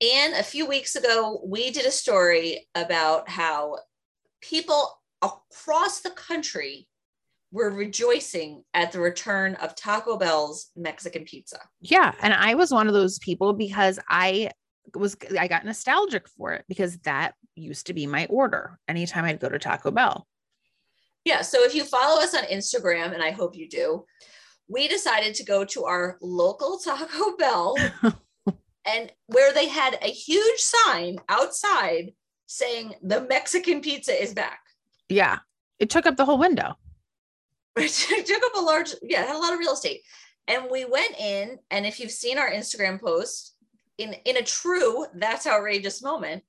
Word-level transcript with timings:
and 0.00 0.34
a 0.34 0.42
few 0.42 0.66
weeks 0.66 0.94
ago, 0.94 1.40
we 1.44 1.70
did 1.70 1.84
a 1.84 1.90
story 1.90 2.68
about 2.74 3.28
how 3.28 3.78
people 4.40 5.00
across 5.22 6.00
the 6.00 6.10
country 6.10 6.88
were 7.50 7.70
rejoicing 7.70 8.62
at 8.74 8.92
the 8.92 9.00
return 9.00 9.54
of 9.56 9.74
Taco 9.74 10.16
Bell's 10.16 10.70
Mexican 10.76 11.24
pizza. 11.24 11.58
Yeah. 11.80 12.12
And 12.20 12.34
I 12.34 12.54
was 12.54 12.70
one 12.70 12.86
of 12.86 12.94
those 12.94 13.18
people 13.18 13.54
because 13.54 13.98
I 14.08 14.50
was, 14.94 15.16
I 15.38 15.48
got 15.48 15.64
nostalgic 15.64 16.28
for 16.28 16.52
it 16.52 16.64
because 16.68 16.98
that 16.98 17.34
used 17.54 17.86
to 17.86 17.94
be 17.94 18.06
my 18.06 18.26
order 18.26 18.78
anytime 18.86 19.24
I'd 19.24 19.40
go 19.40 19.48
to 19.48 19.58
Taco 19.58 19.90
Bell. 19.90 20.26
Yeah. 21.24 21.42
So 21.42 21.64
if 21.64 21.74
you 21.74 21.84
follow 21.84 22.22
us 22.22 22.34
on 22.34 22.44
Instagram, 22.44 23.12
and 23.12 23.22
I 23.22 23.30
hope 23.30 23.56
you 23.56 23.68
do, 23.68 24.04
we 24.68 24.86
decided 24.86 25.34
to 25.34 25.44
go 25.44 25.64
to 25.64 25.84
our 25.84 26.18
local 26.20 26.78
Taco 26.78 27.36
Bell 27.36 27.76
and 28.94 29.12
where 29.26 29.52
they 29.52 29.68
had 29.68 29.98
a 30.02 30.10
huge 30.10 30.60
sign 30.60 31.18
outside 31.28 32.12
saying 32.46 32.94
the 33.02 33.22
Mexican 33.22 33.80
pizza 33.80 34.20
is 34.20 34.34
back. 34.34 34.60
Yeah. 35.08 35.38
It 35.78 35.90
took 35.90 36.06
up 36.06 36.16
the 36.16 36.24
whole 36.24 36.38
window. 36.38 36.74
It 37.80 38.26
took 38.26 38.42
up 38.42 38.56
a 38.56 38.60
large, 38.60 38.94
yeah, 39.02 39.24
had 39.24 39.36
a 39.36 39.38
lot 39.38 39.52
of 39.52 39.60
real 39.60 39.74
estate. 39.74 40.00
And 40.48 40.64
we 40.68 40.84
went 40.84 41.14
in, 41.20 41.58
and 41.70 41.86
if 41.86 42.00
you've 42.00 42.10
seen 42.10 42.38
our 42.38 42.50
Instagram 42.50 43.00
post, 43.00 43.54
in 43.98 44.14
in 44.24 44.36
a 44.36 44.42
true 44.42 45.06
that's 45.14 45.46
outrageous 45.46 46.02
moment, 46.02 46.42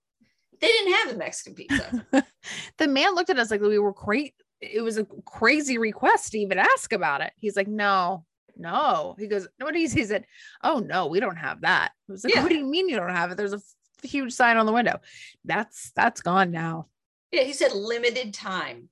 they 0.61 0.67
didn't 0.67 0.93
have 0.93 1.09
the 1.09 1.17
Mexican 1.17 1.53
pizza. 1.53 2.05
the 2.77 2.87
man 2.87 3.13
looked 3.15 3.29
at 3.29 3.39
us 3.39 3.51
like 3.51 3.61
we 3.61 3.79
were 3.79 3.93
great. 3.93 4.33
It 4.61 4.81
was 4.81 4.97
a 4.97 5.05
crazy 5.25 5.77
request 5.77 6.31
to 6.31 6.39
even 6.39 6.59
ask 6.59 6.93
about 6.93 7.21
it. 7.21 7.33
He's 7.35 7.55
like, 7.55 7.67
no, 7.67 8.25
no. 8.59 9.15
He 9.17 9.27
goes, 9.27 9.47
what 9.59 9.73
he, 9.75 9.87
he 9.87 10.03
said, 10.05 10.25
oh 10.63 10.79
no, 10.79 11.07
we 11.07 11.19
don't 11.19 11.37
have 11.37 11.61
that. 11.61 11.91
I 12.07 12.11
was 12.11 12.23
like, 12.23 12.35
Yeah. 12.35 12.43
what 12.43 12.49
do 12.49 12.55
you 12.57 12.65
mean 12.65 12.89
you 12.89 12.97
don't 12.97 13.09
have 13.09 13.31
it? 13.31 13.37
There's 13.37 13.53
a 13.53 13.57
f- 13.57 14.09
huge 14.09 14.33
sign 14.33 14.57
on 14.57 14.65
the 14.65 14.71
window. 14.71 14.99
That's 15.45 15.91
that's 15.95 16.21
gone 16.21 16.51
now. 16.51 16.87
yeah, 17.31 17.43
he 17.43 17.53
said 17.53 17.71
limited 17.73 18.33
time. 18.33 18.89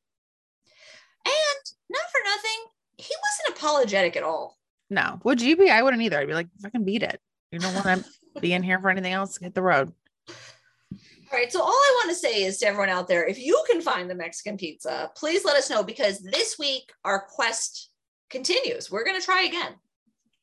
And 1.25 1.63
not 1.89 2.01
for 2.11 2.19
nothing, 2.25 2.65
he 2.97 3.13
wasn't 3.45 3.57
apologetic 3.57 4.15
at 4.15 4.23
all. 4.23 4.57
No. 4.89 5.19
Would 5.23 5.41
you 5.41 5.57
be? 5.57 5.69
I 5.69 5.81
wouldn't 5.81 6.01
either. 6.01 6.19
I'd 6.19 6.27
be 6.27 6.33
like, 6.33 6.47
fucking 6.61 6.85
beat 6.85 7.03
it. 7.03 7.19
You 7.51 7.59
don't 7.59 7.73
want 7.75 8.03
to 8.05 8.09
be 8.41 8.53
in 8.53 8.63
here 8.63 8.79
for 8.79 8.89
anything 8.89 9.11
else. 9.13 9.37
Hit 9.37 9.53
the 9.53 9.61
road. 9.61 9.91
All 10.29 11.37
right. 11.37 11.51
So 11.51 11.61
all 11.61 11.67
I 11.67 12.01
want 12.05 12.09
to 12.09 12.15
say 12.15 12.43
is 12.43 12.57
to 12.59 12.67
everyone 12.67 12.87
out 12.89 13.07
there, 13.09 13.25
if 13.27 13.37
you 13.37 13.61
can 13.69 13.81
find 13.81 14.09
the 14.09 14.15
Mexican 14.15 14.55
pizza, 14.57 15.11
please 15.17 15.43
let 15.43 15.57
us 15.57 15.69
know 15.69 15.83
because 15.83 16.19
this 16.19 16.57
week 16.57 16.93
our 17.03 17.19
quest 17.35 17.89
continues. 18.29 18.91
We're 18.91 19.03
going 19.05 19.19
to 19.19 19.25
try 19.25 19.43
again. 19.43 19.75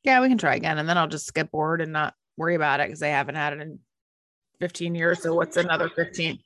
Yeah, 0.03 0.21
we 0.21 0.29
can 0.29 0.37
try 0.37 0.55
again. 0.55 0.77
And 0.77 0.87
then 0.87 0.97
I'll 0.97 1.07
just 1.07 1.33
get 1.33 1.51
bored 1.51 1.81
and 1.81 1.91
not 1.91 2.13
worry 2.37 2.55
about 2.55 2.79
it 2.79 2.87
because 2.87 3.01
I 3.01 3.07
haven't 3.07 3.35
had 3.35 3.53
it 3.53 3.61
in 3.61 3.79
15 4.59 4.95
years. 4.95 5.21
So 5.21 5.33
what's 5.33 5.57
another 5.57 5.89
15? 5.89 6.39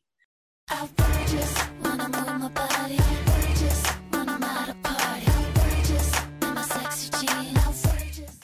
Outrageous 0.71 1.57
when 1.81 2.01
I 2.01 2.07
move 2.07 2.41
my 2.41 2.47
body. 2.49 2.97
Outrageous 2.99 3.87
when 4.09 4.29
I'm 4.29 4.43
at 4.43 4.69
a 4.69 4.73
party. 4.75 5.25
Outrageous 5.27 6.23
in 6.41 6.53
my 6.53 6.61
sexy 6.61 7.09
jeans. 7.25 7.85
Outrageous. 7.85 8.39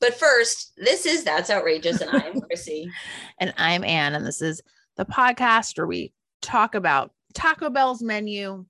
But 0.00 0.14
first, 0.14 0.72
this 0.76 1.04
is 1.04 1.24
That's 1.24 1.50
Outrageous. 1.50 2.00
And 2.00 2.10
I'm 2.10 2.40
Chrissy. 2.40 2.90
And 3.40 3.54
I'm 3.56 3.84
Anne, 3.84 4.16
and 4.16 4.26
this 4.26 4.42
is 4.42 4.60
the 4.96 5.04
podcast 5.04 5.78
where 5.78 5.86
we 5.86 6.12
talk 6.42 6.74
about 6.74 7.12
Taco 7.34 7.70
Bell's 7.70 8.02
menu 8.02 8.64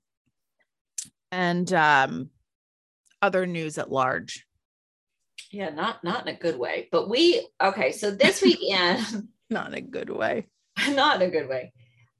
and 1.31 1.73
um, 1.73 2.29
other 3.21 3.45
news 3.45 3.77
at 3.77 3.91
large. 3.91 4.45
Yeah, 5.51 5.69
not 5.69 6.03
not 6.03 6.27
in 6.27 6.35
a 6.35 6.37
good 6.39 6.57
way. 6.59 6.87
But 6.91 7.09
we 7.09 7.47
okay, 7.61 7.91
so 7.91 8.11
this 8.11 8.41
weekend, 8.43 9.27
Not 9.49 9.67
in 9.69 9.73
a 9.73 9.81
good 9.81 10.09
way. 10.11 10.47
not 10.89 11.21
in 11.21 11.27
a 11.27 11.31
good 11.31 11.49
way. 11.49 11.73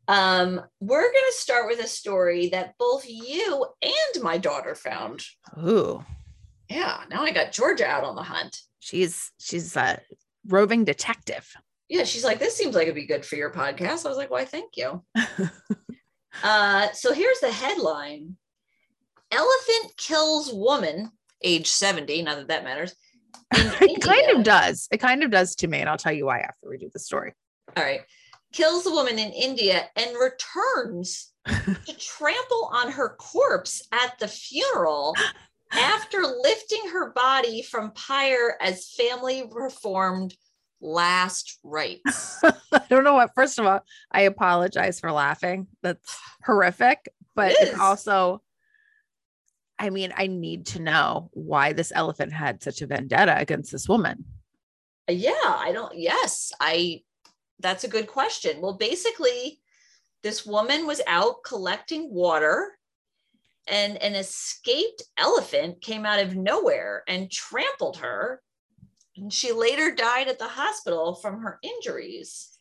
Um, 0.07 0.59
we're 0.79 1.03
gonna 1.13 1.31
start 1.31 1.67
with 1.67 1.79
a 1.79 1.87
story 1.87 2.49
that 2.49 2.73
both 2.79 3.05
you 3.07 3.67
and 3.83 4.23
my 4.23 4.37
daughter 4.39 4.73
found. 4.73 5.23
Ooh, 5.63 6.03
Yeah, 6.69 7.03
now 7.11 7.21
I 7.23 7.31
got 7.31 7.51
Georgia 7.51 7.85
out 7.85 8.03
on 8.03 8.15
the 8.15 8.23
hunt. 8.23 8.57
she's 8.79 9.31
she's 9.39 9.75
a 9.75 9.99
roving 10.47 10.83
detective. 10.85 11.47
Yeah, 11.89 12.03
she's 12.05 12.23
like, 12.23 12.39
this 12.39 12.55
seems 12.55 12.73
like 12.75 12.83
it'd 12.83 12.95
be 12.95 13.05
good 13.05 13.25
for 13.25 13.35
your 13.35 13.51
podcast. 13.51 14.05
I 14.05 14.09
was 14.09 14.17
like, 14.17 14.29
why, 14.31 14.45
thank 14.45 14.77
you. 14.77 15.03
uh, 16.43 16.87
so 16.93 17.13
here's 17.13 17.39
the 17.39 17.51
headline 17.51 18.37
Elephant 19.31 19.93
kills 19.97 20.51
woman, 20.53 21.11
age 21.43 21.67
70, 21.67 22.23
not 22.23 22.37
that 22.37 22.47
that 22.47 22.63
matters. 22.63 22.95
it 23.53 24.01
kind 24.01 24.37
of 24.37 24.43
does. 24.43 24.87
It 24.91 24.97
kind 24.97 25.23
of 25.23 25.31
does 25.31 25.55
to 25.57 25.67
me, 25.67 25.79
and 25.79 25.89
I'll 25.89 25.97
tell 25.97 26.13
you 26.13 26.25
why 26.25 26.39
after 26.39 26.69
we 26.69 26.77
do 26.77 26.89
the 26.91 26.99
story. 26.99 27.33
All 27.75 27.83
right. 27.83 28.01
Kills 28.51 28.83
the 28.83 28.91
woman 28.91 29.19
in 29.19 29.31
India 29.31 29.85
and 29.95 30.15
returns 30.19 31.31
to 31.47 31.97
trample 31.97 32.71
on 32.73 32.91
her 32.91 33.15
corpse 33.19 33.87
at 33.91 34.17
the 34.19 34.27
funeral 34.27 35.15
after 35.71 36.21
lifting 36.21 36.89
her 36.91 37.11
body 37.11 37.61
from 37.61 37.91
pyre 37.91 38.57
as 38.59 38.91
family 38.91 39.43
performed 39.49 40.35
last 40.81 41.59
rites. 41.63 42.43
I 42.43 42.81
don't 42.89 43.03
know 43.03 43.13
what. 43.13 43.31
First 43.35 43.59
of 43.59 43.65
all, 43.65 43.81
I 44.11 44.21
apologize 44.21 44.99
for 44.99 45.11
laughing. 45.11 45.67
That's 45.83 46.17
horrific, 46.43 47.09
but 47.35 47.51
It 47.51 47.69
it's 47.69 47.79
also, 47.79 48.41
I 49.79 49.89
mean, 49.89 50.13
I 50.15 50.27
need 50.27 50.65
to 50.67 50.81
know 50.81 51.29
why 51.33 51.73
this 51.73 51.91
elephant 51.95 52.33
had 52.33 52.61
such 52.61 52.81
a 52.81 52.87
vendetta 52.87 53.39
against 53.39 53.71
this 53.71 53.87
woman. 53.87 54.25
yeah, 55.07 55.31
I 55.45 55.71
don't, 55.71 55.97
yes, 55.97 56.51
I, 56.59 57.01
that's 57.59 57.85
a 57.85 57.89
good 57.89 58.07
question. 58.07 58.61
Well, 58.61 58.73
basically, 58.73 59.61
this 60.21 60.45
woman 60.45 60.85
was 60.85 61.01
out 61.07 61.43
collecting 61.45 62.13
water 62.13 62.77
and 63.67 64.01
an 64.01 64.15
escaped 64.15 65.03
elephant 65.17 65.81
came 65.81 66.05
out 66.05 66.19
of 66.19 66.35
nowhere 66.35 67.03
and 67.07 67.31
trampled 67.31 67.97
her. 67.97 68.41
And 69.15 69.31
she 69.31 69.51
later 69.51 69.93
died 69.93 70.27
at 70.27 70.39
the 70.39 70.47
hospital 70.47 71.15
from 71.15 71.41
her 71.41 71.59
injuries. 71.61 72.57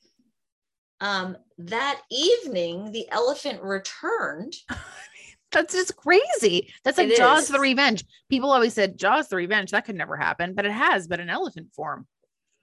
Um, 1.01 1.37
that 1.59 2.01
evening, 2.11 2.93
the 2.93 3.09
elephant 3.11 3.63
returned. 3.63 4.55
That's 5.53 5.75
just 5.75 5.97
crazy. 5.97 6.73
That's 6.85 6.99
like 6.99 7.09
It 7.09 7.17
Jaws 7.17 7.45
is. 7.45 7.49
the 7.49 7.59
Revenge. 7.61 8.05
People 8.29 8.51
always 8.53 8.75
said 8.75 8.99
Jaws 8.99 9.29
the 9.29 9.37
Revenge. 9.37 9.71
That 9.71 9.85
could 9.87 9.97
never 9.97 10.17
happen, 10.17 10.55
but 10.55 10.67
it 10.67 10.73
has, 10.73 11.07
but 11.07 11.21
in 11.21 11.31
elephant 11.31 11.73
form. 11.75 12.07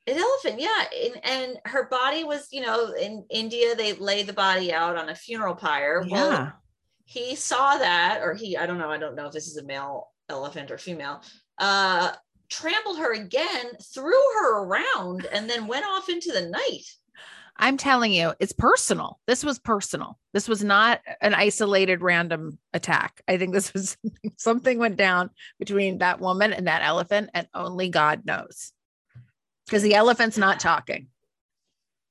An 0.07 0.17
elephant, 0.19 0.61
yeah. 0.61 0.83
And, 1.03 1.25
and 1.25 1.57
her 1.65 1.87
body 1.87 2.23
was, 2.23 2.47
you 2.51 2.61
know, 2.61 2.93
in 2.93 3.25
India, 3.31 3.75
they 3.75 3.93
lay 3.93 4.21
the 4.21 4.33
body 4.33 4.71
out 4.71 4.97
on 4.97 5.09
a 5.09 5.15
funeral 5.15 5.55
pyre. 5.55 6.05
Well, 6.07 6.31
Yeah. 6.31 6.51
he 7.05 7.35
saw 7.35 7.77
that, 7.79 8.21
or 8.21 8.35
he, 8.35 8.55
I 8.55 8.67
don't 8.67 8.77
know, 8.77 8.91
I 8.91 8.99
don't 8.99 9.15
know 9.15 9.25
if 9.25 9.33
this 9.33 9.47
is 9.47 9.57
a 9.57 9.63
male 9.65 10.09
elephant 10.29 10.69
or 10.69 10.77
female, 10.77 11.23
uh, 11.57 12.11
trampled 12.49 12.99
her 12.99 13.13
again, 13.13 13.71
threw 13.95 14.11
her 14.11 14.59
around, 14.63 15.25
and 15.31 15.49
then 15.49 15.65
went 15.65 15.85
off 15.87 16.07
into 16.09 16.31
the 16.31 16.49
night. 16.49 16.85
I'm 17.57 17.77
telling 17.77 18.11
you, 18.11 18.33
it's 18.39 18.51
personal. 18.51 19.19
This 19.27 19.43
was 19.43 19.59
personal. 19.59 20.19
This 20.33 20.49
was 20.49 20.63
not 20.63 21.01
an 21.21 21.33
isolated 21.33 22.01
random 22.01 22.59
attack. 22.73 23.21
I 23.27 23.37
think 23.37 23.53
this 23.53 23.73
was 23.73 23.97
something 24.37 24.77
went 24.79 24.97
down 24.97 25.29
between 25.57 25.99
that 25.99 26.19
woman 26.19 26.51
and 26.51 26.67
that 26.67 26.81
elephant, 26.81 27.29
and 27.33 27.47
only 27.53 27.89
God 27.89 28.25
knows. 28.25 28.73
Because 29.65 29.83
the 29.83 29.95
elephant's 29.95 30.37
not 30.37 30.59
talking. 30.59 31.07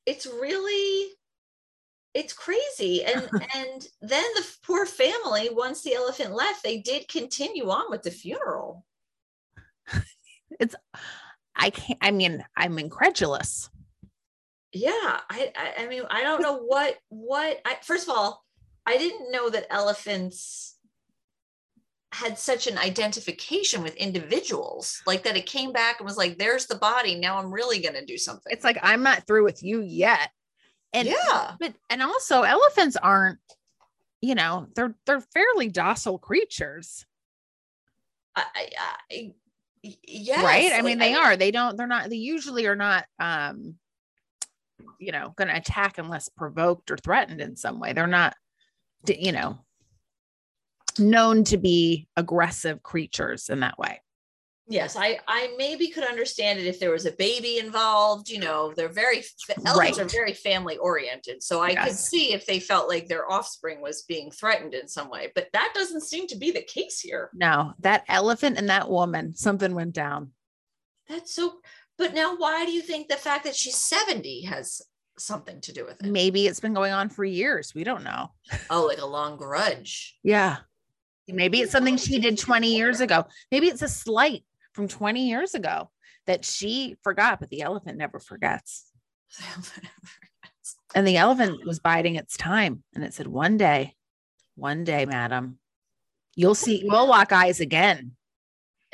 It's 0.07 0.27
really 0.27 1.15
it's 2.15 2.33
crazy. 2.33 3.05
And 3.05 3.29
and 3.55 3.87
then 4.01 4.25
the 4.35 4.47
poor 4.63 4.87
family, 4.87 5.51
once 5.53 5.83
the 5.83 5.95
elephant 5.95 6.33
left, 6.33 6.63
they 6.63 6.79
did 6.79 7.09
continue 7.09 7.69
on 7.69 7.91
with 7.91 8.03
the 8.03 8.11
funeral. 8.11 8.85
It's, 10.61 10.77
I 11.57 11.71
can't, 11.71 11.99
I 12.01 12.13
mean, 12.13 12.45
I'm 12.57 12.79
incredulous. 12.79 13.71
Yeah 14.75 15.21
I, 15.31 15.53
I 15.57 15.85
i 15.85 15.87
mean 15.87 16.03
i 16.11 16.23
don't 16.23 16.43
know 16.43 16.59
what 16.59 16.97
what 17.09 17.61
i 17.65 17.77
first 17.83 18.09
of 18.09 18.15
all 18.15 18.45
i 18.87 18.97
didn't 18.97 19.31
know 19.31 19.49
that 19.51 19.73
elephants 19.73 20.77
had 22.13 22.39
such 22.39 22.69
an 22.69 22.79
identification 22.79 23.83
with 23.83 23.97
individuals 23.97 25.03
like 25.07 25.25
that 25.25 25.37
it 25.37 25.47
came 25.47 25.73
back 25.73 25.99
and 25.99 26.07
was 26.07 26.17
like 26.17 26.39
there's 26.39 26.67
the 26.67 26.77
body 26.77 27.17
now 27.17 27.39
i'm 27.39 27.53
really 27.53 27.81
going 27.81 27.95
to 27.95 28.05
do 28.05 28.17
something. 28.17 28.53
It's 28.53 28.63
like, 28.63 28.79
I'm 28.83 29.03
not 29.03 29.27
through 29.27 29.45
with 29.45 29.63
you 29.63 29.81
yet. 29.81 30.31
And 30.93 31.09
yeah. 31.09 31.57
but 31.59 31.75
and 31.91 32.01
also 32.03 32.43
elephants 32.43 32.97
aren't 32.97 33.41
you 34.21 34.37
know 34.37 34.69
they're 34.77 34.95
they're 35.07 35.21
fairly 35.21 35.69
docile 35.69 36.19
creatures. 36.19 37.05
I, 38.37 38.45
I, 38.55 38.69
I 39.11 39.33
yes, 39.83 40.43
right? 40.43 40.73
I 40.73 40.77
like, 40.77 40.85
mean 40.85 40.99
they 40.99 41.15
are. 41.15 41.37
they 41.37 41.51
don't 41.51 41.77
they're 41.77 41.89
not 41.89 42.11
they 42.11 42.17
usually 42.17 42.67
are 42.67 42.77
not 42.77 43.07
um 43.19 43.75
you 44.99 45.13
know 45.13 45.33
going 45.37 45.49
to 45.49 45.57
attack 45.57 45.99
unless 45.99 46.29
provoked 46.29 46.91
or 46.91 46.97
threatened 46.97 47.41
in 47.41 47.57
some 47.57 47.79
way 47.79 47.93
they're 47.93 48.07
not 48.07 48.35
you 49.09 49.33
know 49.33 49.59
known 50.99 51.45
to 51.45 51.57
be 51.57 52.07
aggressive 52.17 52.83
creatures 52.83 53.49
in 53.49 53.61
that 53.61 53.79
way 53.79 54.01
Yes, 54.67 54.97
I 54.97 55.19
I 55.29 55.55
maybe 55.59 55.89
could 55.89 56.05
understand 56.05 56.59
it 56.59 56.67
if 56.67 56.81
there 56.81 56.91
was 56.91 57.05
a 57.05 57.13
baby 57.13 57.59
involved. 57.59 58.31
You 58.31 58.39
know, 58.39 58.73
they're 58.75 58.89
very 58.89 59.23
elephants 59.67 59.99
are 59.99 60.07
very 60.07 60.33
family 60.33 60.79
oriented, 60.79 61.43
so 61.43 61.61
I 61.61 61.75
could 61.75 61.95
see 61.95 62.33
if 62.33 62.47
they 62.47 62.61
felt 62.61 62.89
like 62.89 63.07
their 63.07 63.31
offspring 63.31 63.83
was 63.83 64.03
being 64.03 64.31
threatened 64.31 64.73
in 64.73 64.89
some 64.89 65.11
way. 65.11 65.31
But 65.35 65.49
that 65.53 65.73
doesn't 65.75 66.05
seem 66.05 66.27
to 66.29 66.37
be 66.37 66.51
the 66.51 66.63
case 66.63 66.99
here. 66.99 67.29
No, 67.35 67.75
that 67.81 68.05
elephant 68.09 68.57
and 68.57 68.71
that 68.71 68.89
woman, 68.89 69.35
something 69.35 69.75
went 69.75 69.93
down. 69.93 70.31
That's 71.11 71.35
so. 71.35 71.57
But 71.97 72.15
now, 72.15 72.37
why 72.37 72.65
do 72.65 72.73
you 72.73 72.83
think 72.83 73.09
the 73.09 73.17
fact 73.17 73.45
that 73.45 73.55
she's 73.55 73.77
seventy 73.77 74.43
has 74.43 74.83
something 75.19 75.61
to 75.63 75.73
do 75.73 75.85
with 75.85 76.03
it? 76.03 76.11
Maybe 76.11 76.47
it's 76.47 76.61
been 76.61 76.75
going 76.75 76.93
on 76.93 77.09
for 77.09 77.25
years. 77.25 77.75
We 77.75 77.85
don't 77.85 78.05
know. 78.05 78.33
Oh, 78.71 78.87
like 78.87 78.99
a 78.99 79.07
long 79.07 79.37
grudge. 79.37 80.17
Yeah. 80.23 80.59
Maybe 81.29 81.61
it's 81.61 81.73
something 81.73 81.97
she 81.97 82.19
did 82.19 82.39
20 82.39 82.77
years 82.77 83.01
ago. 83.01 83.25
Maybe 83.51 83.69
it's 83.69 83.81
a 83.81 83.89
slight 83.89 84.45
from 84.75 84.89
20 84.89 85.27
years 85.27 85.55
ago 85.55 85.91
that 86.27 86.45
she 86.45 86.97
forgot, 87.03 87.41
but 87.41 87.49
the 87.49 87.63
elephant 87.63 87.97
never 87.97 88.19
forgets. 88.19 88.91
And 90.95 91.07
the 91.07 91.17
elephant 91.17 91.67
was 91.67 91.81
biding 91.81 92.15
its 92.17 92.37
time. 92.37 92.85
And 92.95 93.03
it 93.05 93.15
said, 93.15 93.27
One 93.27 93.57
day, 93.57 93.95
one 94.55 94.85
day, 94.85 95.07
madam, 95.07 95.59
you'll 96.37 96.55
see, 96.55 96.85
we'll 96.85 97.09
lock 97.09 97.33
eyes 97.33 97.61
again. 97.61 98.13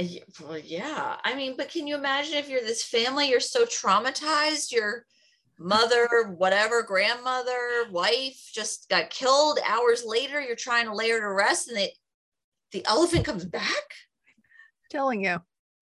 Uh, 0.00 0.04
yeah, 0.04 0.22
well, 0.40 0.58
yeah. 0.58 1.16
I 1.24 1.34
mean, 1.34 1.54
but 1.56 1.70
can 1.70 1.86
you 1.86 1.94
imagine 1.94 2.34
if 2.34 2.48
you're 2.48 2.62
this 2.62 2.82
family, 2.82 3.28
you're 3.28 3.40
so 3.40 3.64
traumatized, 3.66 4.72
your 4.72 5.04
mother, 5.58 6.08
whatever, 6.38 6.82
grandmother, 6.82 7.84
wife 7.90 8.50
just 8.52 8.88
got 8.88 9.10
killed. 9.10 9.58
Hours 9.66 10.02
later, 10.06 10.40
you're 10.40 10.56
trying 10.56 10.86
to 10.86 10.94
lay 10.94 11.10
her 11.10 11.20
to 11.20 11.28
rest, 11.28 11.68
and 11.68 11.76
the 11.76 11.90
the 12.72 12.86
elephant 12.86 13.24
comes 13.24 13.44
back. 13.44 13.94
telling 14.90 15.24
you. 15.24 15.38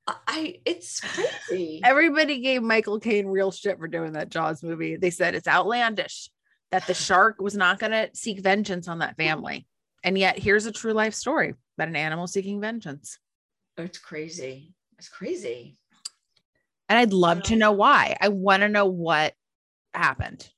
I, 0.07 0.15
I 0.27 0.61
it's 0.65 1.01
crazy. 1.01 1.81
Everybody 1.85 2.41
gave 2.41 2.63
Michael 2.63 2.99
Caine 2.99 3.27
real 3.27 3.53
shit 3.53 3.79
for 3.79 3.87
doing 3.87 4.15
that 4.15 4.31
Jaws 4.31 4.63
movie. 4.63 4.97
They 4.97 5.11
said 5.11 5.35
it's 5.35 5.47
outlandish 5.47 6.31
that 6.73 6.87
the 6.87 6.95
shark 6.95 7.41
was 7.41 7.57
not 7.57 7.79
going 7.79 7.93
to 7.93 8.11
seek 8.15 8.41
vengeance 8.41 8.89
on 8.89 8.99
that 8.99 9.17
family. 9.17 9.67
And 10.03 10.19
yet, 10.19 10.39
here's 10.39 10.67
a 10.67 10.73
true 10.73 10.93
life 10.93 11.15
story 11.15 11.55
about 11.77 11.89
an 11.89 11.97
animal 11.97 12.27
seeking 12.27 12.61
vengeance. 12.61 13.19
Oh, 13.79 13.85
it's 13.85 13.99
crazy. 13.99 14.75
It's 14.99 15.09
crazy. 15.09 15.77
And 16.89 16.99
I'd 16.99 17.13
love 17.13 17.43
to 17.45 17.53
um, 17.53 17.59
know 17.61 17.73
why. 17.73 18.17
I 18.21 18.29
want 18.29 18.63
to 18.63 18.69
know 18.69 18.87
what 18.87 19.35
happened. 19.95 20.49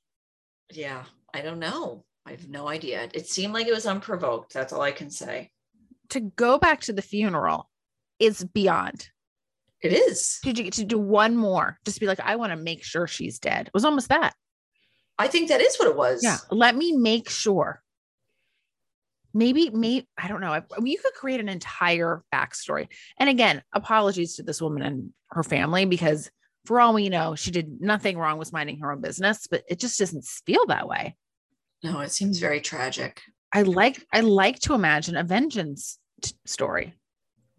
Yeah, 0.73 1.03
I 1.33 1.41
don't 1.41 1.59
know. 1.59 2.03
I 2.25 2.31
have 2.31 2.49
no 2.49 2.67
idea. 2.67 3.09
It 3.13 3.27
seemed 3.27 3.53
like 3.53 3.67
it 3.67 3.73
was 3.73 3.85
unprovoked. 3.85 4.53
That's 4.53 4.73
all 4.73 4.81
I 4.81 4.91
can 4.91 5.11
say. 5.11 5.51
To 6.09 6.19
go 6.19 6.57
back 6.57 6.81
to 6.81 6.93
the 6.93 7.01
funeral 7.01 7.69
is 8.19 8.43
beyond. 8.43 9.09
It 9.81 9.93
is. 9.93 10.39
Did 10.43 10.57
you 10.57 10.63
get 10.63 10.73
to 10.73 10.85
do 10.85 10.99
one 10.99 11.35
more, 11.35 11.79
just 11.85 11.99
be 11.99 12.05
like, 12.05 12.19
I 12.19 12.35
want 12.35 12.51
to 12.51 12.55
make 12.57 12.83
sure 12.83 13.07
she's 13.07 13.39
dead. 13.39 13.67
It 13.67 13.73
was 13.73 13.85
almost 13.85 14.09
that. 14.09 14.33
I 15.17 15.27
think 15.27 15.49
that 15.49 15.61
is 15.61 15.77
what 15.77 15.87
it 15.87 15.95
was. 15.95 16.23
Yeah. 16.23 16.37
Let 16.49 16.75
me 16.75 16.93
make 16.93 17.29
sure. 17.29 17.80
Maybe, 19.33 19.69
maybe, 19.69 20.07
I 20.17 20.27
don't 20.27 20.41
know. 20.41 20.51
I- 20.53 20.63
You 20.83 20.97
could 20.99 21.13
create 21.13 21.39
an 21.39 21.49
entire 21.49 22.23
backstory. 22.33 22.87
And 23.17 23.29
again, 23.29 23.63
apologies 23.73 24.35
to 24.35 24.43
this 24.43 24.61
woman 24.61 24.83
and 24.83 25.13
her 25.29 25.43
family 25.43 25.85
because 25.85 26.29
for 26.65 26.79
all 26.79 26.93
we 26.93 27.09
know, 27.09 27.35
she 27.35 27.49
did 27.51 27.81
nothing 27.81 28.17
wrong, 28.17 28.37
with 28.37 28.53
minding 28.53 28.79
her 28.79 28.91
own 28.91 29.01
business, 29.01 29.47
but 29.49 29.63
it 29.67 29.79
just 29.79 29.97
doesn't 29.97 30.25
feel 30.25 30.65
that 30.67 30.87
way. 30.87 31.15
No, 31.83 31.99
it 32.01 32.11
seems 32.11 32.37
very 32.39 32.61
tragic. 32.61 33.21
I 33.53 33.63
like, 33.63 34.05
I 34.13 34.19
like 34.19 34.59
to 34.61 34.73
imagine 34.75 35.17
a 35.17 35.23
vengeance 35.23 35.97
t- 36.21 36.35
story. 36.45 36.93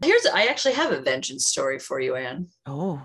Here's 0.04 0.26
I 0.26 0.46
actually 0.46 0.74
have 0.74 0.92
a 0.92 1.00
vengeance 1.00 1.46
story 1.46 1.78
for 1.78 2.00
you, 2.00 2.14
Anne. 2.16 2.48
Oh, 2.66 3.04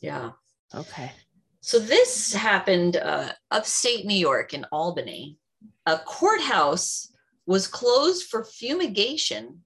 Yeah. 0.00 0.30
okay. 0.74 1.12
So 1.60 1.78
this 1.78 2.32
happened 2.34 2.96
uh, 2.96 3.32
upstate 3.50 4.04
New 4.04 4.16
York 4.18 4.52
in 4.52 4.64
Albany. 4.72 5.38
A 5.86 5.98
courthouse 5.98 7.10
was 7.46 7.66
closed 7.66 8.26
for 8.26 8.44
fumigation 8.44 9.60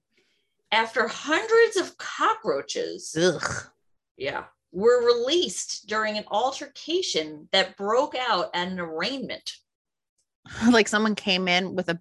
after 0.71 1.07
hundreds 1.07 1.77
of 1.77 1.97
cockroaches, 1.97 3.15
Ugh. 3.19 3.67
yeah, 4.17 4.45
were 4.71 5.05
released 5.05 5.87
during 5.87 6.17
an 6.17 6.25
altercation 6.29 7.47
that 7.51 7.77
broke 7.77 8.15
out 8.15 8.49
at 8.53 8.67
an 8.67 8.79
arraignment. 8.79 9.53
like 10.71 10.87
someone 10.87 11.15
came 11.15 11.47
in 11.47 11.75
with 11.75 11.89
a 11.89 11.99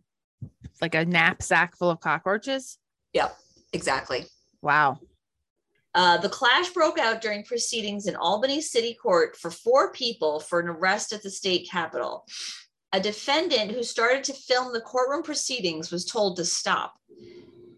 like 0.81 0.95
a 0.95 1.05
knapsack 1.05 1.77
full 1.77 1.91
of 1.91 2.01
cockroaches. 2.01 2.79
Yep, 3.13 3.37
exactly. 3.73 4.27
Wow. 4.63 4.99
Uh, 5.95 6.19
the 6.19 6.29
clash 6.29 6.71
broke 6.71 6.99
out 6.99 7.21
during 7.21 7.43
proceedings 7.43 8.07
in 8.07 8.15
Albany 8.15 8.61
City 8.61 8.95
Court 8.95 9.37
for 9.37 9.51
four 9.51 9.93
people 9.93 10.39
for 10.39 10.61
an 10.61 10.69
arrest 10.69 11.13
at 11.13 11.23
the 11.23 11.31
state 11.31 11.69
capitol. 11.69 12.25
A 12.93 13.01
defendant 13.01 13.71
who 13.71 13.83
started 13.83 14.25
to 14.25 14.33
film 14.33 14.73
the 14.73 14.81
courtroom 14.81 15.23
proceedings 15.23 15.91
was 15.91 16.07
told 16.07 16.37
to 16.37 16.45
stop. 16.45 16.95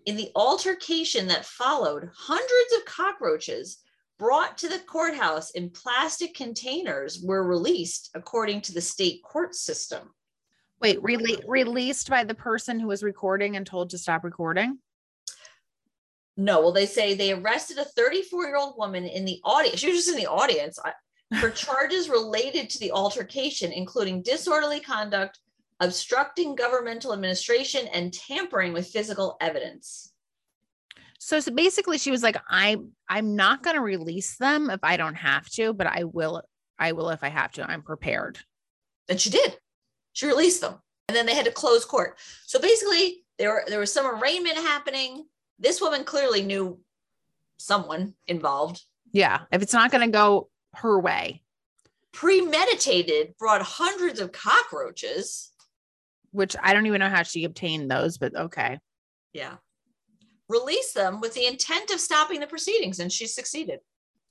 In 0.06 0.16
the 0.16 0.30
altercation 0.34 1.26
that 1.28 1.44
followed, 1.44 2.08
hundreds 2.14 2.72
of 2.76 2.84
cockroaches 2.84 3.78
brought 4.18 4.56
to 4.58 4.68
the 4.68 4.78
courthouse 4.80 5.50
in 5.50 5.70
plastic 5.70 6.34
containers 6.34 7.20
were 7.22 7.42
released 7.42 8.10
according 8.14 8.60
to 8.60 8.72
the 8.72 8.80
state 8.80 9.22
court 9.24 9.54
system. 9.54 10.14
Wait, 10.80 11.02
rele- 11.02 11.42
released 11.46 12.08
by 12.08 12.22
the 12.24 12.34
person 12.34 12.78
who 12.78 12.86
was 12.86 13.02
recording 13.02 13.56
and 13.56 13.66
told 13.66 13.90
to 13.90 13.98
stop 13.98 14.22
recording? 14.24 14.78
No, 16.36 16.60
well, 16.60 16.72
they 16.72 16.86
say 16.86 17.14
they 17.14 17.32
arrested 17.32 17.78
a 17.78 17.84
34 17.84 18.46
year 18.46 18.56
old 18.56 18.74
woman 18.78 19.04
in 19.04 19.24
the 19.24 19.40
audience. 19.44 19.80
She 19.80 19.88
was 19.88 19.96
just 19.96 20.10
in 20.10 20.16
the 20.16 20.30
audience 20.30 20.78
I- 20.82 20.92
for 21.38 21.50
charges 21.50 22.08
related 22.08 22.68
to 22.70 22.78
the 22.80 22.90
altercation, 22.90 23.72
including 23.72 24.22
disorderly 24.22 24.80
conduct, 24.80 25.38
obstructing 25.78 26.54
governmental 26.54 27.12
administration, 27.12 27.86
and 27.88 28.12
tampering 28.12 28.72
with 28.72 28.88
physical 28.88 29.36
evidence. 29.40 30.12
So, 31.18 31.38
so 31.38 31.52
basically 31.52 31.98
she 31.98 32.10
was 32.10 32.22
like, 32.22 32.36
"I'm, 32.48 32.92
I'm 33.08 33.36
not 33.36 33.62
gonna 33.62 33.82
release 33.82 34.36
them 34.38 34.70
if 34.70 34.80
I 34.82 34.96
don't 34.96 35.14
have 35.14 35.48
to, 35.50 35.72
but 35.72 35.86
I 35.86 36.04
will, 36.04 36.42
I 36.78 36.92
will 36.92 37.10
if 37.10 37.22
I 37.22 37.28
have 37.28 37.52
to. 37.52 37.70
I'm 37.70 37.82
prepared. 37.82 38.38
And 39.08 39.20
she 39.20 39.30
did. 39.30 39.58
She 40.12 40.26
released 40.26 40.60
them. 40.60 40.76
And 41.08 41.16
then 41.16 41.26
they 41.26 41.34
had 41.34 41.44
to 41.44 41.52
close 41.52 41.84
court. 41.84 42.18
So 42.46 42.58
basically, 42.60 43.24
there, 43.38 43.50
were, 43.50 43.64
there 43.68 43.80
was 43.80 43.92
some 43.92 44.06
arraignment 44.06 44.56
happening. 44.56 45.26
This 45.58 45.80
woman 45.80 46.04
clearly 46.04 46.42
knew 46.42 46.80
someone 47.58 48.14
involved. 48.26 48.82
Yeah. 49.12 49.40
If 49.52 49.62
it's 49.62 49.72
not 49.72 49.90
gonna 49.90 50.08
go 50.08 50.48
her 50.76 50.98
way, 51.00 51.42
Premeditated, 52.12 53.34
brought 53.38 53.62
hundreds 53.62 54.18
of 54.20 54.32
cockroaches. 54.32 55.52
which 56.32 56.56
I 56.62 56.74
don't 56.74 56.86
even 56.86 57.00
know 57.00 57.08
how 57.08 57.22
she 57.22 57.44
obtained 57.44 57.90
those, 57.90 58.18
but 58.18 58.34
okay. 58.34 58.78
Yeah. 59.32 59.56
Release 60.48 60.92
them 60.92 61.20
with 61.20 61.34
the 61.34 61.46
intent 61.46 61.90
of 61.90 62.00
stopping 62.00 62.40
the 62.40 62.46
proceedings, 62.46 62.98
and 62.98 63.12
she 63.12 63.26
succeeded. 63.26 63.78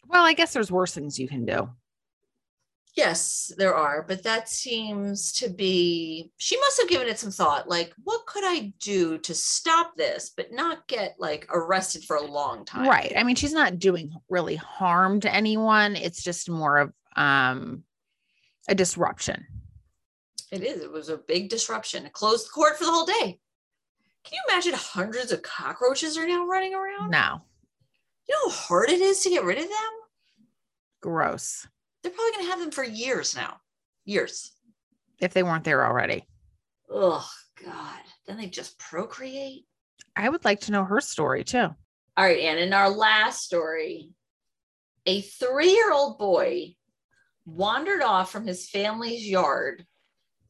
Well, 0.07 0.25
I 0.25 0.33
guess 0.33 0.51
there's 0.53 0.71
worse 0.71 0.93
things 0.93 1.17
you 1.19 1.27
can 1.27 1.45
do. 1.45 1.69
Yes, 2.95 3.51
there 3.57 3.75
are, 3.75 4.03
but 4.07 4.23
that 4.23 4.49
seems 4.49 5.31
to 5.33 5.49
be, 5.49 6.31
she 6.37 6.59
must 6.59 6.81
have 6.81 6.89
given 6.89 7.07
it 7.07 7.19
some 7.19 7.31
thought. 7.31 7.69
Like, 7.69 7.93
what 8.03 8.25
could 8.25 8.43
I 8.43 8.73
do 8.79 9.17
to 9.19 9.33
stop 9.33 9.95
this, 9.95 10.31
but 10.35 10.51
not 10.51 10.87
get 10.87 11.15
like 11.19 11.47
arrested 11.53 12.03
for 12.03 12.17
a 12.17 12.25
long 12.25 12.65
time? 12.65 12.87
Right. 12.87 13.13
I 13.15 13.23
mean, 13.23 13.35
she's 13.35 13.53
not 13.53 13.79
doing 13.79 14.11
really 14.27 14.55
harm 14.55 15.21
to 15.21 15.33
anyone. 15.33 15.95
It's 15.95 16.23
just 16.23 16.49
more 16.49 16.77
of 16.77 16.93
um 17.15 17.83
a 18.67 18.75
disruption. 18.75 19.45
It 20.51 20.63
is. 20.63 20.81
It 20.81 20.91
was 20.91 21.09
a 21.09 21.17
big 21.17 21.49
disruption. 21.49 22.05
It 22.05 22.13
closed 22.13 22.47
the 22.47 22.51
court 22.51 22.77
for 22.77 22.85
the 22.85 22.91
whole 22.91 23.05
day. 23.05 23.39
Can 24.23 24.33
you 24.33 24.41
imagine 24.49 24.73
hundreds 24.73 25.31
of 25.31 25.41
cockroaches 25.41 26.17
are 26.17 26.27
now 26.27 26.45
running 26.45 26.73
around? 26.73 27.11
No. 27.11 27.41
You 28.27 28.35
know 28.35 28.49
how 28.49 28.55
hard 28.55 28.89
it 28.89 28.99
is 28.99 29.21
to 29.21 29.29
get 29.29 29.43
rid 29.43 29.57
of 29.57 29.63
them? 29.63 29.91
Gross. 31.01 31.67
They're 32.01 32.11
probably 32.11 32.31
going 32.31 32.45
to 32.45 32.51
have 32.51 32.59
them 32.59 32.71
for 32.71 32.83
years 32.83 33.35
now. 33.35 33.57
Years. 34.05 34.51
If 35.19 35.33
they 35.33 35.43
weren't 35.43 35.63
there 35.63 35.85
already. 35.85 36.25
Oh, 36.89 37.27
God. 37.63 37.99
Then 38.25 38.37
they 38.37 38.47
just 38.47 38.79
procreate. 38.79 39.65
I 40.15 40.29
would 40.29 40.45
like 40.45 40.61
to 40.61 40.71
know 40.71 40.83
her 40.83 41.01
story 41.01 41.43
too. 41.43 41.67
All 42.17 42.25
right, 42.25 42.39
and 42.39 42.59
in 42.59 42.73
our 42.73 42.89
last 42.89 43.43
story, 43.43 44.09
a 45.05 45.21
three 45.21 45.71
year 45.71 45.91
old 45.93 46.17
boy 46.17 46.75
wandered 47.45 48.01
off 48.01 48.31
from 48.31 48.45
his 48.45 48.69
family's 48.69 49.27
yard 49.27 49.85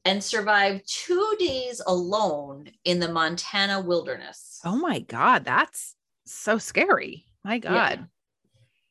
and 0.06 0.24
survived 0.24 0.84
two 0.88 1.36
days 1.40 1.82
alone 1.86 2.72
in 2.86 3.00
the 3.00 3.12
Montana 3.12 3.82
wilderness. 3.82 4.60
Oh 4.66 4.78
my 4.78 5.00
God. 5.00 5.46
That's 5.46 5.96
so 6.26 6.58
scary. 6.58 7.26
My. 7.44 7.60
God. 7.60 8.08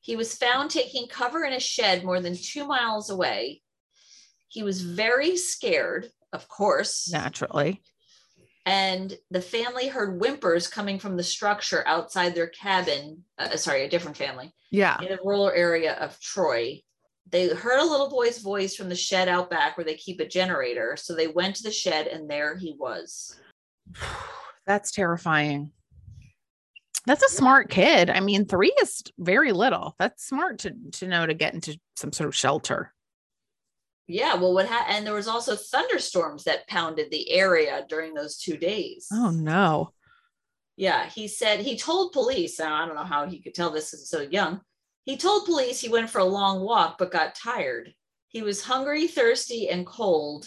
He 0.00 0.16
was 0.16 0.34
found 0.34 0.70
taking 0.70 1.06
cover 1.08 1.44
in 1.44 1.52
a 1.52 1.60
shed 1.60 2.04
more 2.04 2.20
than 2.20 2.36
two 2.36 2.66
miles 2.66 3.10
away. 3.10 3.62
He 4.48 4.62
was 4.62 4.80
very 4.80 5.36
scared, 5.36 6.10
of 6.32 6.48
course, 6.48 7.10
Naturally. 7.12 7.82
and 8.64 9.16
the 9.30 9.42
family 9.42 9.88
heard 9.88 10.18
whimpers 10.18 10.66
coming 10.68 10.98
from 10.98 11.16
the 11.16 11.22
structure 11.22 11.86
outside 11.86 12.34
their 12.34 12.46
cabin. 12.48 13.24
Uh, 13.38 13.56
sorry, 13.56 13.84
a 13.84 13.88
different 13.90 14.16
family 14.16 14.52
Yeah. 14.70 14.98
in 15.02 15.12
a 15.12 15.18
rural 15.22 15.50
area 15.50 15.94
of 15.94 16.18
Troy. 16.20 16.82
They 17.30 17.48
heard 17.48 17.80
a 17.80 17.84
little 17.84 18.08
boy's 18.08 18.38
voice 18.38 18.74
from 18.74 18.88
the 18.88 18.96
shed 18.96 19.28
out 19.28 19.50
back 19.50 19.76
where 19.76 19.84
they 19.84 19.96
keep 19.96 20.18
a 20.20 20.26
generator. 20.26 20.96
So 20.96 21.14
they 21.14 21.26
went 21.26 21.56
to 21.56 21.62
the 21.62 21.70
shed 21.70 22.06
and 22.06 22.30
there 22.30 22.56
he 22.56 22.74
was. 22.78 23.38
That's 24.66 24.90
terrifying. 24.90 25.72
That's 27.08 27.22
a 27.22 27.34
smart 27.34 27.70
kid. 27.70 28.10
I 28.10 28.20
mean, 28.20 28.44
three 28.44 28.74
is 28.82 29.02
very 29.18 29.52
little. 29.52 29.96
That's 29.98 30.26
smart 30.26 30.58
to 30.58 30.74
to 30.92 31.08
know 31.08 31.24
to 31.24 31.32
get 31.32 31.54
into 31.54 31.80
some 31.96 32.12
sort 32.12 32.28
of 32.28 32.36
shelter. 32.36 32.92
Yeah, 34.06 34.34
well, 34.34 34.52
what 34.52 34.68
happened? 34.68 34.94
And 34.94 35.06
there 35.06 35.14
was 35.14 35.26
also 35.26 35.56
thunderstorms 35.56 36.44
that 36.44 36.68
pounded 36.68 37.10
the 37.10 37.30
area 37.30 37.86
during 37.88 38.12
those 38.12 38.36
two 38.36 38.58
days. 38.58 39.08
Oh 39.10 39.30
no. 39.30 39.94
Yeah, 40.76 41.08
he 41.08 41.28
said 41.28 41.60
he 41.60 41.78
told 41.78 42.12
police. 42.12 42.60
I 42.60 42.84
don't 42.84 42.94
know 42.94 43.04
how 43.04 43.26
he 43.26 43.40
could 43.40 43.54
tell 43.54 43.70
this 43.70 43.94
is 43.94 44.10
so 44.10 44.20
young. 44.20 44.60
He 45.04 45.16
told 45.16 45.46
police 45.46 45.80
he 45.80 45.88
went 45.88 46.10
for 46.10 46.18
a 46.18 46.24
long 46.26 46.60
walk 46.60 46.98
but 46.98 47.10
got 47.10 47.34
tired. 47.34 47.94
He 48.26 48.42
was 48.42 48.62
hungry, 48.62 49.06
thirsty, 49.06 49.70
and 49.70 49.86
cold 49.86 50.46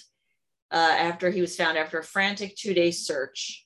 uh, 0.71 0.75
after 0.75 1.31
he 1.31 1.41
was 1.41 1.55
found 1.55 1.79
after 1.79 1.97
a 1.97 2.03
frantic 2.03 2.55
two 2.55 2.75
day 2.75 2.91
search. 2.91 3.65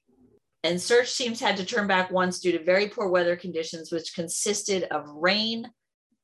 And 0.66 0.82
search 0.82 1.16
teams 1.16 1.40
had 1.40 1.58
to 1.58 1.66
turn 1.66 1.86
back 1.86 2.10
once 2.10 2.40
due 2.40 2.52
to 2.54 2.64
very 2.64 2.88
poor 2.90 3.08
weather 3.08 3.36
conditions, 3.36 3.92
which 3.92 4.16
consisted 4.16 4.86
of 4.86 5.08
rain, 5.08 5.70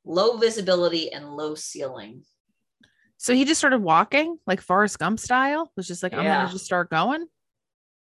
low 0.04 0.38
visibility, 0.38 1.14
and 1.14 1.36
low 1.36 1.54
ceiling. 1.54 2.24
So 3.18 3.36
he 3.36 3.46
just 3.46 3.60
started 3.60 3.84
walking 3.84 4.40
like 4.48 4.60
Forrest 4.60 4.98
Gump 4.98 5.20
style, 5.20 5.72
was 5.78 5.88
just 5.88 6.02
like, 6.02 6.14
I'm 6.14 6.24
Yeah. 6.24 6.40
gonna 6.40 6.52
just 6.52 6.66
start 6.66 6.90
going 6.90 7.28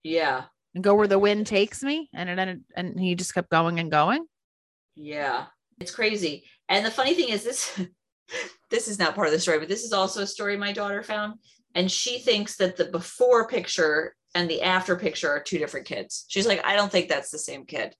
Yeah, 0.03 0.45
and 0.73 0.83
go 0.83 0.95
where 0.95 1.07
the 1.07 1.19
wind 1.19 1.45
takes 1.45 1.83
me. 1.83 2.09
And 2.15 2.27
it 2.27 2.39
ended 2.39 2.63
and 2.75 2.99
he 2.99 3.13
just 3.13 3.35
kept 3.35 3.51
going 3.51 3.79
and 3.79 3.91
going. 3.91 4.25
Yeah, 4.95 5.45
it's 5.79 5.93
crazy. 5.93 6.45
And 6.67 6.83
the 6.83 6.89
funny 6.89 7.13
thing 7.13 7.29
is 7.29 7.43
this 7.43 7.79
this 8.71 8.87
is 8.87 8.97
not 8.97 9.13
part 9.13 9.27
of 9.27 9.33
the 9.33 9.39
story, 9.39 9.59
but 9.59 9.69
this 9.69 9.83
is 9.83 9.93
also 9.93 10.23
a 10.23 10.27
story 10.27 10.57
my 10.57 10.73
daughter 10.73 11.03
found 11.03 11.35
and 11.75 11.91
she 11.91 12.17
thinks 12.17 12.55
that 12.57 12.75
the 12.75 12.85
before 12.85 13.47
picture 13.47 14.15
and 14.35 14.49
the 14.49 14.61
after 14.61 14.95
picture 14.95 15.29
are 15.29 15.39
two 15.41 15.57
different 15.57 15.85
kids. 15.85 16.25
She's 16.27 16.47
like, 16.47 16.65
I 16.65 16.75
don't 16.75 16.91
think 16.91 17.09
that's 17.09 17.29
the 17.31 17.37
same 17.37 17.65
kid. 17.65 17.95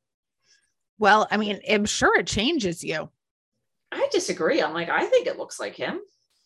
Well, 0.99 1.27
I 1.31 1.37
mean, 1.37 1.59
I'm 1.69 1.85
sure 1.85 2.17
it 2.17 2.27
changes 2.27 2.83
you. 2.83 3.09
I 3.91 4.07
disagree. 4.11 4.61
I'm 4.61 4.73
like, 4.73 4.89
I 4.89 5.05
think 5.05 5.27
it 5.27 5.37
looks 5.37 5.59
like 5.59 5.75
him. 5.75 5.99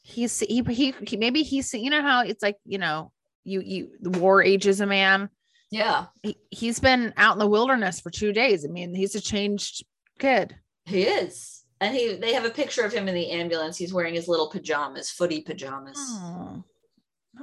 He's 0.03 0.39
he, 0.39 0.61
he 0.69 0.93
he 1.05 1.17
maybe 1.17 1.43
he's 1.43 1.73
you 1.73 1.89
know 1.89 2.01
how 2.01 2.21
it's 2.23 2.41
like, 2.43 2.57
you 2.65 2.77
know, 2.77 3.11
you 3.43 3.61
you 3.61 3.91
the 3.99 4.17
war 4.19 4.41
ages 4.41 4.79
a 4.81 4.85
man. 4.85 5.29
Yeah, 5.69 6.05
He, 6.23 6.37
he's 6.49 6.79
been 6.79 7.13
out 7.17 7.33
in 7.33 7.39
the 7.39 7.47
wilderness 7.47 7.99
for 7.99 8.09
two 8.09 8.31
days. 8.31 8.63
I 8.63 8.69
mean, 8.69 8.95
he's 8.95 9.15
a 9.15 9.21
changed 9.21 9.85
kid. 10.17 10.55
he 10.85 11.03
is. 11.03 11.63
And 11.81 11.93
he 11.93 12.15
they 12.15 12.33
have 12.33 12.45
a 12.45 12.49
picture 12.49 12.83
of 12.85 12.93
him 12.93 13.07
in 13.09 13.13
the 13.15 13.31
ambulance. 13.31 13.77
He's 13.77 13.93
wearing 13.93 14.15
his 14.15 14.27
little 14.29 14.49
pajamas, 14.49 15.11
footy 15.11 15.41
pajamas. 15.41 15.97
Oh, 15.99 16.63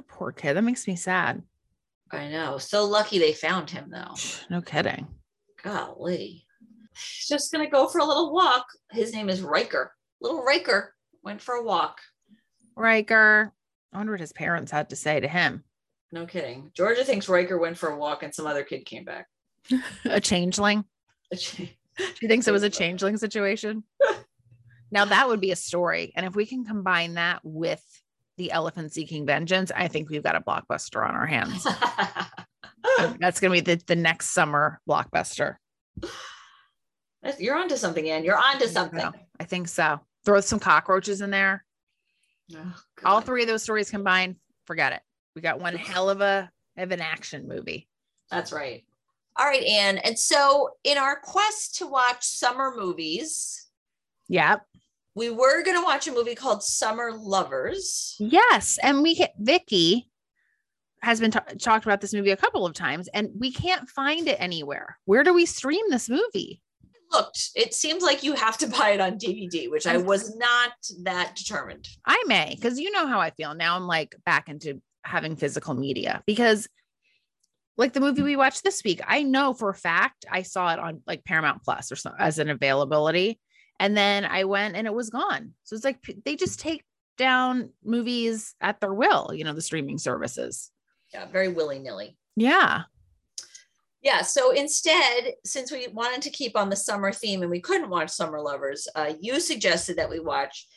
poor 0.09 0.31
kid. 0.31 0.55
That 0.55 0.63
makes 0.63 0.87
me 0.87 0.95
sad. 0.95 1.41
I 2.11 2.29
know. 2.29 2.57
So 2.57 2.85
lucky 2.85 3.19
they 3.19 3.33
found 3.33 3.69
him 3.69 3.89
though. 3.89 4.15
No 4.49 4.61
kidding. 4.61 5.07
Golly. 5.63 6.45
Just 7.27 7.51
gonna 7.51 7.69
go 7.69 7.87
for 7.87 7.99
a 7.99 8.05
little 8.05 8.33
walk. 8.33 8.65
His 8.91 9.13
name 9.13 9.29
is 9.29 9.41
Riker. 9.41 9.93
Little 10.21 10.43
Riker 10.43 10.93
went 11.23 11.41
for 11.41 11.55
a 11.55 11.63
walk. 11.63 11.99
Riker. 12.75 13.51
I 13.93 13.97
wonder 13.97 14.13
what 14.13 14.21
his 14.21 14.33
parents 14.33 14.71
had 14.71 14.89
to 14.89 14.95
say 14.95 15.19
to 15.19 15.27
him. 15.27 15.63
No 16.11 16.25
kidding. 16.25 16.71
Georgia 16.73 17.03
thinks 17.03 17.27
Riker 17.27 17.57
went 17.57 17.77
for 17.77 17.89
a 17.89 17.97
walk 17.97 18.23
and 18.23 18.33
some 18.33 18.47
other 18.47 18.63
kid 18.63 18.85
came 18.85 19.03
back. 19.03 19.27
A 20.05 20.21
changeling. 20.21 20.85
She 22.15 22.27
thinks 22.27 22.45
it 22.45 22.51
was 22.51 22.63
a 22.63 22.69
changeling 22.69 23.15
situation. 23.15 23.83
now 24.91 25.05
that 25.05 25.29
would 25.29 25.39
be 25.39 25.51
a 25.51 25.55
story. 25.55 26.11
And 26.15 26.25
if 26.25 26.35
we 26.35 26.45
can 26.45 26.65
combine 26.65 27.13
that 27.13 27.39
with 27.43 27.81
the 28.37 28.51
elephant 28.51 28.91
seeking 28.91 29.25
vengeance, 29.25 29.71
I 29.75 29.87
think 29.87 30.09
we've 30.09 30.23
got 30.23 30.35
a 30.35 30.41
blockbuster 30.41 31.07
on 31.07 31.15
our 31.15 31.25
hands. 31.25 31.65
That's 33.19 33.39
going 33.39 33.51
to 33.53 33.61
be 33.63 33.75
the, 33.75 33.81
the 33.85 33.95
next 33.95 34.29
summer 34.31 34.79
blockbuster. 34.87 35.55
You're 37.39 37.55
onto 37.55 37.75
something, 37.77 38.09
Ann. 38.09 38.23
You're 38.23 38.37
onto 38.37 38.67
something. 38.67 38.99
So, 38.99 39.11
I 39.39 39.43
think 39.45 39.67
so. 39.67 39.99
Throw 40.25 40.41
some 40.41 40.59
cockroaches 40.59 41.21
in 41.21 41.31
there. 41.31 41.63
Oh, 42.55 42.73
All 43.03 43.21
three 43.21 43.41
of 43.41 43.47
those 43.47 43.63
stories 43.63 43.89
combined, 43.89 44.35
forget 44.65 44.93
it. 44.93 45.01
We 45.35 45.41
got 45.41 45.59
one 45.59 45.75
hell 45.75 46.09
of 46.09 46.21
a 46.21 46.49
of 46.77 46.91
an 46.91 47.01
action 47.01 47.47
movie. 47.47 47.87
That's 48.29 48.51
right. 48.51 48.83
All 49.37 49.45
right, 49.45 49.63
Ann. 49.63 49.97
And 49.99 50.17
so, 50.19 50.71
in 50.83 50.97
our 50.97 51.15
quest 51.19 51.75
to 51.77 51.87
watch 51.87 52.23
summer 52.25 52.73
movies, 52.75 53.67
Yep. 54.27 54.65
We 55.15 55.29
were 55.29 55.63
going 55.63 55.77
to 55.77 55.83
watch 55.83 56.07
a 56.07 56.11
movie 56.11 56.35
called 56.35 56.61
Summer 56.61 57.11
Lovers. 57.13 58.15
Yes, 58.19 58.77
and 58.83 59.01
we 59.01 59.25
Vicky 59.39 60.09
has 61.01 61.19
been 61.19 61.31
ta- 61.31 61.45
talked 61.59 61.85
about 61.85 62.01
this 62.01 62.13
movie 62.13 62.31
a 62.31 62.37
couple 62.37 62.65
of 62.65 62.73
times, 62.73 63.07
and 63.13 63.29
we 63.39 63.51
can't 63.51 63.89
find 63.89 64.27
it 64.27 64.37
anywhere. 64.39 64.97
Where 65.05 65.23
do 65.23 65.33
we 65.33 65.45
stream 65.45 65.85
this 65.89 66.09
movie? 66.09 66.61
Looked, 67.11 67.51
it 67.55 67.73
seems 67.73 68.03
like 68.03 68.23
you 68.23 68.33
have 68.33 68.57
to 68.57 68.67
buy 68.67 68.89
it 68.89 68.99
on 68.99 69.13
DVD, 69.13 69.69
which 69.69 69.87
I 69.87 69.97
was 69.97 70.35
not 70.35 70.73
that 71.03 71.35
determined. 71.35 71.87
I 72.05 72.21
may, 72.27 72.53
because 72.55 72.79
you 72.79 72.91
know 72.91 73.07
how 73.07 73.19
I 73.21 73.29
feel 73.29 73.53
now. 73.53 73.75
I'm 73.75 73.87
like 73.87 74.15
back 74.25 74.49
into 74.49 74.81
having 75.03 75.35
physical 75.35 75.75
media 75.75 76.23
because, 76.25 76.67
like 77.77 77.93
the 77.93 77.99
movie 77.99 78.23
we 78.23 78.35
watched 78.35 78.63
this 78.63 78.83
week, 78.83 79.01
I 79.07 79.21
know 79.23 79.53
for 79.53 79.69
a 79.69 79.75
fact 79.75 80.25
I 80.29 80.41
saw 80.41 80.73
it 80.73 80.79
on 80.79 81.03
like 81.05 81.23
Paramount 81.23 81.63
Plus 81.63 81.91
or 81.91 81.95
so 81.95 82.11
as 82.17 82.39
an 82.39 82.49
availability, 82.49 83.39
and 83.79 83.95
then 83.95 84.25
I 84.25 84.45
went 84.45 84.75
and 84.75 84.87
it 84.87 84.93
was 84.93 85.09
gone. 85.09 85.53
So 85.63 85.75
it's 85.75 85.85
like 85.85 85.99
they 86.23 86.35
just 86.35 86.59
take 86.59 86.83
down 87.17 87.71
movies 87.83 88.55
at 88.61 88.79
their 88.79 88.93
will, 88.93 89.31
you 89.33 89.43
know, 89.43 89.53
the 89.53 89.61
streaming 89.61 89.97
services. 89.97 90.71
Yeah, 91.13 91.25
very 91.25 91.49
willy 91.49 91.79
nilly. 91.79 92.17
Yeah. 92.35 92.83
Yeah. 94.01 94.21
So 94.21 94.51
instead, 94.51 95.33
since 95.43 95.71
we 95.71 95.87
wanted 95.87 96.21
to 96.23 96.29
keep 96.29 96.55
on 96.55 96.69
the 96.69 96.75
summer 96.75 97.11
theme 97.11 97.41
and 97.41 97.49
we 97.49 97.59
couldn't 97.59 97.89
watch 97.89 98.11
Summer 98.11 98.39
Lovers, 98.39 98.87
uh, 98.95 99.13
you 99.19 99.39
suggested 99.39 99.97
that 99.97 100.09
we 100.09 100.19
watch 100.19 100.67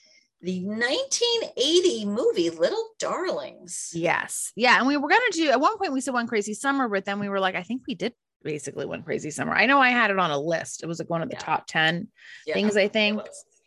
the 0.40 0.64
1980 0.64 2.06
movie 2.06 2.50
Little 2.50 2.90
Darlings. 2.98 3.90
Yes. 3.92 4.52
Yeah. 4.56 4.78
And 4.78 4.86
we 4.86 4.96
were 4.96 5.08
going 5.08 5.20
to 5.30 5.38
do, 5.38 5.50
at 5.50 5.60
one 5.60 5.76
point, 5.76 5.92
we 5.92 6.00
said 6.00 6.14
One 6.14 6.26
Crazy 6.28 6.54
Summer, 6.54 6.88
but 6.88 7.04
then 7.04 7.20
we 7.20 7.28
were 7.28 7.40
like, 7.40 7.54
I 7.54 7.62
think 7.62 7.82
we 7.86 7.94
did 7.94 8.14
basically 8.42 8.86
One 8.86 9.02
Crazy 9.02 9.30
Summer. 9.30 9.52
I 9.54 9.66
know 9.66 9.80
I 9.80 9.90
had 9.90 10.10
it 10.10 10.18
on 10.18 10.30
a 10.30 10.38
list. 10.38 10.82
It 10.82 10.86
was 10.86 10.98
like 10.98 11.10
one 11.10 11.22
of 11.22 11.28
the 11.28 11.36
Yeah. 11.36 11.40
top 11.44 11.66
10 11.66 12.08
Yeah, 12.46 12.54
things, 12.54 12.76
I 12.76 12.88
think. 12.88 13.20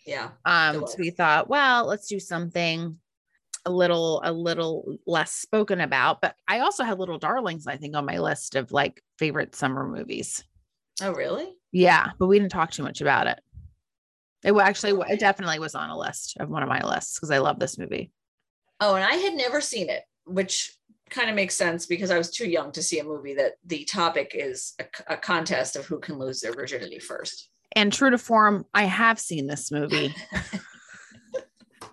Yeah. 0.06 0.32
Um, 0.46 0.88
so 0.88 0.96
we 0.98 1.10
thought, 1.12 1.50
well, 1.50 1.86
let's 1.86 2.08
do 2.08 2.20
something 2.20 2.98
a 3.66 3.72
little, 3.72 4.22
a 4.24 4.32
little 4.32 4.98
less 5.06 5.32
spoken 5.32 5.82
about. 5.82 6.22
But 6.22 6.36
I 6.48 6.60
also 6.60 6.84
had 6.84 6.98
Little 7.00 7.20
Darlings, 7.20 7.68
I 7.68 7.78
think, 7.78 7.96
on 7.96 8.06
my 8.06 8.18
list 8.18 8.56
of 8.56 8.72
like 8.72 9.04
favorite 9.20 9.56
summer 9.56 9.88
movies. 9.88 10.44
Oh, 11.02 11.14
really? 11.14 11.54
Yeah. 11.72 12.10
But 12.18 12.28
we 12.28 12.40
didn't 12.40 12.52
talk 12.52 12.72
too 12.72 12.84
much 12.84 13.02
about 13.02 13.28
it. 13.28 13.40
It 14.44 14.54
actually, 14.54 15.00
it 15.12 15.20
definitely 15.20 15.60
was 15.60 15.76
on 15.76 15.90
a 15.92 15.98
list 15.98 16.38
of 16.40 16.50
one 16.50 16.64
of 16.64 16.70
my 16.70 16.82
lists 16.84 17.18
because 17.18 17.30
I 17.30 17.38
love 17.38 17.60
this 17.60 17.78
movie. 17.78 18.12
Oh, 18.80 18.96
and 18.96 19.04
I 19.06 19.14
had 19.18 19.36
never 19.36 19.62
seen 19.62 19.90
it, 19.90 20.02
which 20.26 20.76
kind 21.12 21.30
of 21.30 21.36
makes 21.36 21.56
sense 21.56 21.86
because 21.86 22.10
I 22.10 22.18
was 22.18 22.32
too 22.32 22.50
young 22.50 22.72
to 22.72 22.82
see 22.82 23.00
a 23.00 23.04
movie 23.04 23.36
that 23.36 23.54
the 23.66 23.84
topic 23.84 24.32
is 24.34 24.74
a, 24.80 25.14
a 25.14 25.18
contest 25.18 25.76
of 25.76 25.86
who 25.86 26.00
can 26.00 26.18
lose 26.18 26.42
their 26.42 26.54
virginity 26.54 27.00
first. 27.00 27.50
And 27.74 27.94
true 27.94 28.10
to 28.10 28.18
form, 28.18 28.66
I 28.74 28.86
have 28.86 29.20
seen 29.20 29.46
this 29.48 29.72
movie. 29.72 30.16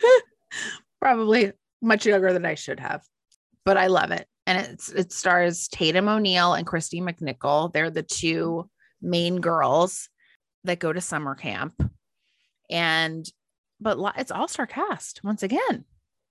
Probably 1.01 1.53
much 1.83 2.07
younger 2.07 2.33
than 2.33 2.47
I 2.47 2.55
should 2.55 2.81
have, 2.81 3.03
but 3.65 3.77
I 3.77 3.89
love 3.89 4.11
it. 4.11 4.27
And 4.47 4.67
it's 4.67 4.89
it 4.89 5.13
stars 5.13 5.69
Tatum 5.69 6.09
O'Neal 6.09 6.55
and 6.55 6.67
Kristy 6.67 7.03
McNichol. 7.03 7.73
They're 7.73 7.91
the 7.91 8.03
two 8.03 8.69
main 9.03 9.41
girls 9.41 10.09
that 10.65 10.79
go 10.79 10.93
to 10.93 11.01
summer 11.01 11.35
camp. 11.35 11.75
And 12.71 13.29
but 13.81 13.99
it's 14.17 14.33
all 14.33 14.49
star 14.49 14.67
cast 14.67 15.21
once 15.23 15.43
again. 15.43 15.85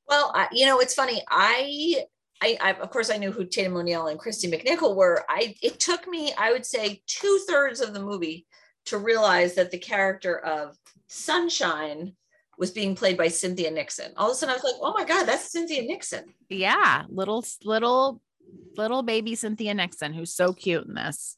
Well, 0.07 0.31
I, 0.33 0.47
you 0.51 0.65
know, 0.65 0.79
it's 0.79 0.93
funny. 0.93 1.21
I, 1.29 2.05
I, 2.41 2.57
I, 2.61 2.73
of 2.73 2.89
course, 2.89 3.09
I 3.09 3.17
knew 3.17 3.31
who 3.31 3.45
Tatum 3.45 3.77
O'Neal 3.77 4.07
and 4.07 4.19
Kristy 4.19 4.51
McNichol 4.51 4.95
were. 4.95 5.25
I, 5.27 5.55
it 5.61 5.79
took 5.79 6.07
me, 6.07 6.33
I 6.37 6.51
would 6.51 6.65
say, 6.65 7.01
two 7.07 7.39
thirds 7.47 7.81
of 7.81 7.93
the 7.93 7.99
movie 7.99 8.45
to 8.85 8.97
realize 8.97 9.55
that 9.55 9.71
the 9.71 9.79
character 9.79 10.37
of 10.37 10.75
Sunshine 11.07 12.13
was 12.57 12.71
being 12.71 12.95
played 12.95 13.17
by 13.17 13.27
Cynthia 13.27 13.71
Nixon. 13.71 14.11
All 14.17 14.29
of 14.29 14.33
a 14.33 14.35
sudden, 14.35 14.53
I 14.53 14.55
was 14.55 14.63
like, 14.63 14.75
oh 14.81 14.93
my 14.93 15.05
god, 15.05 15.25
that's 15.25 15.51
Cynthia 15.51 15.83
Nixon. 15.83 16.25
Yeah, 16.49 17.03
little 17.09 17.45
little 17.63 18.21
little 18.77 19.03
baby 19.03 19.35
Cynthia 19.35 19.73
Nixon, 19.73 20.13
who's 20.13 20.33
so 20.33 20.53
cute 20.53 20.85
in 20.85 20.93
this. 20.93 21.37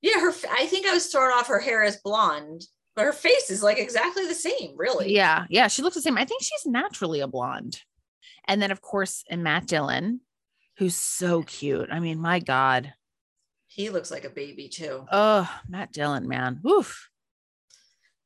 Yeah, 0.00 0.20
her. 0.20 0.32
I 0.50 0.66
think 0.66 0.86
I 0.86 0.94
was 0.94 1.06
thrown 1.06 1.32
off. 1.32 1.48
Her 1.48 1.58
hair 1.58 1.82
is 1.82 1.96
blonde, 1.96 2.64
but 2.94 3.04
her 3.04 3.12
face 3.12 3.50
is 3.50 3.62
like 3.62 3.78
exactly 3.78 4.26
the 4.26 4.34
same. 4.34 4.74
Really. 4.76 5.12
Yeah, 5.12 5.46
yeah, 5.50 5.68
she 5.68 5.82
looks 5.82 5.96
the 5.96 6.02
same. 6.02 6.18
I 6.18 6.24
think 6.24 6.42
she's 6.42 6.66
naturally 6.66 7.20
a 7.20 7.26
blonde. 7.26 7.80
And 8.46 8.60
then, 8.62 8.70
of 8.70 8.80
course, 8.80 9.24
and 9.28 9.42
Matt 9.42 9.66
Dillon, 9.66 10.20
who's 10.78 10.94
so 10.94 11.42
cute. 11.42 11.88
I 11.90 12.00
mean, 12.00 12.18
my 12.18 12.38
God, 12.38 12.92
He 13.66 13.90
looks 13.90 14.10
like 14.10 14.24
a 14.24 14.30
baby 14.30 14.68
too. 14.68 15.06
Oh, 15.12 15.48
Matt 15.68 15.92
Dillon, 15.92 16.26
man. 16.26 16.60
Oof. 16.66 17.10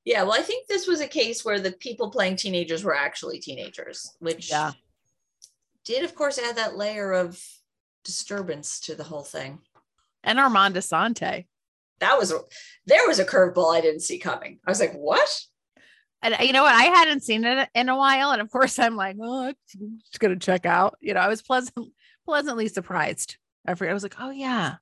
Yeah, 0.05 0.23
well, 0.23 0.33
I 0.35 0.43
think 0.43 0.67
this 0.67 0.87
was 0.87 1.01
a 1.01 1.07
case 1.09 1.45
where 1.45 1.61
the 1.61 1.73
people 1.73 2.11
playing 2.11 2.37
teenagers 2.37 2.83
were 2.85 2.95
actually 2.97 3.39
teenagers, 3.39 4.17
which 4.19 4.51
Yeah. 4.51 4.73
did, 5.85 6.05
of 6.05 6.15
course, 6.15 6.39
add 6.39 6.57
that 6.57 6.77
layer 6.77 7.13
of 7.13 7.41
disturbance 8.05 8.81
to 8.81 8.95
the 8.95 9.05
whole 9.05 9.23
thing. 9.23 9.61
And 10.25 10.39
Armand 10.41 10.75
Assante. 10.77 11.47
That 12.01 12.19
was 12.19 12.33
a, 12.33 12.41
there 12.87 13.07
was 13.07 13.19
a 13.21 13.25
curveball 13.25 13.75
I 13.77 13.81
didn't 13.81 14.01
see 14.01 14.19
coming. 14.19 14.59
I 14.67 14.71
was 14.71 14.81
like, 14.81 14.93
what? 14.95 15.41
And 16.23 16.37
you 16.41 16.53
know 16.53 16.63
what? 16.63 16.75
I 16.75 16.85
hadn't 16.85 17.23
seen 17.25 17.45
it 17.45 17.69
in 17.75 17.89
a 17.89 17.97
while. 17.97 18.31
And 18.31 18.41
of 18.41 18.51
course, 18.51 18.79
I'm 18.79 18.97
like, 18.97 19.17
oh, 19.21 19.49
I'm 19.49 19.55
just 20.07 20.21
gonna 20.21 20.37
check 20.37 20.67
out. 20.67 20.97
You 21.01 21.15
know, 21.15 21.21
I 21.21 21.29
was 21.29 21.43
pleasant, 21.43 21.93
pleasantly 22.25 22.69
surprised. 22.69 23.37
I 23.67 23.75
forget. 23.75 23.91
I 23.91 23.95
was 23.95 24.03
like, 24.03 24.17
oh 24.19 24.31
yeah. 24.31 24.77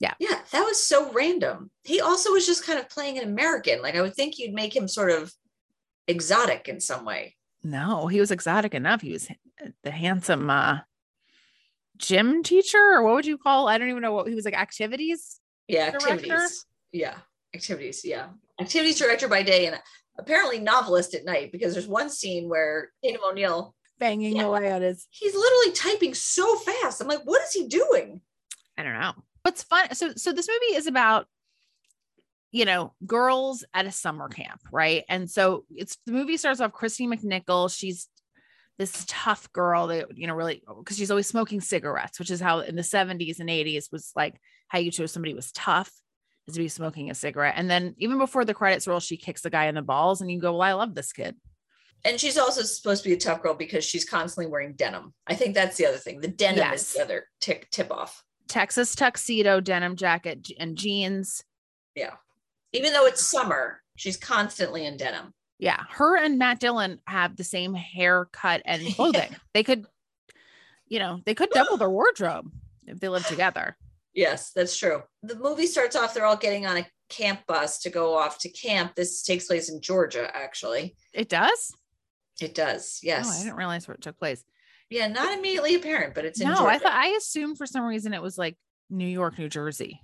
Yeah, 0.00 0.14
yeah. 0.20 0.38
that 0.52 0.62
was 0.62 0.80
so 0.80 1.10
random. 1.12 1.72
He 1.82 2.00
also 2.00 2.30
was 2.30 2.46
just 2.46 2.64
kind 2.64 2.78
of 2.78 2.88
playing 2.88 3.18
an 3.18 3.24
American. 3.24 3.82
Like 3.82 3.96
I 3.96 4.02
would 4.02 4.14
think 4.14 4.38
you'd 4.38 4.54
make 4.54 4.74
him 4.74 4.86
sort 4.86 5.10
of 5.10 5.32
exotic 6.06 6.68
in 6.68 6.80
some 6.80 7.04
way. 7.04 7.36
No, 7.64 8.06
he 8.06 8.20
was 8.20 8.30
exotic 8.30 8.74
enough. 8.74 9.00
He 9.00 9.12
was 9.12 9.28
the 9.82 9.90
handsome 9.90 10.50
uh 10.50 10.78
gym 11.96 12.44
teacher, 12.44 12.78
or 12.78 13.02
what 13.02 13.14
would 13.14 13.26
you 13.26 13.38
call? 13.38 13.68
I 13.68 13.76
don't 13.76 13.88
even 13.88 14.02
know 14.02 14.12
what 14.12 14.28
he 14.28 14.34
was 14.34 14.44
like, 14.44 14.58
activities. 14.58 15.40
Yeah, 15.66 15.90
Director? 15.90 16.12
activities. 16.12 16.66
Yeah, 16.92 17.14
activities. 17.54 18.04
Yeah, 18.04 18.28
activities 18.60 18.98
director 18.98 19.28
by 19.28 19.42
day 19.42 19.66
and 19.66 19.80
apparently 20.18 20.58
novelist 20.58 21.14
at 21.14 21.24
night 21.24 21.52
because 21.52 21.72
there's 21.72 21.86
one 21.86 22.10
scene 22.10 22.48
where 22.48 22.90
Tatum 23.02 23.20
O'Neal 23.24 23.74
Banging 23.98 24.36
Yeah. 24.36 24.44
away 24.44 24.70
on 24.70 24.82
his 24.82 25.06
he's 25.10 25.34
literally 25.34 25.72
typing 25.72 26.14
so 26.14 26.56
fast. 26.56 27.00
I'm 27.00 27.08
like, 27.08 27.22
what 27.24 27.42
is 27.42 27.52
he 27.52 27.66
doing? 27.66 28.20
I 28.76 28.82
don't 28.84 28.98
know. 28.98 29.12
What's 29.42 29.62
fun? 29.64 29.92
So, 29.94 30.12
so 30.14 30.32
this 30.32 30.48
movie 30.48 30.76
is 30.76 30.86
about, 30.86 31.26
you 32.52 32.64
know, 32.64 32.94
girls 33.06 33.64
at 33.74 33.86
a 33.86 33.92
summer 33.92 34.28
camp, 34.28 34.60
right? 34.72 35.04
And 35.08 35.28
so 35.30 35.64
it's 35.74 35.96
the 36.06 36.12
movie 36.12 36.36
starts 36.36 36.60
off. 36.60 36.72
Kristy 36.72 37.08
McNichol, 37.08 37.74
she's 37.76 38.08
this 38.78 39.04
tough 39.08 39.52
girl 39.52 39.88
that 39.88 40.16
you 40.16 40.28
know 40.28 40.34
really 40.34 40.62
because 40.78 40.96
she's 40.96 41.10
always 41.10 41.26
smoking 41.26 41.60
cigarettes, 41.60 42.18
which 42.20 42.30
is 42.30 42.40
how 42.40 42.60
in 42.60 42.76
the 42.76 42.82
70s 42.82 43.40
and 43.40 43.48
80s 43.48 43.90
was 43.90 44.12
like 44.14 44.40
how 44.68 44.78
you 44.78 44.92
chose 44.92 45.10
somebody 45.10 45.34
was 45.34 45.50
tough 45.52 45.90
is 46.48 46.54
to 46.54 46.60
be 46.60 46.68
smoking 46.68 47.10
a 47.10 47.14
cigarette. 47.14 47.54
And 47.56 47.70
then 47.70 47.94
even 47.98 48.18
before 48.18 48.44
the 48.44 48.54
credits 48.54 48.86
roll, 48.88 49.00
she 49.00 49.16
kicks 49.16 49.42
the 49.42 49.50
guy 49.50 49.66
in 49.66 49.74
the 49.74 49.82
balls, 49.82 50.20
and 50.20 50.30
you 50.30 50.40
go, 50.40 50.52
"Well, 50.52 50.62
I 50.62 50.72
love 50.72 50.94
this 50.94 51.12
kid." 51.12 51.36
And 52.04 52.18
she's 52.18 52.38
also 52.38 52.62
supposed 52.62 53.02
to 53.02 53.08
be 53.08 53.14
a 53.14 53.18
tough 53.18 53.42
girl 53.42 53.54
because 53.54 53.84
she's 53.84 54.04
constantly 54.08 54.50
wearing 54.50 54.74
denim. 54.74 55.12
I 55.26 55.34
think 55.34 55.54
that's 55.54 55.76
the 55.76 55.86
other 55.86 55.98
thing. 55.98 56.20
The 56.20 56.28
denim 56.28 56.58
Yes. 56.58 56.82
is 56.82 56.92
the 56.94 57.02
other 57.02 57.26
tick 57.40 57.68
tip 57.70 57.90
off. 57.90 58.24
Texas 58.48 58.94
tuxedo, 58.94 59.60
denim 59.60 59.94
jacket, 59.96 60.48
and 60.58 60.76
jeans. 60.76 61.44
Yeah. 61.94 62.14
Even 62.72 62.92
though 62.92 63.04
it's 63.06 63.24
summer, 63.26 63.82
she's 63.96 64.16
constantly 64.16 64.86
in 64.86 64.96
denim. 64.96 65.34
Yeah, 65.58 65.82
her 65.90 66.16
and 66.16 66.38
Matt 66.38 66.60
Dillon 66.60 67.00
have 67.06 67.36
the 67.36 67.42
same 67.44 67.74
haircut 67.74 68.62
and 68.64 68.86
clothing. 68.94 69.34
They 69.52 69.64
could, 69.64 69.86
you 70.86 71.00
know, 71.00 71.20
they 71.26 71.34
could 71.34 71.50
double 71.50 71.76
their 71.76 71.90
wardrobe 71.90 72.50
if 72.86 73.00
they 73.00 73.08
lived 73.08 73.26
together. 73.26 73.76
Yes, 74.18 74.50
that's 74.52 74.76
true. 74.76 75.02
The 75.22 75.36
movie 75.36 75.68
starts 75.68 75.94
off, 75.94 76.12
they're 76.12 76.24
all 76.24 76.36
getting 76.36 76.66
on 76.66 76.76
a 76.78 76.86
camp 77.08 77.40
bus 77.46 77.78
to 77.82 77.88
go 77.90 78.16
off 78.18 78.38
to 78.40 78.48
camp. 78.48 78.96
This 78.96 79.22
takes 79.22 79.46
place 79.46 79.68
in 79.68 79.80
Georgia, 79.80 80.28
actually. 80.34 80.96
It 81.14 81.28
does. 81.28 81.72
It 82.40 82.52
does. 82.52 82.98
Yes. 83.00 83.28
Oh, 83.28 83.40
I 83.40 83.44
didn't 83.44 83.56
realize 83.56 83.86
where 83.86 83.94
it 83.94 84.00
took 84.02 84.18
place. 84.18 84.42
yeah, 84.90 85.06
not 85.06 85.38
immediately 85.38 85.76
apparent, 85.76 86.16
but 86.16 86.24
it's 86.24 86.40
in 86.40 86.48
No, 86.48 86.56
Georgia. 86.56 86.68
I 86.74 86.78
thought 86.78 86.92
I 86.94 87.08
assumed 87.10 87.58
for 87.58 87.66
some 87.66 87.84
reason 87.84 88.12
it 88.12 88.20
was 88.20 88.36
like 88.36 88.56
New 88.90 89.06
York, 89.06 89.38
New 89.38 89.48
Jersey. 89.48 90.00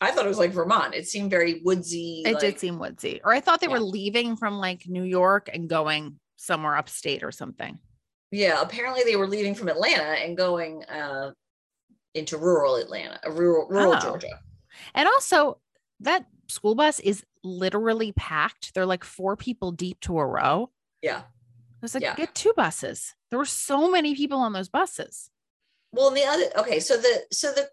I 0.00 0.12
thought 0.12 0.26
it 0.26 0.28
was 0.28 0.38
like 0.38 0.52
Vermont. 0.52 0.94
It 0.94 1.08
seemed 1.08 1.30
very 1.32 1.60
woodsy. 1.64 2.22
It 2.24 2.34
like- 2.34 2.40
did 2.40 2.60
seem 2.60 2.78
woodsy, 2.78 3.20
or 3.24 3.32
I 3.32 3.40
thought 3.40 3.60
they 3.60 3.66
Yeah. 3.66 3.72
were 3.72 3.80
leaving 3.80 4.36
from 4.36 4.58
like 4.60 4.86
New 4.86 5.02
York 5.02 5.50
and 5.52 5.68
going 5.68 6.20
somewhere 6.36 6.76
upstate 6.76 7.24
or 7.24 7.32
something. 7.32 7.80
yeah, 8.30 8.60
apparently 8.62 9.02
they 9.02 9.16
were 9.16 9.26
leaving 9.26 9.56
from 9.56 9.66
Atlanta 9.68 10.04
and 10.22 10.36
going 10.36 10.84
uh 10.84 11.32
into 12.14 12.36
rural 12.36 12.76
Atlanta, 12.76 13.20
uh, 13.26 13.30
rural 13.30 13.68
rural 13.68 13.94
Oh. 13.94 14.00
Georgia. 14.00 14.40
And 14.94 15.08
also, 15.08 15.58
that 16.00 16.26
school 16.48 16.74
bus 16.74 17.00
is 17.00 17.24
literally 17.44 18.12
packed. 18.12 18.74
They're 18.74 18.86
like 18.86 19.04
four 19.04 19.36
people 19.36 19.72
deep 19.72 20.00
to 20.00 20.18
a 20.18 20.26
row. 20.26 20.70
Yeah. 21.02 21.18
I 21.20 21.82
was 21.82 21.94
like, 21.94 22.02
Yeah. 22.02 22.14
get 22.16 22.34
two 22.34 22.52
buses. 22.56 23.14
There 23.30 23.38
were 23.38 23.44
so 23.44 23.90
many 23.90 24.14
people 24.14 24.38
on 24.38 24.52
those 24.52 24.68
buses. 24.68 25.30
Well, 25.92 26.08
and 26.08 26.16
the 26.16 26.24
other 26.24 26.44
okay, 26.58 26.80
so 26.80 26.96
the 26.96 27.24
so 27.32 27.52
the 27.52 27.68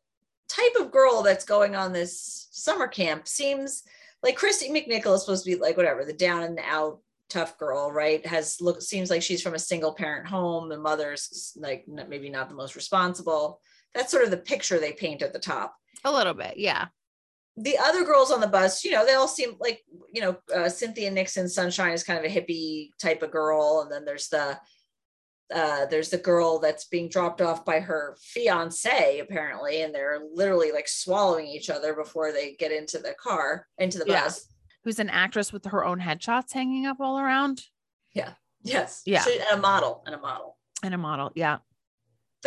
type 0.49 0.75
of 0.79 0.91
girl 0.91 1.23
that's 1.23 1.45
going 1.45 1.75
on 1.75 1.91
this 1.93 2.47
summer 2.51 2.87
camp 2.87 3.27
seems 3.27 3.83
like 4.23 4.37
Kristy 4.39 4.69
McNichol 4.71 5.15
is 5.15 5.21
supposed 5.21 5.43
to 5.45 5.51
be 5.51 5.55
like 5.59 5.77
whatever, 5.77 6.03
the 6.05 6.13
down 6.13 6.43
and 6.43 6.59
out 6.63 6.99
tough 7.29 7.57
girl, 7.57 7.91
right? 7.91 8.25
Has 8.25 8.59
look 8.61 8.81
seems 8.81 9.09
like 9.09 9.21
she's 9.21 9.41
from 9.41 9.53
a 9.53 9.59
single 9.59 9.93
parent 9.93 10.25
home. 10.27 10.69
The 10.69 10.79
mother's 10.79 11.53
like 11.57 11.85
maybe 11.87 12.29
not 12.29 12.49
the 12.49 12.55
most 12.55 12.75
responsible. 12.75 13.59
That's 13.95 14.11
sort 14.11 14.23
of 14.23 14.31
the 14.31 14.37
picture 14.37 14.79
they 14.79 14.93
paint 14.93 15.21
at 15.21 15.33
the 15.33 15.39
top. 15.39 15.75
A 16.05 16.11
little 16.11 16.33
bit, 16.33 16.57
yeah. 16.57 16.87
the 17.57 17.77
other 17.79 18.03
girls 18.05 18.31
on 18.31 18.39
the 18.39 18.47
bus, 18.47 18.83
you 18.85 18.91
know, 18.91 19.03
they 19.05 19.15
all 19.15 19.27
seem 19.27 19.55
like, 19.59 19.83
you 20.13 20.21
know, 20.21 20.37
uh, 20.55 20.69
Cynthia 20.69 21.09
Nixon 21.09 21.49
Sunshine 21.49 21.91
is 21.93 22.03
kind 22.03 22.19
of 22.23 22.25
a 22.31 22.33
hippie 22.33 22.89
type 23.01 23.23
of 23.23 23.31
girl. 23.31 23.81
And 23.81 23.91
then 23.91 24.05
there's 24.05 24.27
the, 24.29 24.59
uh, 25.53 25.85
there's 25.87 26.09
the 26.09 26.17
girl 26.19 26.59
that's 26.59 26.85
being 26.85 27.09
dropped 27.09 27.41
off 27.41 27.65
by 27.65 27.79
her 27.79 28.15
fiance 28.21 29.19
apparently, 29.19 29.81
and 29.81 29.95
they're 29.95 30.19
literally 30.33 30.71
like 30.71 30.87
swallowing 30.87 31.47
each 31.47 31.69
other 31.71 31.95
before 31.95 32.31
they 32.31 32.53
get 32.59 32.71
into 32.71 32.99
the 32.99 33.15
car, 33.19 33.65
into 33.79 33.97
the 33.97 34.05
Yeah. 34.07 34.25
bus. 34.25 34.45
Who's 34.83 34.99
an 34.99 35.09
actress 35.09 35.51
with 35.51 35.65
her 35.65 35.83
own 35.83 35.99
headshots 35.99 36.53
hanging 36.53 36.85
up 36.85 36.97
all 36.99 37.17
around 37.19 37.63
Yeah. 38.13 38.33
Yes. 38.61 39.01
Yeah. 39.05 39.23
She- 39.23 39.39
and 39.39 39.57
a 39.57 39.61
model 39.61 40.03
and 40.05 40.13
a 40.13 40.19
model. 40.19 40.57
and 40.83 40.93
a 40.93 40.97
model. 40.97 41.31
Yeah. 41.35 41.57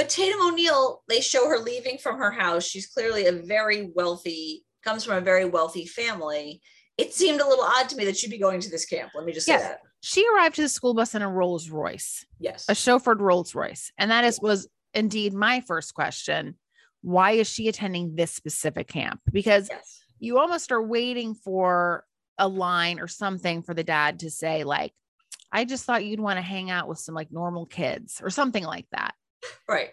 But 0.00 0.08
Tatum 0.08 0.40
O'Neal, 0.40 1.02
they 1.10 1.20
show 1.20 1.46
her 1.46 1.58
leaving 1.58 1.98
from 1.98 2.16
her 2.16 2.30
house. 2.30 2.64
She's 2.64 2.86
clearly 2.86 3.26
a 3.26 3.32
very 3.32 3.90
wealthy, 3.94 4.64
comes 4.82 5.04
from 5.04 5.18
a 5.18 5.20
very 5.20 5.44
wealthy 5.44 5.84
family. 5.84 6.62
It 6.96 7.12
seemed 7.12 7.38
a 7.38 7.46
little 7.46 7.66
odd 7.66 7.90
to 7.90 7.96
me 7.96 8.06
that 8.06 8.16
she'd 8.16 8.30
be 8.30 8.38
going 8.38 8.60
to 8.62 8.70
this 8.70 8.86
camp. 8.86 9.10
Let 9.14 9.26
me 9.26 9.32
just 9.34 9.44
say 9.44 9.52
Yes. 9.52 9.62
that. 9.62 9.80
She 10.00 10.26
arrived 10.26 10.54
to 10.56 10.62
the 10.62 10.70
school 10.70 10.94
bus 10.94 11.14
in 11.14 11.20
a 11.20 11.28
Rolls 11.28 11.68
Royce, 11.68 12.24
Yes. 12.38 12.64
a 12.66 12.72
chauffeured 12.72 13.20
Rolls 13.20 13.54
Royce. 13.54 13.92
And 13.98 14.10
that 14.10 14.24
is 14.24 14.40
was 14.40 14.68
indeed 14.94 15.34
my 15.34 15.60
first 15.60 15.92
question. 15.92 16.56
Why 17.02 17.32
is 17.32 17.46
she 17.46 17.68
attending 17.68 18.16
this 18.16 18.32
specific 18.32 18.88
camp? 18.88 19.20
Because 19.30 19.68
Yes. 19.68 20.00
you 20.18 20.38
almost 20.38 20.72
are 20.72 20.82
waiting 20.82 21.34
for 21.34 22.06
a 22.38 22.48
line 22.48 23.00
or 23.00 23.06
something 23.06 23.62
for 23.62 23.74
the 23.74 23.84
dad 23.84 24.20
to 24.20 24.30
say, 24.30 24.64
like, 24.64 24.94
I 25.52 25.66
just 25.66 25.84
thought 25.84 26.06
you'd 26.06 26.20
want 26.20 26.38
to 26.38 26.42
hang 26.42 26.70
out 26.70 26.88
with 26.88 27.00
some 27.00 27.14
like 27.14 27.30
normal 27.30 27.66
kids 27.66 28.22
or 28.22 28.30
something 28.30 28.64
like 28.64 28.86
that. 28.92 29.14
Right. 29.68 29.90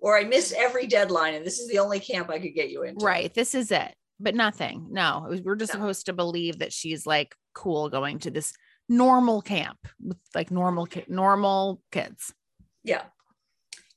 Or 0.00 0.16
I 0.16 0.24
missed 0.24 0.52
every 0.56 0.86
deadline 0.86 1.34
and 1.34 1.44
this 1.44 1.58
is 1.58 1.68
the 1.68 1.78
only 1.80 2.00
camp 2.00 2.30
I 2.30 2.38
could 2.38 2.54
get 2.54 2.70
you 2.70 2.82
into. 2.84 3.04
Right. 3.04 3.32
This 3.32 3.54
is 3.54 3.70
it. 3.70 3.94
But 4.20 4.34
nothing. 4.34 4.88
No, 4.90 5.26
was, 5.28 5.40
we're 5.42 5.54
just 5.56 5.72
No. 5.74 5.80
supposed 5.80 6.06
to 6.06 6.12
believe 6.12 6.58
that 6.60 6.72
she's 6.72 7.06
like 7.06 7.34
cool 7.54 7.88
going 7.88 8.18
to 8.20 8.30
this 8.30 8.52
normal 8.88 9.42
camp 9.42 9.78
with 10.00 10.18
like 10.34 10.50
normal 10.50 10.86
ki- 10.86 11.04
normal 11.08 11.80
kids. 11.92 12.32
Yeah. 12.84 13.02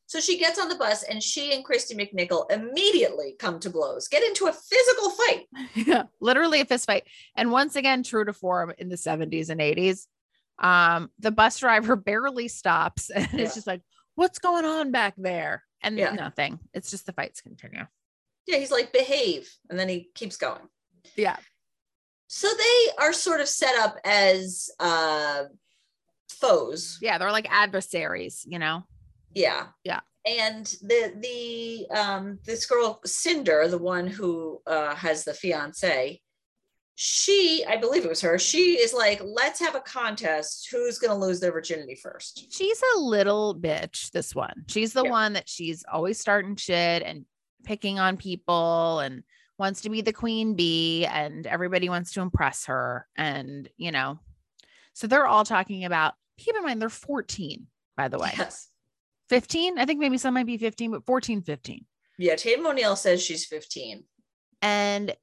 So 0.06 0.20
she 0.20 0.38
gets 0.38 0.60
on 0.60 0.68
the 0.68 0.76
bus 0.76 1.04
and 1.04 1.24
she 1.24 1.54
and 1.54 1.66
Kristy 1.66 1.96
McNichol 1.96 2.52
immediately 2.52 3.36
come 3.40 3.60
to 3.62 3.70
blows, 3.70 4.08
get 4.10 4.24
into 4.24 4.46
a 4.48 4.52
physical 4.54 5.10
fight. 5.12 5.46
yeah, 5.88 6.04
literally 6.20 6.60
a 6.62 6.66
fist 6.66 6.86
fight. 6.86 7.06
And 7.36 7.50
once 7.52 7.76
again, 7.78 8.04
true 8.04 8.26
to 8.26 8.34
form 8.34 8.74
in 8.78 8.90
the 8.90 8.98
70s 8.98 9.50
and 9.50 9.62
80s, 9.62 10.08
um, 10.60 11.10
the 11.20 11.32
bus 11.32 11.58
driver 11.60 11.96
barely 11.96 12.48
stops 12.50 13.10
and 13.10 13.26
Yeah. 13.32 13.46
it's 13.46 13.56
just 13.56 13.68
like, 13.68 13.82
what's 14.16 14.40
going 14.40 14.66
on 14.66 14.92
back 14.92 15.14
there? 15.18 15.64
And 15.84 15.98
Yeah. 15.98 16.12
nothing. 16.12 16.60
It's 16.74 16.92
just 16.92 17.06
the 17.06 17.14
fights 17.14 17.42
continue. 17.42 17.86
Yeah, 18.48 18.58
he's 18.58 18.72
like, 18.72 18.94
behave. 18.94 19.50
And 19.70 19.78
then 19.80 19.90
he 19.90 20.10
keeps 20.16 20.38
going. 20.38 20.62
Yeah. 21.16 21.38
So 22.28 22.48
they 22.48 22.92
are 23.04 23.14
sort 23.14 23.42
of 23.42 23.48
set 23.50 23.76
up 23.80 23.98
as 24.06 24.70
uh 24.80 25.46
foes. 26.30 26.98
Yeah. 27.02 27.18
They're 27.18 27.32
like 27.32 27.48
adversaries, 27.52 28.46
you 28.48 28.60
know? 28.60 28.84
Yeah. 29.34 29.68
Yeah. 29.84 30.02
And 30.26 30.66
the 30.82 31.14
the 31.20 31.98
um 31.98 32.40
this 32.46 32.66
girl 32.66 33.00
Cinder, 33.06 33.68
the 33.68 33.78
one 33.78 34.08
who 34.08 34.62
uh 34.68 34.96
has 34.96 35.24
the 35.24 35.34
fiance, 35.34 36.22
she, 37.04 37.66
I 37.68 37.78
believe 37.78 38.06
it 38.06 38.10
was 38.10 38.22
her, 38.22 38.38
she 38.38 38.74
is 38.74 38.94
like, 38.94 39.20
let's 39.26 39.60
have 39.60 39.74
a 39.74 39.80
contest. 39.80 40.68
Who's 40.72 41.00
gonna 41.00 41.18
lose 41.18 41.40
their 41.40 41.52
virginity 41.52 41.96
first? 41.96 42.54
She's 42.54 42.80
a 42.96 43.00
little 43.00 43.56
bitch, 43.56 44.12
this 44.12 44.36
one. 44.36 44.66
She's 44.68 44.94
the 44.94 45.04
Yeah. 45.04 45.10
one 45.10 45.34
that 45.34 45.50
she's 45.50 45.84
always 45.92 46.20
starting 46.20 46.56
shit 46.58 47.02
and 47.02 47.26
picking 47.64 47.98
on 47.98 48.18
people 48.18 49.00
and 49.00 49.24
wants 49.58 49.82
to 49.82 49.90
be 49.90 50.02
the 50.02 50.14
queen 50.14 50.54
bee 50.54 51.08
and 51.08 51.48
everybody 51.48 51.90
wants 51.90 52.14
to 52.14 52.22
impress 52.22 52.66
her. 52.66 53.08
And, 53.18 53.68
you 53.78 53.92
know, 53.92 54.20
so 54.94 55.08
they're 55.08 55.26
all 55.26 55.44
talking 55.44 55.86
about, 55.86 56.14
keep 56.38 56.56
in 56.56 56.62
mind, 56.64 56.80
they're 56.80 56.90
14, 56.90 57.66
by 57.98 58.10
the 58.10 58.20
way. 58.20 58.32
Yes. 58.38 58.68
15. 59.30 59.80
I 59.80 59.86
think 59.88 60.00
maybe 60.00 60.20
some 60.20 60.36
might 60.36 60.46
be 60.46 60.58
15, 60.60 60.92
but 60.92 61.06
14, 61.08 61.42
15. 61.42 61.84
Yeah, 62.20 62.36
Tatum 62.36 62.68
O'Neal 62.68 62.96
says 62.96 63.24
she's 63.24 63.46
15. 63.48 64.04
And 64.62 65.16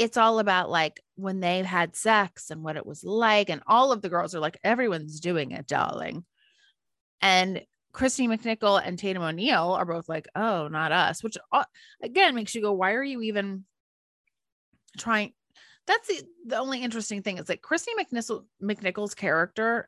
it's 0.00 0.16
all 0.16 0.38
about 0.38 0.70
like 0.70 0.98
when 1.16 1.40
they've 1.40 1.66
had 1.66 1.94
sex 1.94 2.50
and 2.50 2.62
what 2.62 2.76
it 2.76 2.86
was 2.86 3.04
like. 3.04 3.50
And 3.50 3.62
all 3.66 3.92
of 3.92 4.00
the 4.00 4.08
girls 4.08 4.34
are 4.34 4.40
like, 4.40 4.58
everyone's 4.64 5.20
doing 5.20 5.50
it, 5.50 5.66
darling. 5.66 6.24
And 7.20 7.60
Kristy 7.92 8.26
McNichol 8.26 8.80
and 8.82 8.98
Tatum 8.98 9.22
O'Neal 9.22 9.72
are 9.72 9.84
both 9.84 10.08
like, 10.08 10.26
oh, 10.34 10.68
not 10.68 10.90
us, 10.90 11.22
which 11.22 11.36
uh, 11.52 11.64
again 12.02 12.34
makes 12.34 12.54
you 12.54 12.62
go, 12.62 12.72
why 12.72 12.94
are 12.94 13.04
you 13.04 13.20
even 13.20 13.66
trying? 14.96 15.34
That's 15.86 16.08
the, 16.08 16.22
the 16.46 16.56
only 16.56 16.82
interesting 16.82 17.22
thing. 17.22 17.36
is 17.36 17.50
like 17.50 17.60
Kristy 17.60 17.88
McNichol, 18.00 18.46
McNichol's 18.62 19.14
character 19.14 19.86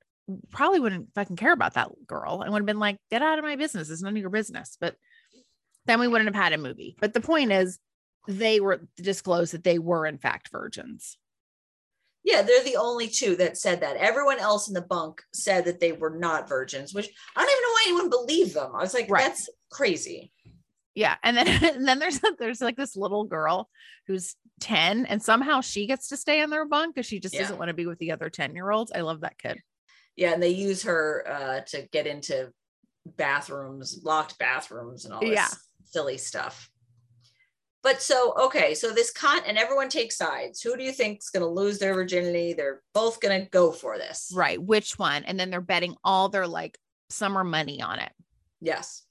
probably 0.50 0.80
wouldn't 0.80 1.14
fucking 1.14 1.36
care 1.36 1.52
about 1.52 1.74
that 1.74 1.88
girl 2.06 2.42
and 2.42 2.52
would 2.52 2.60
have 2.60 2.66
been 2.66 2.78
like, 2.78 2.98
get 3.10 3.22
out 3.22 3.38
of 3.38 3.44
my 3.46 3.56
business. 3.56 3.88
It's 3.88 4.02
none 4.02 4.12
of 4.12 4.20
your 4.20 4.28
business. 4.28 4.76
But 4.78 4.94
then 5.86 6.00
we 6.00 6.06
wouldn't 6.06 6.34
have 6.34 6.42
had 6.42 6.52
a 6.52 6.58
movie. 6.58 6.96
But 7.00 7.14
the 7.14 7.22
point 7.22 7.50
is, 7.50 7.78
they 8.28 8.60
were 8.60 8.86
disclosed 8.96 9.52
that 9.52 9.64
they 9.64 9.78
were 9.78 10.06
in 10.06 10.18
fact 10.18 10.50
virgins. 10.50 11.18
Yeah, 12.24 12.42
they're 12.42 12.62
the 12.62 12.76
only 12.76 13.08
two 13.08 13.34
that 13.36 13.58
said 13.58 13.80
that. 13.80 13.96
Everyone 13.96 14.38
else 14.38 14.68
in 14.68 14.74
the 14.74 14.80
bunk 14.80 15.22
said 15.32 15.64
that 15.64 15.80
they 15.80 15.90
were 15.90 16.10
not 16.16 16.48
virgins, 16.48 16.94
which 16.94 17.10
I 17.34 17.40
don't 17.40 17.50
even 17.50 17.62
know 17.62 17.68
why 17.68 17.82
anyone 17.86 18.10
believed 18.10 18.54
them. 18.54 18.70
I 18.76 18.80
was 18.82 18.94
like, 18.94 19.10
Right. 19.10 19.24
that's 19.26 19.48
crazy. 19.72 20.32
Yeah, 20.94 21.16
and 21.24 21.36
then 21.36 21.46
and 21.74 21.88
then 21.88 21.98
there's 21.98 22.20
there's 22.38 22.60
like 22.60 22.76
this 22.76 22.94
little 22.96 23.24
girl 23.24 23.68
who's 24.06 24.36
10 24.60 25.06
and 25.06 25.20
somehow 25.22 25.60
she 25.60 25.86
gets 25.86 26.08
to 26.08 26.16
stay 26.16 26.40
in 26.42 26.50
their 26.50 26.64
bunk 26.64 26.94
because 26.94 27.06
she 27.06 27.18
just 27.18 27.34
Yeah. 27.34 27.40
doesn't 27.42 27.58
want 27.58 27.70
to 27.70 27.74
be 27.74 27.86
with 27.86 27.98
the 27.98 28.12
other 28.12 28.30
10 28.30 28.54
year 28.54 28.70
olds. 28.70 28.92
I 28.94 29.00
love 29.00 29.22
that 29.22 29.38
kid. 29.38 29.58
Yeah, 30.14 30.32
and 30.34 30.42
they 30.42 30.50
use 30.50 30.82
her 30.84 31.24
uh, 31.26 31.60
to 31.70 31.88
get 31.90 32.06
into 32.06 32.52
bathrooms, 33.16 34.00
locked 34.04 34.38
bathrooms, 34.38 35.04
and 35.06 35.14
all 35.14 35.20
this 35.20 35.30
Yeah. 35.30 35.48
silly 35.86 36.18
stuff. 36.18 36.70
But 37.82 38.00
so 38.00 38.34
okay, 38.38 38.74
so 38.74 38.92
this 38.92 39.10
con 39.10 39.40
and 39.46 39.58
everyone 39.58 39.88
takes 39.88 40.16
sides. 40.16 40.60
Who 40.60 40.76
do 40.76 40.84
you 40.84 40.92
think's 40.92 41.30
going 41.30 41.42
to 41.42 41.48
lose 41.48 41.78
their 41.78 41.94
virginity? 41.94 42.52
They're 42.52 42.80
both 42.94 43.20
going 43.20 43.42
to 43.42 43.50
go 43.50 43.72
for 43.72 43.98
this. 43.98 44.32
Right. 44.34 44.62
Which 44.62 44.98
one? 44.98 45.24
And 45.24 45.38
then 45.38 45.50
they're 45.50 45.60
betting 45.60 45.96
all 46.04 46.28
their 46.28 46.46
like 46.46 46.78
summer 47.10 47.42
money 47.42 47.82
on 47.82 47.98
it. 47.98 48.12
Yes. 48.60 49.02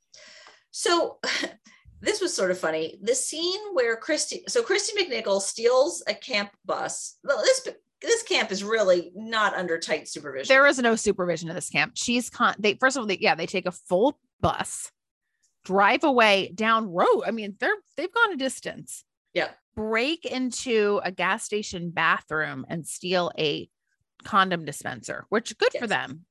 So 0.71 1.19
this 2.01 2.21
was 2.21 2.33
sort 2.33 2.51
of 2.51 2.59
funny. 2.59 2.97
The 3.01 3.15
scene 3.15 3.59
where 3.73 3.99
Kristy, 3.99 4.49
so 4.49 4.63
Kristy 4.63 4.97
McNichol 4.97 5.41
steals 5.41 6.03
a 6.07 6.13
camp 6.13 6.51
bus. 6.65 7.17
Well, 7.23 7.39
this 7.39 7.67
this 8.01 8.23
camp 8.23 8.51
is 8.51 8.63
really 8.63 9.11
not 9.15 9.53
under 9.53 9.77
tight 9.77 10.07
supervision. 10.07 10.47
There 10.47 10.65
is 10.65 10.79
no 10.79 10.95
supervision 10.95 11.49
in 11.49 11.55
this 11.55 11.69
camp. 11.69 11.93
She's 11.95 12.29
con 12.29 12.55
they 12.57 12.75
first 12.75 12.97
of 12.97 13.01
all, 13.01 13.07
they, 13.07 13.19
yeah, 13.19 13.35
they 13.35 13.45
take 13.45 13.67
a 13.67 13.71
full 13.71 14.17
bus, 14.39 14.91
drive 15.63 16.03
away 16.03 16.51
down 16.53 16.89
road. 16.91 17.23
I 17.25 17.31
mean, 17.31 17.55
they're 17.59 17.75
they've 17.97 18.13
gone 18.13 18.33
a 18.33 18.37
distance. 18.37 19.03
Yeah. 19.33 19.49
Break 19.75 20.25
into 20.25 20.99
a 21.03 21.11
gas 21.11 21.43
station 21.45 21.91
bathroom 21.91 22.65
and 22.69 22.85
steal 22.85 23.31
a 23.37 23.69
condom 24.23 24.65
dispenser, 24.65 25.25
which 25.29 25.57
good 25.57 25.73
for 25.79 25.87
them. 25.87 26.25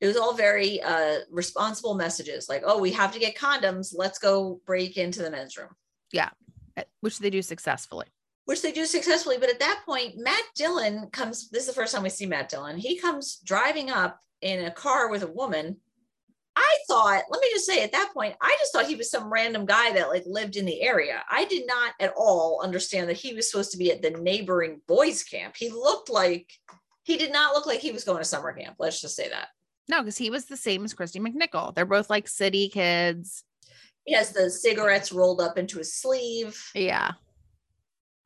it 0.00 0.06
was 0.06 0.16
all 0.16 0.34
very 0.34 0.80
uh, 0.82 1.18
responsible 1.30 1.94
messages, 1.94 2.48
like, 2.48 2.62
"Oh, 2.64 2.78
we 2.78 2.92
have 2.92 3.12
to 3.14 3.18
get 3.18 3.36
condoms. 3.36 3.94
Let's 3.96 4.18
go 4.18 4.60
break 4.66 4.96
into 4.96 5.22
the 5.22 5.30
men's 5.30 5.56
room," 5.56 5.70
Yeah. 6.12 6.30
Which 7.00 7.18
they 7.18 7.30
do 7.30 7.42
successfully. 7.42 8.06
which 8.44 8.62
they 8.62 8.70
do 8.72 8.86
successfully. 8.86 9.36
But 9.38 9.50
at 9.50 9.58
that 9.58 9.82
point, 9.84 10.14
Matt 10.16 10.44
Dillon 10.54 11.08
comes. 11.10 11.48
This 11.50 11.62
is 11.62 11.66
the 11.68 11.72
first 11.74 11.92
time 11.94 12.04
we 12.04 12.10
see 12.10 12.26
Matt 12.26 12.48
Dillon. 12.48 12.76
He 12.78 12.98
comes 12.98 13.38
driving 13.44 13.90
up 13.90 14.20
in 14.42 14.64
a 14.64 14.70
car 14.70 15.10
with 15.10 15.22
a 15.22 15.26
woman. 15.32 15.78
Thought, 16.88 17.24
let 17.28 17.40
me 17.42 17.48
just 17.52 17.66
say, 17.66 17.82
at 17.82 17.92
that 17.92 18.12
point, 18.14 18.34
I 18.40 18.56
just 18.58 18.72
thought 18.72 18.86
he 18.86 18.94
was 18.96 19.10
some 19.10 19.30
random 19.30 19.66
guy 19.66 19.92
that 19.92 20.08
like 20.08 20.24
lived 20.24 20.56
in 20.56 20.64
the 20.64 20.80
area. 20.80 21.22
I 21.30 21.44
did 21.44 21.66
not 21.66 21.92
at 22.00 22.14
all 22.16 22.62
understand 22.64 23.10
that 23.10 23.18
he 23.18 23.34
was 23.34 23.50
supposed 23.50 23.72
to 23.72 23.78
be 23.78 23.92
at 23.92 24.00
the 24.00 24.10
neighboring 24.10 24.80
boys' 24.88 25.22
camp. 25.22 25.54
He 25.56 25.68
looked 25.68 26.08
like 26.08 26.50
he 27.02 27.18
did 27.18 27.30
not 27.30 27.54
look 27.54 27.66
like 27.66 27.80
he 27.80 27.92
was 27.92 28.04
going 28.04 28.18
to 28.18 28.24
summer 28.24 28.54
camp. 28.54 28.76
Let's 28.78 29.02
just 29.02 29.16
say 29.16 29.28
that. 29.28 29.48
No, 29.88 30.00
because 30.00 30.16
he 30.16 30.30
was 30.30 30.46
the 30.46 30.56
same 30.56 30.84
as 30.84 30.94
Kristy 30.94 31.20
McNichol. 31.20 31.74
They're 31.74 31.84
both 31.84 32.08
like 32.08 32.26
city 32.26 32.68
kids. 32.70 33.44
He 34.04 34.14
has 34.14 34.32
the 34.32 34.48
cigarettes 34.48 35.12
rolled 35.12 35.42
up 35.42 35.58
into 35.58 35.78
his 35.78 35.94
sleeve. 35.94 36.58
Yeah. 36.74 37.12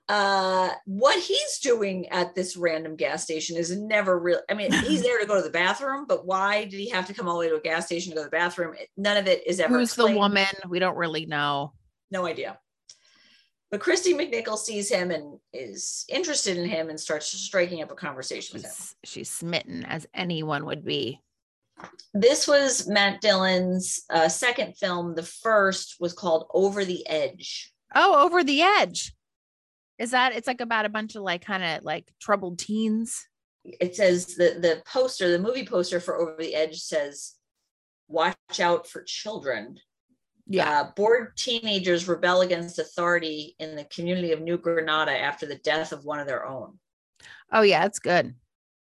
Uh 0.08 0.70
what 0.84 1.18
he's 1.22 1.58
doing 1.62 2.08
at 2.08 2.34
this 2.34 2.56
random 2.56 2.96
gas 2.96 3.22
station 3.22 3.56
is 3.56 3.76
never 3.78 4.18
real 4.18 4.40
i 4.50 4.54
mean 4.54 4.72
he's 4.72 5.02
there 5.06 5.20
to 5.20 5.26
go 5.26 5.36
to 5.36 5.42
the 5.42 5.48
bathroom 5.50 6.06
but 6.08 6.26
why 6.26 6.64
did 6.64 6.72
he 6.80 6.88
have 6.88 7.06
to 7.06 7.14
come 7.14 7.28
all 7.28 7.34
the 7.34 7.40
way 7.40 7.48
to 7.48 7.54
a 7.54 7.60
gas 7.60 7.86
station 7.86 8.10
to 8.10 8.16
go 8.16 8.22
to 8.22 8.26
the 8.26 8.30
bathroom 8.36 8.74
none 8.96 9.16
of 9.16 9.28
it 9.28 9.46
is 9.46 9.60
ever 9.60 9.78
Who's 9.78 9.94
the 9.94 10.10
woman? 10.10 10.46
We 10.68 10.80
don't 10.80 10.96
really 10.96 11.24
know. 11.26 11.72
no 12.10 12.26
idea 12.26 12.58
but 13.70 13.80
kristy 13.80 14.12
mcnichol 14.12 14.58
sees 14.58 14.90
him 14.90 15.12
and 15.12 15.38
is 15.52 16.04
interested 16.08 16.56
in 16.58 16.66
him 16.68 16.90
and 16.90 16.98
starts 16.98 17.26
striking 17.28 17.80
up 17.80 17.92
a 17.92 17.94
conversation 17.94 18.56
with 18.56 18.64
him 18.64 18.72
She's, 18.72 18.94
she's 19.04 19.30
smitten 19.30 19.84
as 19.84 20.06
anyone 20.12 20.66
would 20.66 20.84
be. 20.84 21.20
this 22.12 22.48
was 22.48 22.88
matt 22.88 23.20
dillon's 23.20 24.02
uh, 24.10 24.28
second 24.28 24.76
film 24.76 25.14
the 25.14 25.22
first 25.22 25.96
was 26.00 26.12
called 26.12 26.48
over 26.52 26.84
the 26.84 27.08
edge 27.08 27.68
Oh, 27.94 28.24
over 28.24 28.42
the 28.42 28.62
edge. 28.62 29.12
Is 30.02 30.10
that 30.10 30.34
it's 30.34 30.48
like 30.48 30.60
about 30.60 30.84
a 30.84 30.88
bunch 30.90 31.14
of 31.14 31.22
like 31.22 31.44
kind 31.44 31.62
of 31.62 31.84
like 31.84 32.12
troubled 32.20 32.58
teens? 32.58 33.26
it 33.64 33.94
says 33.94 34.34
the 34.34 34.56
the 34.58 34.82
poster 34.84 35.30
the 35.30 35.38
movie 35.38 35.64
poster 35.64 36.00
for 36.00 36.16
over 36.16 36.34
the 36.36 36.52
edge 36.52 36.80
says 36.80 37.34
watch 38.08 38.34
out 38.58 38.88
for 38.88 39.04
children 39.04 39.78
Uh, 40.60 40.90
bored 40.96 41.36
teenagers 41.36 42.08
rebel 42.08 42.40
against 42.40 42.80
authority 42.80 43.54
in 43.60 43.76
the 43.76 43.84
community 43.84 44.32
of 44.32 44.40
New 44.40 44.58
Granada 44.58 45.12
after 45.12 45.46
the 45.46 45.60
death 45.62 45.92
of 45.92 46.04
one 46.04 46.18
of 46.18 46.26
their 46.26 46.44
own. 46.44 46.80
Oh 47.52 47.62
yeah, 47.62 47.84
it's 47.84 48.00
good. 48.00 48.34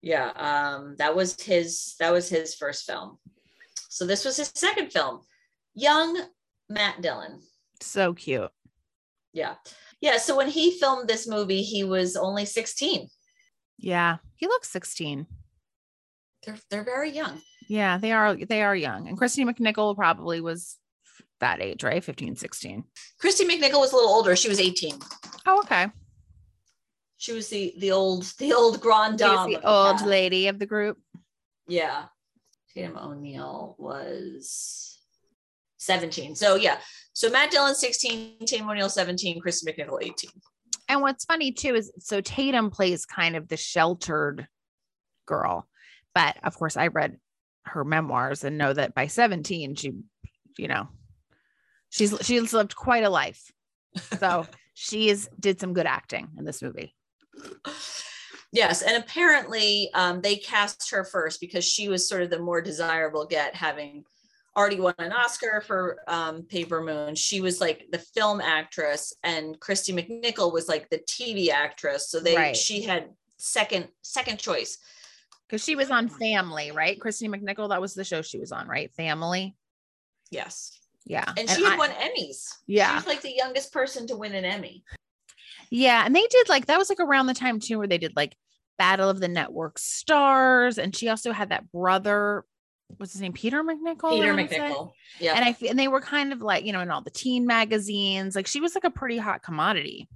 Yeah, 0.01 0.29
um, 0.31 0.97
that 0.97 1.15
was 1.15 1.41
his. 1.41 1.95
That 2.01 2.13
was 2.13 2.29
his 2.31 2.55
first 2.55 2.87
film. 2.87 3.19
So 3.91 4.07
this 4.07 4.25
was 4.25 4.39
his 4.39 4.51
second 4.55 4.91
film. 4.93 5.21
Young 5.75 6.19
Matt 6.71 7.03
Dillon. 7.03 7.41
So 7.83 8.15
cute. 8.15 8.51
Yeah, 9.33 9.55
yeah. 10.05 10.19
So 10.19 10.37
when 10.37 10.49
he 10.49 10.79
filmed 10.79 11.09
this 11.09 11.27
movie, 11.27 11.63
he 11.63 11.83
was 11.83 12.15
only 12.17 12.45
sixteen. 12.45 13.09
Yeah. 13.79 14.19
He 14.37 14.47
looks 14.47 14.69
16. 14.71 15.27
They're 16.45 16.59
they're 16.71 16.85
very 16.85 17.11
young. 17.11 17.41
Yeah, 17.69 17.99
they 17.99 18.13
are 18.13 18.37
they 18.37 18.63
are 18.63 18.77
young. 18.77 19.09
And 19.09 19.19
Kristy 19.19 19.49
McNichol 19.49 19.97
probably 19.97 20.41
was 20.41 20.77
that 21.41 21.63
age, 21.63 21.83
right? 21.83 22.05
15, 22.05 22.37
16. 22.37 22.85
Kristy 23.23 23.49
McNichol 23.49 23.81
was 23.81 23.93
a 23.93 23.97
little 23.97 24.11
older. 24.11 24.37
She 24.37 24.49
was 24.49 24.61
eighteen. 24.61 24.99
Oh, 25.47 25.61
okay. 25.61 25.87
She 27.17 27.33
was 27.33 27.49
the 27.49 27.75
the 27.79 27.93
old 27.93 28.25
the 28.39 28.53
old 28.53 28.81
grand 28.81 29.19
dame. 29.19 29.53
the 29.53 29.59
the 29.59 29.67
old 29.67 30.03
lady 30.03 30.49
of 30.49 30.59
the 30.59 30.67
group. 30.67 30.99
Yeah. 31.67 32.05
Tatum 32.75 32.99
O'Neal 32.99 33.77
was 33.79 34.99
17. 35.79 36.35
So 36.35 36.57
yeah. 36.57 36.79
So 37.15 37.31
Matt 37.31 37.53
Dillon 37.53 37.77
16, 37.77 38.39
Tatum 38.45 38.69
O'Neal 38.69 38.89
17, 38.89 39.41
Chris 39.41 39.65
McNichol 39.65 40.03
18. 40.03 40.31
And 40.89 41.01
what's 41.01 41.25
funny 41.25 41.53
too 41.53 41.75
is 41.75 41.93
so 41.99 42.21
Tatum 42.21 42.71
plays 42.71 43.07
kind 43.07 43.37
of 43.37 43.49
the 43.49 43.57
sheltered 43.57 44.49
girl. 45.25 45.69
But 46.13 46.37
of 46.43 46.57
course, 46.57 46.77
I 46.77 46.89
read 46.89 47.19
her 47.67 47.85
memoirs 47.85 48.45
and 48.45 48.59
know 48.59 48.73
that 48.73 48.95
by 48.95 49.07
17, 49.07 49.77
she, 49.77 49.93
you 50.59 50.69
know, 50.69 50.89
she's 51.89 52.15
she's 52.21 52.53
lived 52.53 52.75
quite 52.77 53.05
a 53.05 53.11
life. 53.11 53.51
So 54.19 54.47
she 54.75 55.09
is 55.09 55.29
did 55.39 55.61
some 55.61 55.73
good 55.73 55.87
acting 55.87 56.29
in 56.37 56.45
this 56.45 56.63
movie. 56.63 56.95
Yes, 58.53 58.83
and 58.83 58.97
apparently 58.97 59.91
um, 59.95 60.21
they 60.21 60.37
cast 60.37 60.91
her 60.91 61.05
first 61.05 61.41
because 61.41 61.65
she 61.65 61.89
was 61.89 62.09
sort 62.09 62.23
of 62.23 62.31
the 62.31 62.39
more 62.39 62.61
desirable 62.61 63.27
get, 63.27 63.55
having 63.55 64.05
already 64.57 64.81
won 64.81 64.95
an 64.99 65.13
Oscar 65.13 65.61
for 65.67 65.99
um, 66.09 66.43
Paper 66.45 66.81
Moon. 66.83 67.15
She 67.15 67.41
was 67.41 67.61
like 67.61 67.87
the 67.91 67.99
film 67.99 68.41
actress, 68.41 69.13
and 69.23 69.59
Kristy 69.61 69.93
McNichol 69.95 70.53
was 70.53 70.69
like 70.69 70.89
the 70.91 70.99
TV 70.99 71.51
actress. 71.51 72.09
So 72.11 72.21
they 72.21 72.37
Right. 72.37 72.57
she 72.57 72.83
had 72.83 73.11
second 73.37 73.89
second 74.03 74.39
choice. 74.39 74.79
Because 75.47 75.63
she 75.63 75.77
was 75.77 75.91
on 75.91 76.09
Family, 76.09 76.71
right? 76.71 76.99
Kristy 76.99 77.29
McNichol, 77.29 77.69
that 77.69 77.81
was 77.81 77.95
the 77.95 78.05
show 78.05 78.23
she 78.23 78.39
was 78.39 78.51
on, 78.53 78.67
right? 78.67 78.91
Family. 78.95 79.55
Yes, 80.31 80.79
Yeah. 81.05 81.31
and, 81.37 81.49
she 81.51 81.63
had 81.63 81.75
I- 81.75 81.77
won 81.77 81.91
Emmys. 81.91 82.49
she 82.67 82.75
Yeah. 82.77 82.95
was 82.95 83.07
like 83.07 83.21
the 83.21 83.35
youngest 83.35 83.73
person 83.73 84.07
to 84.07 84.17
win 84.17 84.35
an 84.35 84.45
Emmy. 84.45 84.85
Yeah, 85.71 86.05
and 86.05 86.15
they 86.17 86.27
did 86.29 86.49
like 86.49 86.67
that 86.67 86.79
was 86.79 86.89
like 86.89 87.01
around 87.01 87.27
the 87.27 87.35
time 87.35 87.61
too 87.61 87.79
where 87.79 87.87
they 87.87 87.99
did 87.99 88.15
like 88.17 88.37
Battle 88.79 89.09
of 89.11 89.21
the 89.21 89.29
Network 89.29 89.79
Stars, 89.79 90.79
and 90.79 90.95
she 90.97 91.09
also 91.09 91.33
had 91.33 91.51
that 91.51 91.71
brother. 91.71 92.45
What's 92.99 93.13
his 93.13 93.21
name? 93.23 93.33
Peter 93.33 93.63
McNichol. 93.63 94.11
Peter? 94.11 94.35
McNichol. 94.35 94.93
Yeah. 95.21 95.35
And 95.35 95.45
I 95.45 95.57
and 95.69 95.79
they 95.79 95.89
were 95.89 96.01
kind 96.01 96.33
of 96.33 96.41
like 96.41 96.65
you 96.65 96.73
know 96.73 96.81
in 96.81 96.91
all 96.91 97.03
the 97.03 97.11
teen 97.11 97.47
magazines. 97.47 98.35
Like 98.37 98.47
she 98.47 98.61
was 98.61 98.75
like 98.75 98.85
a 98.85 98.91
pretty 98.91 99.19
hot 99.19 99.43
commodity. 99.43 100.09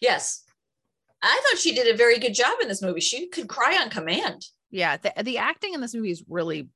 yes. 0.00 0.42
I 1.26 1.40
thought 1.42 1.58
she 1.58 1.74
did 1.74 1.92
a 1.92 1.96
very 1.96 2.18
good 2.18 2.34
job 2.34 2.58
in 2.60 2.68
this 2.68 2.82
movie. 2.82 3.00
She 3.00 3.28
could 3.28 3.48
cry 3.48 3.78
on 3.80 3.88
command. 3.88 4.44
Yeah, 4.70 4.98
the 4.98 5.12
the 5.22 5.38
acting 5.38 5.72
in 5.72 5.80
this 5.80 5.94
movie 5.94 6.10
is 6.10 6.22
really, 6.28 6.68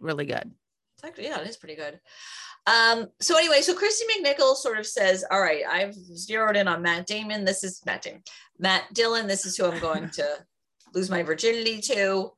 really 0.00 0.26
good. 0.26 0.50
It's 0.96 1.04
actually, 1.04 1.24
yeah, 1.24 1.40
it 1.40 1.46
is 1.46 1.56
pretty 1.56 1.76
good. 1.76 2.00
Um, 2.66 3.08
so 3.20 3.38
anyway, 3.38 3.60
so 3.62 3.74
Kristy 3.74 4.02
McNichol 4.10 4.54
sort 4.56 4.78
of 4.78 4.86
says, 4.86 5.24
All 5.30 5.40
right, 5.40 5.62
I've 5.68 5.94
zeroed 5.94 6.56
in 6.56 6.68
on 6.68 6.82
Matt 6.82 7.06
Damon. 7.06 7.44
This 7.44 7.64
is 7.64 7.80
Matt 7.86 8.02
Damon. 8.02 8.22
Matt 8.58 8.92
Dillon, 8.92 9.26
this 9.26 9.46
is 9.46 9.56
who 9.56 9.66
I'm 9.66 9.80
going 9.80 10.10
to 10.10 10.26
lose 10.94 11.10
my 11.10 11.22
virginity 11.22 11.80
to. 11.82 12.32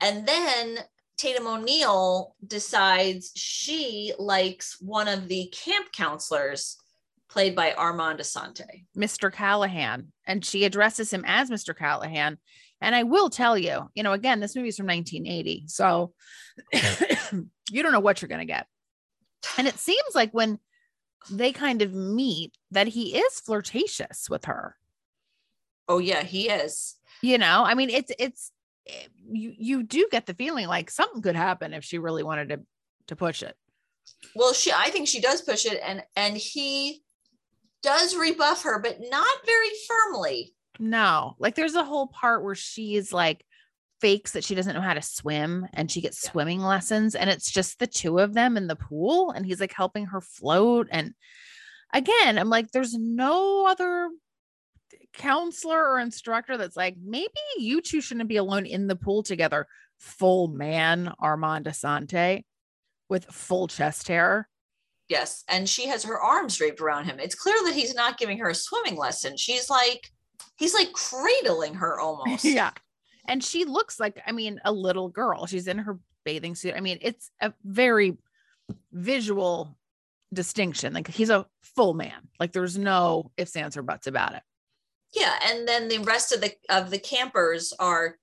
And 0.00 0.26
then 0.26 0.78
Tatum 1.18 1.48
O'Neal 1.48 2.34
decides 2.46 3.32
she 3.34 4.12
likes 4.18 4.80
one 4.80 5.08
of 5.08 5.28
the 5.28 5.52
camp 5.52 5.92
counselors 5.92 6.78
played 7.28 7.54
by 7.54 7.72
Armand 7.72 8.20
Assante. 8.20 8.84
Mr. 8.96 9.30
Callahan, 9.30 10.12
and 10.26 10.44
she 10.44 10.64
addresses 10.64 11.12
him 11.12 11.24
as 11.26 11.50
Mr. 11.50 11.76
Callahan. 11.76 12.38
And 12.80 12.94
I 12.94 13.02
will 13.02 13.28
tell 13.28 13.58
you, 13.58 13.90
you 13.94 14.02
know, 14.02 14.12
again, 14.12 14.40
this 14.40 14.54
movie 14.54 14.68
is 14.68 14.76
from 14.76 14.86
1980. 14.86 15.64
So 15.66 16.12
you 17.70 17.82
don't 17.82 17.92
know 17.92 18.00
what 18.00 18.22
you're 18.22 18.28
going 18.28 18.38
to 18.38 18.44
get. 18.44 18.66
And 19.58 19.66
it 19.66 19.78
seems 19.78 20.14
like 20.14 20.32
when 20.32 20.58
they 21.30 21.52
kind 21.52 21.82
of 21.82 21.92
meet, 21.92 22.56
that 22.70 22.86
he 22.86 23.16
is 23.16 23.40
flirtatious 23.40 24.30
with 24.30 24.44
her. 24.44 24.76
Oh, 25.88 25.98
yeah, 25.98 26.22
he 26.22 26.48
is. 26.48 26.96
You 27.22 27.38
know, 27.38 27.64
I 27.64 27.74
mean, 27.74 27.90
it's, 27.90 28.12
it's, 28.18 28.52
you, 29.30 29.54
you 29.56 29.82
do 29.82 30.08
get 30.10 30.26
the 30.26 30.34
feeling 30.34 30.66
like 30.66 30.90
something 30.90 31.22
could 31.22 31.36
happen 31.36 31.74
if 31.74 31.84
she 31.84 31.98
really 31.98 32.22
wanted 32.22 32.48
to, 32.50 32.60
to 33.08 33.16
push 33.16 33.42
it. 33.42 33.56
Well, 34.34 34.52
she 34.54 34.72
I 34.72 34.90
think 34.90 35.06
she 35.06 35.20
does 35.20 35.42
push 35.42 35.66
it 35.66 35.80
and 35.84 36.02
and 36.16 36.36
he 36.36 37.02
does 37.82 38.16
rebuff 38.16 38.62
her, 38.62 38.80
but 38.80 38.98
not 39.10 39.46
very 39.46 39.68
firmly. 39.86 40.54
No, 40.78 41.34
like 41.38 41.54
there's 41.54 41.74
a 41.74 41.84
whole 41.84 42.06
part 42.06 42.42
where 42.42 42.54
she's 42.54 43.12
like 43.12 43.44
fakes 44.00 44.32
that 44.32 44.44
she 44.44 44.54
doesn't 44.54 44.74
know 44.74 44.80
how 44.80 44.94
to 44.94 45.02
swim 45.02 45.66
and 45.72 45.90
she 45.90 46.00
gets 46.00 46.24
Yeah. 46.24 46.30
swimming 46.30 46.60
lessons 46.60 47.14
and 47.14 47.28
it's 47.28 47.50
just 47.50 47.78
the 47.78 47.86
two 47.86 48.18
of 48.18 48.32
them 48.32 48.56
in 48.56 48.66
the 48.68 48.76
pool 48.76 49.32
and 49.32 49.44
he's 49.44 49.60
like 49.60 49.72
helping 49.72 50.06
her 50.06 50.20
float 50.20 50.86
and 50.92 51.14
again 51.92 52.38
I'm 52.38 52.48
like 52.48 52.70
there's 52.70 52.94
no 52.94 53.66
other 53.66 54.08
counselor 55.14 55.88
or 55.88 55.98
instructor 55.98 56.56
that's 56.56 56.76
like 56.76 56.96
maybe 57.02 57.28
you 57.58 57.80
two 57.80 58.00
shouldn't 58.00 58.28
be 58.28 58.36
alone 58.36 58.66
in 58.66 58.86
the 58.86 58.96
pool 58.96 59.22
together 59.22 59.66
full 59.98 60.48
man 60.48 61.12
Armand 61.18 61.66
Assante 61.66 62.44
with 63.08 63.24
full 63.26 63.66
chest 63.68 64.08
hair 64.08 64.48
Yes. 65.08 65.42
And 65.48 65.68
she 65.68 65.86
has 65.88 66.04
her 66.04 66.20
arms 66.20 66.56
draped 66.56 66.80
around 66.80 67.06
him. 67.06 67.18
It's 67.18 67.34
clear 67.34 67.56
that 67.64 67.74
he's 67.74 67.94
not 67.94 68.18
giving 68.18 68.38
her 68.38 68.50
a 68.50 68.54
swimming 68.54 68.96
lesson. 68.96 69.36
She's 69.36 69.70
like, 69.70 70.10
he's 70.56 70.74
like 70.74 70.92
cradling 70.92 71.74
her 71.74 71.98
almost. 72.00 72.44
yeah. 72.44 72.70
And 73.26 73.42
she 73.42 73.64
looks 73.64 73.98
like, 73.98 74.20
I 74.26 74.32
mean, 74.32 74.60
a 74.64 74.72
little 74.72 75.08
girl. 75.08 75.46
She's 75.46 75.66
in 75.66 75.78
her 75.78 75.98
bathing 76.24 76.54
suit. 76.54 76.74
I 76.76 76.80
mean, 76.80 76.98
it's 77.00 77.30
a 77.40 77.52
very 77.64 78.16
visual 78.92 79.76
distinction. 80.32 80.92
Like 80.92 81.08
he's 81.08 81.30
a 81.30 81.46
full 81.62 81.94
man. 81.94 82.28
Like 82.38 82.52
there's 82.52 82.78
no 82.78 83.30
ifs, 83.36 83.56
ands, 83.56 83.76
or 83.76 83.82
buts 83.82 84.06
about 84.06 84.34
it. 84.34 84.42
Yeah. 85.18 85.34
And 85.46 85.66
then 85.66 85.88
the 85.88 85.98
rest 85.98 86.32
of 86.32 86.40
the 86.40 86.52
of 86.68 86.90
the 86.90 86.98
campers 86.98 87.72
are 87.78 88.16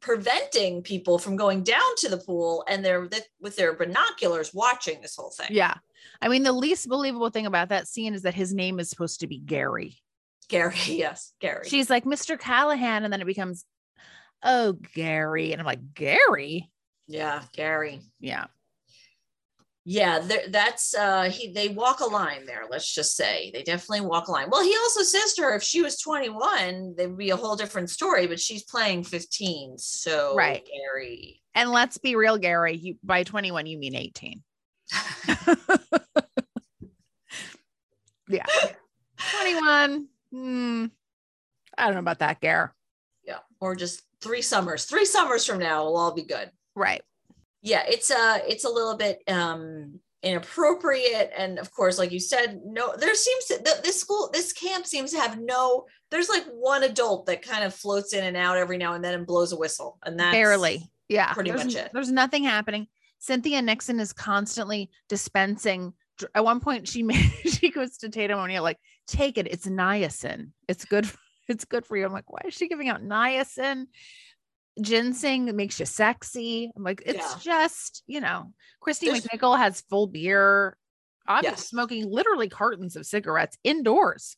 preventing 0.00 0.82
people 0.82 1.18
from 1.18 1.36
going 1.36 1.64
down 1.64 1.96
to 1.98 2.08
the 2.08 2.18
pool 2.18 2.64
and 2.68 2.84
they're 2.84 3.08
with 3.40 3.56
their 3.56 3.74
binoculars 3.74 4.54
watching 4.54 5.00
this 5.00 5.16
whole 5.16 5.30
thing. 5.30 5.48
Yeah. 5.50 5.74
I 6.22 6.28
mean, 6.28 6.42
the 6.42 6.52
least 6.52 6.88
believable 6.88 7.30
thing 7.30 7.46
about 7.46 7.68
that 7.70 7.88
scene 7.88 8.14
is 8.14 8.22
that 8.22 8.34
his 8.34 8.54
name 8.54 8.78
is 8.80 8.88
supposed 8.88 9.20
to 9.20 9.26
be 9.26 9.38
Gary. 9.38 9.96
Gary, 10.48 10.76
yes, 10.86 11.32
Gary. 11.40 11.68
She's 11.68 11.90
like, 11.90 12.04
Mr. 12.04 12.38
Callahan. 12.38 13.04
And 13.04 13.12
then 13.12 13.20
it 13.20 13.26
becomes, 13.26 13.64
oh, 14.42 14.72
Gary. 14.94 15.52
And 15.52 15.60
I'm 15.60 15.66
like, 15.66 15.94
Gary? 15.94 16.70
yeah, 17.06 17.42
Gary. 17.52 18.00
Yeah. 18.20 18.46
Yeah, 19.90 20.18
there, 20.18 20.42
that's 20.50 20.92
uh 20.94 21.30
he 21.30 21.50
they 21.50 21.70
walk 21.70 22.00
a 22.00 22.04
line 22.04 22.44
there, 22.44 22.64
let's 22.70 22.92
just 22.92 23.16
say. 23.16 23.50
They 23.54 23.62
definitely 23.62 24.06
walk 24.06 24.28
a 24.28 24.32
line. 24.32 24.50
Well, 24.50 24.62
he 24.62 24.76
also 24.76 25.02
says 25.02 25.32
to 25.32 25.42
her 25.44 25.54
if 25.56 25.62
she 25.62 25.80
was 25.80 25.98
21, 25.98 26.94
there 26.94 27.08
would 27.08 27.16
be 27.16 27.30
a 27.30 27.36
whole 27.36 27.56
different 27.56 27.88
story, 27.88 28.26
but 28.26 28.38
she's 28.38 28.64
playing 28.64 29.04
15. 29.04 29.78
So 29.78 30.34
Right. 30.36 30.68
Gary. 30.70 31.40
And 31.54 31.70
let's 31.70 31.96
be 31.96 32.16
real, 32.16 32.36
Gary. 32.36 32.76
You 32.76 32.96
by 33.02 33.22
21, 33.22 33.64
you 33.64 33.78
mean 33.78 33.94
18. 33.94 34.42
yeah. 38.28 38.44
21. 39.40 40.06
hmm, 40.30 40.84
I 41.78 41.84
don't 41.86 41.94
know 41.94 42.00
about 42.00 42.18
that, 42.18 42.42
gary 42.42 42.68
yeah, 43.24 43.38
or 43.58 43.74
just 43.74 44.02
three 44.20 44.42
summers. 44.42 44.84
Three 44.84 45.06
summers 45.06 45.46
from 45.46 45.60
now 45.60 45.84
we'll 45.84 45.96
all 45.96 46.12
be 46.12 46.24
good. 46.24 46.50
Right. 46.76 47.00
Yeah, 47.68 47.84
it's 47.86 48.10
uh 48.10 48.38
it's 48.46 48.64
a 48.64 48.70
little 48.70 48.96
bit 48.96 49.22
um 49.28 50.00
inappropriate 50.20 51.30
and 51.38 51.60
of 51.60 51.72
course 51.72 51.96
like 51.96 52.10
you 52.10 52.18
said 52.18 52.60
no 52.64 52.92
there 52.96 53.14
seems 53.14 53.44
to 53.44 53.62
th- 53.62 53.82
this 53.84 54.00
school 54.00 54.28
this 54.32 54.52
camp 54.52 54.84
seems 54.84 55.12
to 55.12 55.16
have 55.16 55.38
no 55.40 55.86
there's 56.10 56.28
like 56.28 56.44
one 56.46 56.82
adult 56.82 57.26
that 57.26 57.40
kind 57.40 57.62
of 57.62 57.72
floats 57.72 58.12
in 58.12 58.24
and 58.24 58.36
out 58.36 58.56
every 58.56 58.78
now 58.78 58.94
and 58.94 59.04
then 59.04 59.14
and 59.14 59.28
blows 59.28 59.52
a 59.52 59.56
whistle 59.56 59.96
and 60.04 60.18
that's 60.18 60.34
Barely. 60.34 60.90
Yeah. 61.08 61.32
pretty 61.32 61.50
there's, 61.50 61.64
much 61.64 61.74
it. 61.74 61.90
There's 61.92 62.10
nothing 62.10 62.44
happening. 62.44 62.86
Cynthia 63.18 63.62
Nixon 63.62 64.00
is 64.00 64.12
constantly 64.12 64.90
dispensing. 65.08 65.94
At 66.34 66.44
one 66.44 66.60
point, 66.60 66.86
she 66.86 67.02
made, 67.04 67.30
she 67.44 67.70
goes 67.70 67.96
to 67.98 68.08
Tatum 68.08 68.38
O'Neal, 68.38 68.62
like, 68.62 68.78
take 69.06 69.38
it. 69.38 69.48
It's 69.50 69.66
niacin. 69.66 70.50
It's 70.68 70.84
good. 70.84 71.08
It's 71.48 71.64
good 71.64 71.86
for 71.86 71.96
you. 71.96 72.04
I'm 72.04 72.12
like, 72.12 72.30
why 72.30 72.42
is 72.44 72.52
she 72.52 72.68
giving 72.68 72.90
out 72.90 73.02
niacin? 73.02 73.86
Ginseng 74.80 75.54
makes 75.56 75.78
you 75.80 75.86
sexy. 75.86 76.70
I'm 76.76 76.82
like, 76.82 77.02
it's 77.06 77.18
Yeah. 77.18 77.38
just, 77.40 78.02
you 78.06 78.20
know, 78.20 78.52
Kristy 78.82 79.06
There's- 79.06 79.26
McNichol 79.26 79.58
has 79.58 79.80
full 79.82 80.06
beer. 80.06 80.76
I'm 81.26 81.44
Yes. 81.44 81.66
smoking 81.68 82.08
literally 82.10 82.48
cartons 82.48 82.96
of 82.96 83.06
cigarettes 83.06 83.56
indoors. 83.64 84.36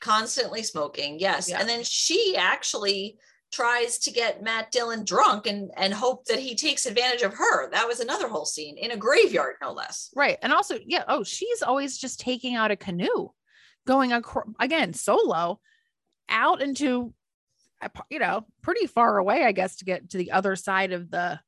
constantly 0.00 0.62
smoking 0.62 1.18
yes 1.18 1.50
Yeah. 1.50 1.60
and 1.60 1.68
then 1.68 1.84
she 1.84 2.34
actually 2.34 3.18
tries 3.52 3.98
to 3.98 4.10
get 4.10 4.42
matt 4.42 4.72
dillon 4.72 5.04
drunk 5.04 5.46
and 5.46 5.70
and 5.76 5.92
hope 5.92 6.24
that 6.24 6.38
he 6.38 6.54
takes 6.54 6.86
advantage 6.86 7.20
of 7.20 7.34
her 7.34 7.68
that 7.70 7.86
was 7.86 8.00
another 8.00 8.26
whole 8.26 8.46
scene 8.46 8.78
in 8.78 8.92
a 8.92 8.96
graveyard 8.96 9.56
no 9.60 9.72
less 9.72 10.08
Right. 10.16 10.38
And 10.40 10.54
also, 10.54 10.78
yeah, 10.86 11.04
oh, 11.06 11.22
she's 11.22 11.62
always 11.62 11.98
just 11.98 12.18
taking 12.18 12.54
out 12.54 12.70
a 12.70 12.76
canoe, 12.76 13.28
going 13.86 14.10
across 14.12 14.46
again, 14.58 14.94
solo 14.94 15.60
out 16.30 16.62
into, 16.62 17.12
you 18.10 18.18
know, 18.18 18.46
pretty 18.62 18.86
far 18.86 19.18
away, 19.18 19.44
I 19.44 19.52
guess, 19.52 19.76
to 19.76 19.84
get 19.84 20.10
to 20.10 20.18
the 20.18 20.32
other 20.32 20.56
side 20.56 20.92
of 20.92 21.10
the 21.10 21.40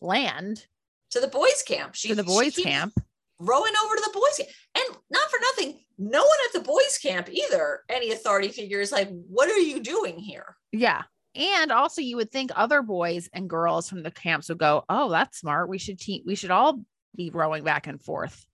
land 0.00 0.66
to 1.10 1.20
the 1.20 1.28
boys 1.28 1.62
camp 1.66 1.94
she 1.94 2.08
to 2.08 2.14
the 2.14 2.24
boys' 2.24 2.56
camp. 2.56 2.94
rowing 3.38 3.72
over 3.84 3.96
to 3.96 4.02
the 4.06 4.12
boys 4.18 4.36
camp 4.38 4.48
and 4.76 4.96
not 5.10 5.30
for 5.30 5.38
nothing 5.42 5.78
no 5.98 6.20
one 6.20 6.38
at 6.46 6.52
the 6.54 6.66
boys 6.66 6.98
camp 7.02 7.28
either 7.28 7.80
any 7.90 8.10
authority 8.12 8.48
figure 8.48 8.80
is 8.80 8.92
like 8.92 9.10
what 9.28 9.50
are 9.50 9.58
you 9.58 9.80
doing 9.80 10.18
here 10.18 10.56
Yeah. 10.72 11.02
And 11.36 11.70
also, 11.70 12.00
you 12.02 12.16
would 12.16 12.32
think 12.32 12.50
other 12.56 12.82
boys 12.82 13.28
and 13.32 13.48
girls 13.48 13.88
from 13.88 14.02
the 14.02 14.10
camps 14.10 14.48
would 14.48 14.58
go, 14.58 14.84
"Oh, 14.88 15.10
that's 15.10 15.38
smart. 15.38 15.68
We 15.68 15.78
should 15.78 16.00
team. 16.00 16.24
We 16.26 16.34
should 16.34 16.50
all 16.50 16.80
be 17.14 17.30
rowing 17.30 17.62
back 17.62 17.86
and 17.86 18.02
forth." 18.02 18.44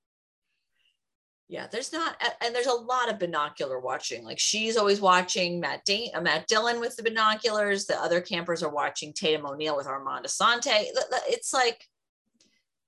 Yeah 1.48 1.68
there's 1.70 1.92
not 1.92 2.20
and 2.42 2.54
there's 2.54 2.66
a 2.66 2.72
lot 2.72 3.08
of 3.08 3.20
binocular 3.20 3.78
watching 3.78 4.24
like 4.24 4.38
she's 4.38 4.76
always 4.76 5.00
watching 5.00 5.60
matt 5.60 5.84
Dane, 5.84 6.10
uh, 6.14 6.20
matt 6.20 6.48
dillon 6.48 6.80
with 6.80 6.96
the 6.96 7.04
binoculars 7.04 7.86
the 7.86 7.96
other 8.02 8.20
campers 8.20 8.64
are 8.64 8.72
watching 8.72 9.12
tatum 9.12 9.46
o'neal 9.46 9.76
with 9.76 9.86
armand 9.86 10.24
assante 10.24 10.86
it's 11.28 11.52
like 11.52 11.86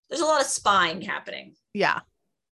there's 0.08 0.22
a 0.22 0.26
lot 0.26 0.40
of 0.40 0.46
spying 0.46 1.02
happening. 1.02 1.54
Yeah. 1.74 2.00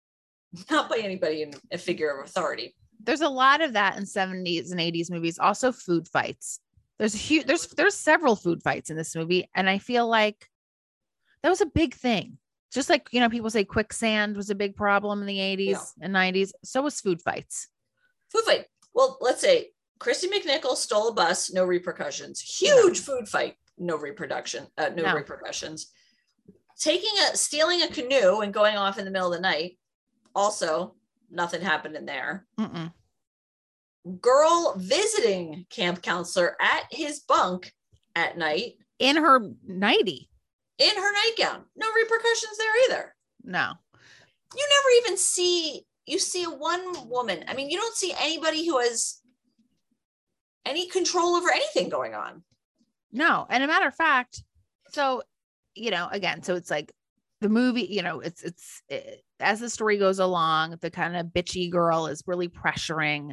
not 0.71 0.89
by 0.89 0.99
anybody 0.99 1.43
in 1.43 1.55
a 1.71 1.79
figure 1.79 2.11
of 2.11 2.27
authority. 2.27 2.75
There's 3.03 3.21
a 3.21 3.29
lot 3.29 3.63
of 3.63 3.73
that 3.73 3.97
in 3.97 4.05
70s 4.05 4.71
and 4.71 4.81
80s 4.81 5.11
movies 5.11 5.39
also 5.39 5.73
food 5.73 6.09
fights. 6.09 6.61
There's 6.99 7.15
a 7.15 7.19
huge 7.19 7.47
there's 7.47 7.67
there's 7.69 7.97
several 7.97 8.37
food 8.37 8.63
fights 8.63 8.91
in 8.91 8.97
this 8.97 9.17
movie 9.17 9.49
and 9.57 9.69
i 9.69 9.79
feel 9.79 10.07
like 10.07 10.47
that 11.43 11.49
was 11.49 11.61
a 11.61 11.67
big 11.67 11.95
thing 11.95 12.39
just 12.73 12.89
like 12.91 13.09
you 13.13 13.21
know 13.21 13.29
people 13.29 13.51
say 13.51 13.65
quicksand 13.65 14.37
was 14.37 14.51
a 14.51 14.55
big 14.55 14.75
problem 14.77 15.21
in 15.21 15.27
the 15.27 15.39
80s 15.39 15.67
Yeah. 15.71 15.79
and 16.01 16.15
90s 16.15 16.53
so 16.65 16.83
was 16.83 17.01
food 17.01 17.21
fights. 17.23 17.69
Food 18.31 18.45
fight. 18.45 18.67
Well 18.95 19.19
let's 19.21 19.41
say 19.41 19.71
kristy 19.99 20.29
mcnichol 20.33 20.75
stole 20.77 21.09
a 21.09 21.13
bus 21.15 21.53
no 21.53 21.65
repercussions. 21.65 22.41
Huge 22.41 23.01
food 23.01 23.29
fight 23.29 23.57
no 23.79 23.97
reproduction 23.97 24.67
uh, 24.79 24.91
no, 24.97 25.03
No. 25.05 25.15
repercussions. 25.15 25.93
Taking 26.79 27.11
a 27.31 27.37
stealing 27.37 27.83
a 27.83 27.89
canoe 27.89 28.41
and 28.41 28.53
going 28.53 28.77
off 28.77 28.99
in 28.99 29.05
the 29.05 29.11
middle 29.11 29.33
of 29.33 29.39
the 29.39 29.41
night 29.43 29.79
also 30.35 30.95
nothing 31.31 31.61
happened 31.61 31.97
in 31.97 32.07
there. 32.07 32.47
Mm-mm. 32.59 32.93
girl 34.21 34.75
visiting 34.77 35.65
camp 35.71 36.03
counselor 36.03 36.57
at 36.61 36.85
his 36.91 37.21
bunk 37.21 37.73
at 38.15 38.37
night. 38.37 38.75
In 38.99 39.17
her 39.17 39.41
90 39.67 40.29
in 40.79 40.97
her 40.97 41.13
nightgown. 41.13 41.65
No 41.77 41.89
repercussions 41.89 42.57
there 42.59 42.85
either. 42.85 43.15
No. 43.45 43.73
You 44.55 44.69
never 44.69 45.07
even 45.07 45.17
see 45.19 45.85
you 46.07 46.19
see 46.19 46.45
one 46.45 47.09
woman. 47.09 47.45
I 47.49 47.55
mean 47.55 47.71
you 47.71 47.79
don't 47.79 47.97
see 47.97 48.13
anybody 48.19 48.67
who 48.67 48.79
has 48.79 49.21
any 50.65 50.89
control 50.89 51.37
over 51.37 51.51
anything 51.51 51.89
going 51.89 52.15
on. 52.15 52.43
No, 53.13 53.47
and 53.51 53.63
a 53.63 53.67
matter 53.67 53.89
of 53.89 53.95
fact, 53.95 54.43
so 54.91 55.23
you 55.75 55.91
know, 55.91 56.09
again, 56.11 56.43
so 56.43 56.55
it's 56.55 56.71
like 56.71 56.93
the 57.41 57.49
movie, 57.49 57.87
you 57.91 58.03
know, 58.03 58.21
it's 58.21 58.43
it's 58.43 58.83
eh, 58.89 59.17
as 59.41 59.61
the 59.61 59.71
story 59.71 59.99
goes 59.99 60.19
along, 60.19 60.77
the 60.81 60.91
kind 60.91 61.17
of 61.17 61.27
bitchy 61.27 61.71
girl 61.71 62.07
is 62.07 62.23
really 62.27 62.49
pressuring 62.49 63.33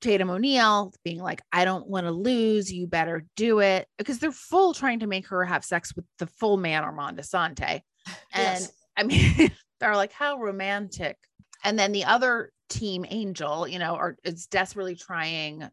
Tatum 0.00 0.30
O'Neal, 0.30 0.92
being 1.04 1.20
like, 1.20 1.42
I 1.52 1.64
don't 1.64 1.86
want 1.86 2.06
to 2.06 2.12
lose. 2.12 2.72
You 2.72 2.86
better 2.86 3.24
do 3.36 3.60
it. 3.60 3.88
Because 3.96 4.18
they're 4.18 4.32
full 4.32 4.74
trying 4.74 5.00
to 5.00 5.06
make 5.06 5.26
her 5.28 5.44
have 5.44 5.64
sex 5.64 5.94
with 5.96 6.04
the 6.18 6.26
full 6.26 6.56
man, 6.56 6.84
Armand 6.84 7.18
Assante. 7.18 7.80
And 8.34 8.60
Yes. 8.60 8.72
I 8.96 9.02
mean, 9.04 9.50
they're 9.80 9.96
like, 9.96 10.12
how 10.12 10.38
romantic. 10.38 11.16
And 11.64 11.78
then 11.78 11.92
the 11.92 12.04
other 12.04 12.52
team, 12.68 13.06
Angel, 13.08 13.66
you 13.66 13.78
know, 13.78 13.94
are 13.94 14.16
is 14.24 14.46
desperately 14.46 14.94
trying 14.94 15.68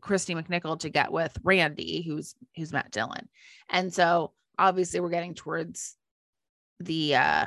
Kristy 0.00 0.40
McNichol 0.40 0.78
to 0.80 0.90
get 0.90 1.10
with 1.10 1.36
Randy, 1.42 2.02
who's 2.02 2.34
who's 2.56 2.72
Matt 2.72 2.90
Dillon. 2.92 3.28
And 3.68 3.92
so 3.92 4.32
obviously 4.58 5.00
we're 5.00 5.10
getting 5.10 5.34
towards 5.34 5.96
the 6.80 7.16
uh 7.16 7.46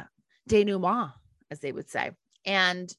denouement, 0.50 1.12
as 1.52 1.60
they 1.60 1.72
would 1.72 1.90
say. 1.90 2.12
And 2.46 2.94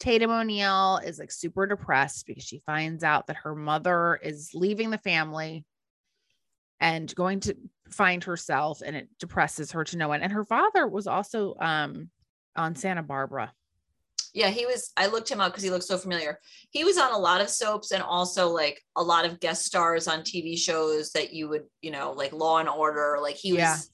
Tatum 0.00 0.30
O'Neal 0.30 1.00
is 1.04 1.18
like 1.18 1.30
super 1.32 1.66
depressed 1.66 2.26
because 2.26 2.42
she 2.44 2.60
finds 2.66 3.04
out 3.04 3.28
that 3.28 3.36
her 3.36 3.54
mother 3.54 4.18
is 4.22 4.50
leaving 4.54 4.90
the 4.90 4.98
family 4.98 5.64
and 6.80 7.14
going 7.14 7.40
to 7.40 7.56
find 7.88 8.24
herself 8.24 8.82
and 8.84 8.96
it 8.96 9.08
depresses 9.18 9.72
her 9.72 9.84
to 9.84 9.96
no 9.96 10.12
end. 10.12 10.22
And 10.22 10.32
her 10.32 10.44
father 10.44 10.86
was 10.86 11.06
also 11.06 11.54
um 11.60 12.10
on 12.56 12.74
Santa 12.76 13.02
Barbara. 13.02 13.52
Yeah, 14.32 14.48
he 14.48 14.66
was. 14.66 14.90
I 14.96 15.06
looked 15.06 15.30
him 15.30 15.40
up 15.40 15.52
because 15.52 15.62
he 15.62 15.70
looked 15.70 15.84
so 15.84 15.96
familiar. 15.96 16.40
He 16.70 16.82
was 16.82 16.98
on 16.98 17.12
a 17.12 17.18
lot 17.18 17.40
of 17.40 17.48
soaps 17.48 17.92
and 17.92 18.02
also 18.02 18.48
like 18.48 18.82
a 18.96 19.02
lot 19.02 19.24
of 19.24 19.38
guest 19.38 19.64
stars 19.64 20.08
on 20.08 20.22
TV 20.22 20.58
shows 20.58 21.12
that 21.12 21.32
you 21.32 21.48
would, 21.48 21.64
you 21.82 21.92
know, 21.92 22.10
like 22.12 22.32
Law 22.32 22.58
and 22.58 22.68
Order. 22.68 23.18
Like 23.22 23.36
he 23.36 23.50
Yeah. 23.56 23.74
was. 23.76 23.90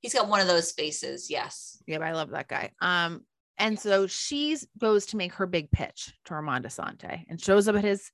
He's 0.00 0.14
got 0.14 0.26
one 0.26 0.40
of 0.40 0.48
those 0.48 0.72
faces. 0.72 1.30
Yes. 1.30 1.80
Yeah, 1.86 1.98
but 1.98 2.08
I 2.08 2.12
love 2.12 2.30
that 2.30 2.48
guy. 2.48 2.72
Um, 2.80 3.24
and 3.58 3.78
so 3.78 4.06
she 4.06 4.56
goes 4.78 5.06
to 5.06 5.16
make 5.16 5.34
her 5.34 5.46
big 5.46 5.70
pitch 5.70 6.12
to 6.24 6.34
Armand 6.34 6.64
Assante 6.64 7.24
and 7.28 7.40
shows 7.40 7.68
up 7.68 7.76
at 7.76 7.84
his 7.84 8.10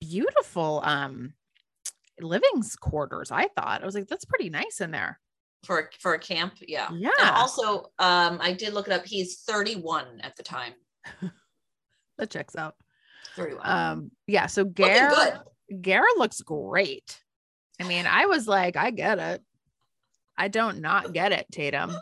beautiful 0.00 0.80
um 0.84 1.34
living 2.20 2.62
quarters. 2.80 3.30
I 3.30 3.48
thought 3.48 3.82
I 3.82 3.86
was 3.86 3.94
like, 3.94 4.08
that's 4.08 4.24
pretty 4.24 4.50
nice 4.50 4.80
in 4.80 4.90
there. 4.90 5.18
For 5.64 5.90
for 6.00 6.14
a 6.14 6.18
camp. 6.18 6.54
Yeah. 6.66 6.88
Yeah. 6.92 7.10
And 7.20 7.30
also, 7.30 7.90
um, 7.98 8.38
I 8.40 8.52
did 8.52 8.74
look 8.74 8.88
it 8.88 8.92
up. 8.92 9.06
He's 9.06 9.42
31 9.42 10.20
at 10.22 10.36
the 10.36 10.42
time. 10.42 10.72
that 12.18 12.30
checks 12.30 12.56
out. 12.56 12.74
31. 13.36 13.60
Um, 13.64 14.10
yeah. 14.26 14.46
So 14.46 14.62
Looking 14.62 14.84
Garrett, 15.80 16.18
looks 16.18 16.40
great. 16.40 17.20
I 17.80 17.84
mean, 17.84 18.06
I 18.06 18.26
was 18.26 18.46
like, 18.46 18.76
I 18.76 18.90
get 18.90 19.18
it. 19.18 19.42
I 20.36 20.48
don't 20.48 20.80
not 20.80 21.12
get 21.12 21.32
it, 21.32 21.46
Tatum. 21.52 21.92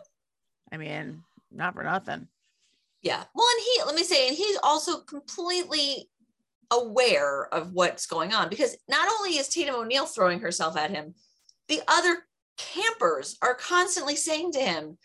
I 0.73 0.77
mean, 0.77 1.23
not 1.51 1.75
for 1.75 1.83
nothing. 1.83 2.29
Yeah. 3.03 3.25
Well, 3.35 3.47
and 3.51 3.65
he, 3.65 3.83
let 3.87 3.95
me 3.95 4.05
say, 4.05 4.29
and 4.29 4.37
he's 4.37 4.59
also 4.63 5.01
completely 5.01 6.09
aware 6.71 7.53
of 7.53 7.73
what's 7.73 8.07
going 8.07 8.33
on 8.33 8.49
because 8.49 8.77
not 8.89 9.09
only 9.19 9.39
is 9.39 9.49
Tatum 9.49 9.75
O'Neal 9.75 10.07
throwing 10.07 10.41
herself 10.41 10.77
at 10.77 10.91
him, 10.91 11.15
the 11.69 11.81
other 11.89 12.25
campers 12.59 13.37
are 13.43 13.55
constantly 13.55 14.17
saying 14.17 14.53
to 14.53 14.61
him, 14.61 14.99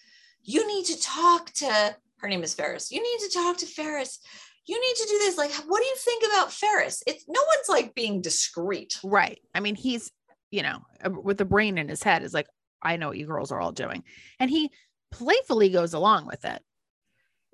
You 0.43 0.67
need 0.67 0.86
to 0.86 1.01
talk 1.01 1.51
to 1.53 1.95
her 2.17 2.29
name 2.29 2.43
is 2.43 2.53
Ferris. 2.53 2.91
You 2.91 3.01
need 3.01 3.27
to 3.27 3.34
talk 3.34 3.58
to 3.58 3.65
Ferris. 3.65 4.19
You 4.65 4.81
need 4.81 4.95
to 4.95 5.08
do 5.08 5.17
this. 5.19 5.38
Like, 5.38 5.51
what 5.67 5.79
do 5.79 5.86
you 5.86 5.95
think 5.95 6.23
about 6.25 6.51
Ferris? 6.51 7.03
It's 7.05 7.25
no 7.27 7.39
one's 7.39 7.69
like 7.69 7.93
being 7.93 8.21
discreet. 8.21 8.99
Right. 9.03 9.39
I 9.53 9.60
mean, 9.60 9.75
he's, 9.75 10.12
you 10.49 10.63
know, 10.63 10.79
uh, 11.05 11.12
with 11.12 11.38
the 11.38 11.45
brain 11.45 11.77
in 11.77 11.88
his 11.88 12.01
head 12.01 12.23
is 12.23 12.34
like, 12.34 12.47
I 12.81 12.97
know 12.97 13.10
what 13.10 13.17
you 13.17 13.27
girls 13.27 13.51
are 13.51 13.60
all 13.60 13.71
doing. 13.71 14.03
And 14.39 14.49
he 14.49 14.71
playfully 15.12 15.69
goes 15.69 15.93
along 15.93 16.25
with 16.25 16.45
it. 16.45 16.62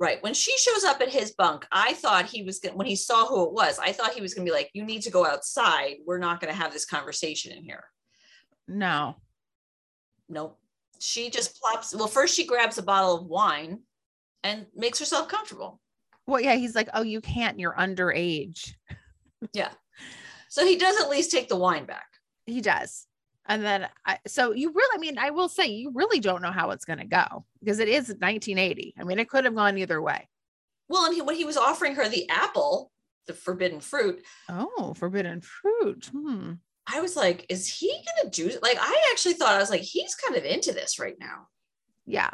Right. 0.02 0.24
When 0.24 0.34
she 0.34 0.52
shows 0.58 0.84
up 0.84 1.00
at 1.00 1.10
his 1.10 1.34
bunk, 1.34 1.68
I 1.72 1.94
thought 1.94 2.26
he 2.26 2.42
was 2.42 2.58
going 2.58 2.72
to, 2.72 2.78
when 2.80 2.88
he 2.88 2.96
saw 2.96 3.28
who 3.28 3.46
it 3.46 3.54
was, 3.54 3.78
I 3.78 3.92
thought 3.92 4.16
he 4.16 4.22
was 4.22 4.34
going 4.34 4.44
to 4.44 4.52
be 4.52 4.56
like, 4.56 4.72
You 4.74 4.84
need 4.84 5.04
to 5.04 5.12
go 5.12 5.28
outside. 5.28 5.98
We're 6.08 6.18
not 6.18 6.42
going 6.42 6.52
to 6.52 6.60
have 6.60 6.74
this 6.74 6.86
conversation 6.86 7.52
in 7.52 7.64
here. 7.64 7.84
No. 8.68 9.18
Nope. 10.28 10.58
She 11.00 11.30
just 11.30 11.62
plops. 11.62 11.94
Well, 11.94 12.08
first 12.08 12.36
she 12.36 12.48
grabs 12.48 12.80
a 12.80 12.82
bottle 12.82 13.16
of 13.16 13.28
wine 13.28 13.82
and 14.44 14.66
makes 14.76 14.98
herself 14.98 15.28
comfortable. 15.28 15.80
Well, 16.26 16.42
yeah, 16.42 16.56
he's 16.56 16.74
like, 16.74 16.90
oh, 16.96 17.04
you 17.04 17.22
can't. 17.22 17.60
You're 17.60 17.76
underage. 17.76 18.74
Yeah. 19.54 19.70
So 20.50 20.66
he 20.66 20.78
does 20.78 21.00
at 21.00 21.10
least 21.10 21.30
take 21.30 21.48
the 21.48 21.58
wine 21.58 21.86
back. 21.86 22.08
He 22.48 22.62
does. 22.62 23.06
And 23.48 23.64
then, 23.64 23.88
I, 24.06 24.20
so 24.28 24.54
you 24.54 24.72
really, 24.72 24.96
I 24.96 25.00
mean, 25.00 25.18
I 25.18 25.32
will 25.32 25.50
say, 25.50 25.68
you 25.68 25.92
really 25.94 26.20
don't 26.20 26.42
know 26.42 26.52
how 26.52 26.72
it's 26.72 26.86
going 26.86 27.00
to 27.00 27.06
go 27.06 27.46
because 27.60 27.80
it 27.80 27.88
is 27.88 28.10
1980. 28.10 28.94
I 29.00 29.04
mean, 29.04 29.20
it 29.20 29.30
could 29.30 29.46
have 29.46 29.56
gone 29.56 29.78
either 29.78 30.02
way. 30.02 30.28
Well, 30.88 31.06
and 31.06 31.16
he, 31.16 31.22
when 31.22 31.36
he 31.36 31.46
was 31.46 31.58
offering 31.58 31.96
her 31.96 32.08
the 32.08 32.30
apple, 32.30 32.92
the 33.28 33.34
forbidden 33.34 33.80
fruit, 33.80 34.24
Oh, 34.50 34.94
forbidden 34.96 35.42
fruit. 35.42 36.10
Hmm. 36.12 36.54
I 36.88 37.02
was 37.02 37.16
like, 37.16 37.46
is 37.50 37.68
he 37.68 37.88
going 37.88 38.32
to 38.32 38.42
do 38.44 38.50
it? 38.50 38.62
like 38.62 38.78
I 38.80 39.10
actually 39.12 39.34
thought 39.34 39.56
I 39.56 39.60
was 39.60 39.70
like, 39.70 39.82
he's 39.82 40.16
kind 40.16 40.36
of 40.36 40.44
into 40.44 40.74
this 40.74 41.00
right 41.00 41.16
now. 41.20 41.48
Yeah. 42.06 42.32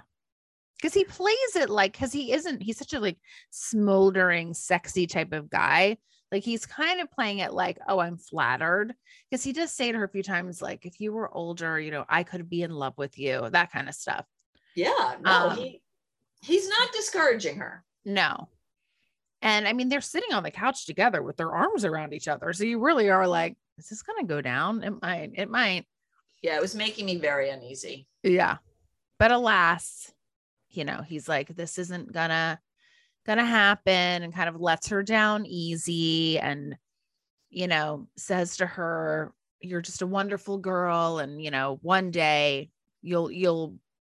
Because 0.78 0.94
he 0.94 1.04
plays 1.04 1.56
it 1.56 1.70
like, 1.70 1.94
because 1.94 2.14
he 2.14 2.32
isn't, 2.32 2.62
he's 2.62 2.78
such 2.78 2.94
a 2.94 3.00
like 3.00 3.18
smoldering, 3.50 4.54
sexy 4.54 5.08
type 5.08 5.34
of 5.34 5.50
guy. 5.50 5.98
Like 6.32 6.44
he's 6.44 6.66
kind 6.66 7.00
of 7.00 7.12
playing 7.12 7.40
it 7.40 7.54
like, 7.54 7.80
oh, 7.88 8.00
I'm 8.00 8.18
flattered. 8.18 8.94
Because 9.30 9.44
he 9.44 9.54
does 9.54 9.72
say 9.72 9.92
to 9.92 9.98
her 9.98 10.04
a 10.04 10.10
few 10.10 10.24
times, 10.24 10.62
like, 10.62 10.86
if 10.86 11.00
you 11.00 11.14
were 11.14 11.34
older, 11.34 11.80
you 11.80 11.92
know, 11.92 12.06
I 12.10 12.24
could 12.24 12.50
be 12.50 12.64
in 12.64 12.72
love 12.72 12.94
with 12.98 13.18
you, 13.18 13.50
that 13.52 13.72
kind 13.72 13.88
of 13.88 13.96
stuff. 13.96 14.26
Yeah. 14.76 15.16
No, 15.22 15.50
Um, 15.50 15.58
he 15.58 15.82
he's 16.42 16.68
not 16.68 16.92
discouraging 16.92 17.58
her. 17.58 17.84
No. 18.06 18.50
And 19.42 19.68
I 19.68 19.74
mean, 19.74 19.90
they're 19.90 20.02
sitting 20.02 20.34
on 20.34 20.44
the 20.44 20.52
couch 20.52 20.86
together 20.86 21.22
with 21.22 21.38
their 21.38 21.52
arms 21.52 21.86
around 21.86 22.14
each 22.14 22.28
other. 22.28 22.52
So 22.54 22.64
you 22.64 22.80
really 22.80 23.10
are 23.10 23.28
like, 23.28 23.56
is 23.78 23.88
this 23.90 24.02
going 24.02 24.20
to 24.20 24.28
go 24.28 24.42
down? 24.42 24.84
It 24.84 25.02
might. 25.02 25.32
It 25.36 25.50
might. 25.50 25.86
Yeah, 26.42 26.56
it 26.56 26.62
was 26.62 26.76
making 26.76 27.06
me 27.06 27.18
very 27.18 27.50
uneasy. 27.50 28.08
Yeah. 28.24 28.58
But 29.20 29.32
alas, 29.32 30.12
you 30.70 30.86
know, 30.86 31.02
he's 31.02 31.28
like, 31.28 31.56
this 31.56 31.78
isn't 31.78 32.12
gonna 32.12 32.60
gonna 33.28 33.46
happen 33.46 34.24
and 34.24 34.34
kind 34.34 34.50
of 34.50 34.60
lets 34.60 34.88
her 34.88 35.04
down 35.04 35.46
easy 35.46 36.40
and 36.40 36.76
you 37.50 37.68
know, 37.68 38.08
says 38.18 38.58
to 38.58 38.66
her, 38.66 39.34
You're 39.62 39.82
just 39.82 40.02
a 40.02 40.08
wonderful 40.08 40.58
girl. 40.58 41.20
And 41.20 41.42
you 41.42 41.52
know, 41.52 41.80
one 41.82 42.12
day 42.12 42.70
you'll 43.02 43.32
you'll 43.32 43.76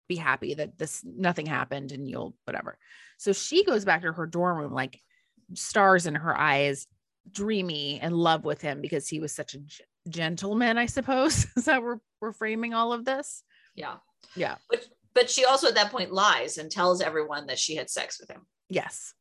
be 0.08 0.16
happy 0.16 0.54
that 0.54 0.76
this 0.78 1.02
nothing 1.04 1.46
happened 1.46 1.92
and 1.92 2.08
you'll 2.08 2.34
whatever. 2.44 2.78
So 3.18 3.32
she 3.32 3.64
goes 3.64 3.84
back 3.84 4.02
to 4.02 4.12
her 4.12 4.26
dorm 4.26 4.58
room, 4.58 4.72
like 4.72 5.00
stars 5.54 6.06
in 6.06 6.14
her 6.14 6.36
eyes, 6.36 6.86
dreamy, 7.30 8.00
in 8.00 8.12
love 8.12 8.44
with 8.44 8.60
him 8.60 8.80
because 8.80 9.08
he 9.08 9.20
was 9.20 9.34
such 9.34 9.54
a 9.54 9.58
g- 9.58 9.84
gentleman, 10.08 10.78
I 10.78 10.86
suppose. 10.86 11.46
Is 11.56 11.66
that 11.66 11.82
we're 11.82 11.98
we're 12.20 12.32
framing 12.32 12.74
all 12.74 12.92
of 12.92 13.04
this? 13.04 13.42
Yeah. 13.74 13.96
Yeah. 14.34 14.56
But 14.68 14.86
but 15.14 15.30
she 15.30 15.44
also 15.44 15.68
at 15.68 15.74
that 15.74 15.90
point 15.90 16.12
lies 16.12 16.58
and 16.58 16.70
tells 16.70 17.00
everyone 17.00 17.46
that 17.46 17.58
she 17.58 17.76
had 17.76 17.90
sex 17.90 18.20
with 18.20 18.30
him. 18.30 18.46
Yes. 18.70 19.14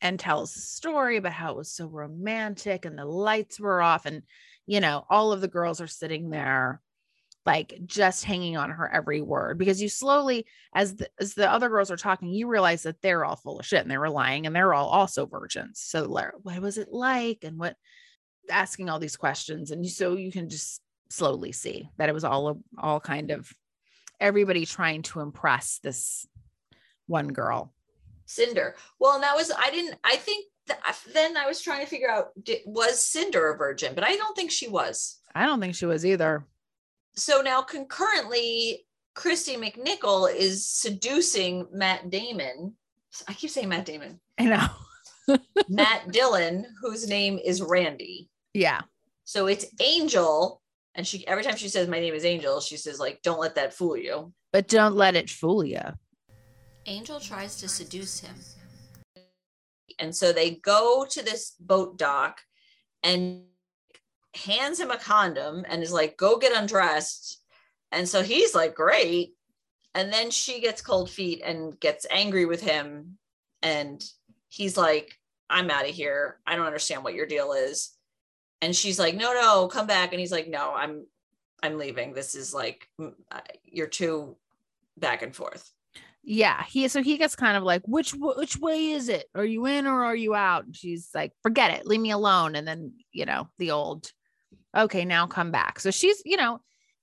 And 0.00 0.18
tells 0.18 0.54
the 0.54 0.60
story 0.60 1.16
about 1.16 1.32
how 1.32 1.52
it 1.52 1.56
was 1.56 1.72
so 1.72 1.86
romantic 1.86 2.84
and 2.84 2.96
the 2.96 3.04
lights 3.04 3.58
were 3.60 3.82
off. 3.82 4.06
And, 4.06 4.22
you 4.66 4.80
know, 4.80 5.04
all 5.10 5.32
of 5.32 5.40
the 5.40 5.48
girls 5.48 5.80
are 5.80 5.86
sitting 5.86 6.30
there 6.30 6.80
like 7.46 7.80
just 7.86 8.24
hanging 8.24 8.56
on 8.56 8.70
her 8.70 8.90
every 8.92 9.22
word 9.22 9.58
because 9.58 9.80
you 9.80 9.88
slowly, 9.88 10.46
as 10.74 10.96
the, 10.96 11.08
as 11.18 11.34
the 11.34 11.50
other 11.50 11.68
girls 11.68 11.90
are 11.90 11.96
talking, 11.96 12.28
you 12.28 12.46
realize 12.46 12.82
that 12.82 13.00
they're 13.02 13.24
all 13.24 13.36
full 13.36 13.58
of 13.58 13.66
shit 13.66 13.80
and 13.80 13.90
they 13.90 13.98
were 13.98 14.10
lying 14.10 14.46
and 14.46 14.54
they're 14.54 14.74
all 14.74 14.88
also 14.88 15.26
virgins. 15.26 15.80
So, 15.82 16.06
what 16.06 16.60
was 16.60 16.78
it 16.78 16.92
like? 16.92 17.38
And 17.42 17.58
what 17.58 17.76
asking 18.50 18.88
all 18.88 18.98
these 18.98 19.16
questions. 19.16 19.70
And 19.70 19.84
you, 19.84 19.90
so 19.90 20.16
you 20.16 20.32
can 20.32 20.48
just 20.48 20.80
slowly 21.08 21.52
see 21.52 21.88
that 21.96 22.08
it 22.08 22.12
was 22.12 22.24
all, 22.24 22.60
all 22.78 23.00
kind 23.00 23.30
of 23.30 23.52
everybody 24.18 24.66
trying 24.66 25.02
to 25.02 25.20
impress 25.20 25.78
this 25.82 26.26
one 27.06 27.28
girl. 27.28 27.72
Cinder. 28.30 28.76
Well, 28.98 29.14
and 29.14 29.22
that 29.22 29.36
was 29.36 29.50
I 29.56 29.70
didn't. 29.70 29.98
I 30.04 30.16
think 30.16 30.46
then 31.12 31.36
I 31.36 31.46
was 31.46 31.60
trying 31.60 31.80
to 31.80 31.90
figure 31.90 32.10
out 32.10 32.28
was 32.64 33.02
Cinder 33.02 33.52
a 33.52 33.56
virgin, 33.56 33.94
but 33.94 34.04
I 34.04 34.16
don't 34.16 34.36
think 34.36 34.50
she 34.50 34.68
was. 34.68 35.18
I 35.34 35.46
don't 35.46 35.60
think 35.60 35.74
she 35.74 35.86
was 35.86 36.06
either. 36.06 36.46
So 37.16 37.40
now 37.40 37.62
concurrently, 37.62 38.86
Kristy 39.16 39.56
McNichol 39.56 40.32
is 40.34 40.68
seducing 40.68 41.66
Matt 41.72 42.10
Damon. 42.10 42.74
I 43.26 43.34
keep 43.34 43.50
saying 43.50 43.68
Matt 43.68 43.86
Damon. 43.86 44.20
I 44.38 44.44
know. 44.44 45.36
Matt 45.68 46.12
Dillon, 46.12 46.66
whose 46.80 47.08
name 47.08 47.38
is 47.44 47.60
Randy. 47.60 48.28
Yeah. 48.54 48.82
So 49.24 49.46
it's 49.46 49.66
Angel, 49.80 50.60
and 50.94 51.06
she 51.06 51.26
every 51.26 51.42
time 51.42 51.56
she 51.56 51.68
says 51.68 51.88
my 51.88 52.00
name 52.00 52.14
is 52.14 52.24
Angel, 52.24 52.60
she 52.60 52.76
says 52.76 52.98
like, 53.00 53.22
"Don't 53.22 53.40
let 53.40 53.56
that 53.56 53.74
fool 53.74 53.96
you." 53.96 54.32
But 54.52 54.68
don't 54.68 54.96
let 54.96 55.16
it 55.16 55.30
fool 55.30 55.64
you. 55.64 55.82
Angel 56.86 57.20
tries 57.20 57.56
to 57.56 57.68
seduce 57.68 58.20
him. 58.20 58.34
And 59.98 60.14
so 60.14 60.32
they 60.32 60.52
go 60.52 61.06
to 61.10 61.24
this 61.24 61.54
boat 61.60 61.98
dock 61.98 62.40
and 63.02 63.42
hands 64.34 64.80
him 64.80 64.90
a 64.90 64.96
condom 64.96 65.64
and 65.68 65.82
is 65.82 65.92
like, 65.92 66.16
go 66.16 66.38
get 66.38 66.56
undressed. 66.56 67.42
And 67.92 68.08
so 68.08 68.22
he's 68.22 68.54
like, 68.54 68.74
great. 68.74 69.34
And 69.94 70.12
then 70.12 70.30
she 70.30 70.60
gets 70.60 70.80
cold 70.80 71.10
feet 71.10 71.42
and 71.44 71.78
gets 71.80 72.06
angry 72.10 72.46
with 72.46 72.62
him 72.62 73.18
and 73.62 74.02
he's 74.48 74.76
like, 74.76 75.18
I'm 75.50 75.70
out 75.70 75.88
of 75.88 75.94
here. 75.94 76.38
I 76.46 76.56
don't 76.56 76.66
understand 76.66 77.02
what 77.02 77.14
your 77.14 77.26
deal 77.26 77.52
is. 77.52 77.90
And 78.62 78.74
she's 78.74 78.98
like, 78.98 79.16
no, 79.16 79.32
no, 79.32 79.68
come 79.68 79.86
back. 79.86 80.12
And 80.12 80.20
he's 80.20 80.32
like, 80.32 80.48
no, 80.48 80.72
I'm, 80.74 81.06
I'm 81.62 81.76
leaving. 81.76 82.12
This 82.12 82.34
is 82.34 82.54
like, 82.54 82.86
uh, 83.00 83.40
you're 83.64 83.86
too 83.86 84.36
back 84.96 85.22
and 85.22 85.34
forth. 85.34 85.70
Yeah, 86.32 86.62
he 86.62 86.86
so 86.86 87.02
he 87.02 87.18
gets 87.18 87.34
kind 87.34 87.56
of 87.56 87.64
like, 87.64 87.82
which 87.86 88.12
which 88.12 88.56
way 88.56 88.92
is 88.92 89.08
it? 89.08 89.26
Are 89.34 89.44
you 89.44 89.66
in 89.66 89.88
or 89.88 90.04
are 90.04 90.14
you 90.14 90.32
out? 90.32 90.64
And 90.64 90.76
she's 90.76 91.10
like, 91.12 91.32
forget 91.42 91.72
it, 91.72 91.88
leave 91.88 92.00
me 92.00 92.12
alone. 92.12 92.54
And 92.54 92.68
then 92.68 92.92
you 93.10 93.26
know 93.26 93.48
the 93.58 93.72
old, 93.72 94.12
okay, 94.76 95.04
now 95.04 95.26
come 95.26 95.50
back. 95.50 95.80
So 95.80 95.90
she's 95.90 96.22
you 96.24 96.36
know 96.36 96.60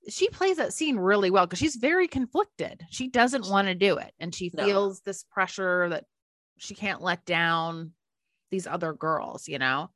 she 0.07 0.29
plays 0.29 0.55
that 0.55 0.71
scene 0.71 0.95
really 0.95 1.29
well 1.29 1.45
because 1.45 1.59
she's 1.59 1.75
very 1.75 2.07
conflicted. 2.07 2.85
She 2.89 3.09
doesn't 3.09 3.49
want 3.49 3.67
to 3.67 3.75
do 3.75 3.97
it, 3.97 4.13
and 4.17 4.33
she 4.33 4.49
No. 4.53 4.63
feels 4.63 5.01
this 5.01 5.23
pressure 5.23 5.89
that 5.89 6.05
she 6.57 6.73
can't 6.73 7.01
let 7.01 7.25
down 7.25 7.91
these 8.49 8.65
other 8.65 8.93
girls. 8.93 9.49
You 9.49 9.59
know, 9.59 9.89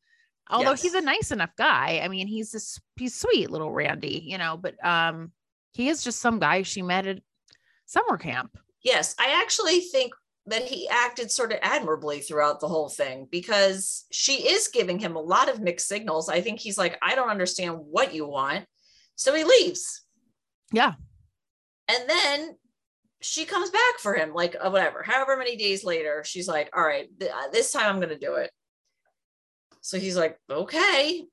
although 0.49 0.75
he's 0.75 0.93
a 0.93 0.99
nice 0.99 1.32
enough 1.32 1.55
guy. 1.57 2.01
I 2.03 2.09
mean, 2.09 2.27
he's 2.27 2.51
this 2.51 2.82
he's 2.97 3.15
sweet 3.15 3.49
little 3.49 3.71
Randy. 3.71 4.25
You 4.25 4.38
know, 4.39 4.57
but 4.57 4.75
um, 4.86 5.32
he 5.71 5.88
is 5.88 6.03
just 6.03 6.19
some 6.19 6.38
guy 6.38 6.63
she 6.63 6.82
met 6.82 7.07
at 7.07 7.19
summer 7.86 8.17
camp. 8.17 8.57
Yes, 8.84 9.15
I 9.19 9.41
actually 9.41 9.82
think 9.82 10.13
that 10.47 10.63
he 10.63 10.89
acted 10.89 11.32
sort 11.32 11.51
of 11.51 11.59
admirably 11.61 12.19
throughout 12.19 12.59
the 12.59 12.67
whole 12.67 12.89
thing 12.89 13.27
because 13.29 14.05
she 14.11 14.47
is 14.49 14.69
giving 14.69 14.97
him 14.97 15.15
a 15.15 15.21
lot 15.21 15.49
of 15.49 15.59
mixed 15.59 15.88
signals. 15.88 16.29
I 16.29 16.41
think 16.41 16.59
he's 16.59 16.77
like, 16.77 16.97
I 17.01 17.13
don't 17.13 17.29
understand 17.29 17.77
what 17.77 18.13
you 18.13 18.27
want. 18.27 18.65
So 19.15 19.36
he 19.36 19.43
leaves. 19.43 20.03
Yeah. 20.71 20.93
And 21.88 22.09
then 22.09 22.55
she 23.19 23.45
comes 23.45 23.69
back 23.69 23.99
for 23.99 24.15
him, 24.15 24.34
like 24.34 24.55
uh, 24.59 24.69
whatever, 24.71 25.03
however 25.03 25.38
many 25.38 25.55
days 25.55 25.84
later, 25.84 26.23
she's 26.25 26.47
like, 26.47 26.71
All 26.75 26.84
right, 26.84 27.07
th- 27.19 27.32
uh, 27.32 27.49
this 27.51 27.71
time 27.71 27.86
I'm 27.86 27.97
going 27.97 28.09
to 28.09 28.17
do 28.17 28.36
it. 28.36 28.49
So 29.82 29.99
he's 29.99 30.17
like, 30.17 30.39
Okay. 30.49 31.23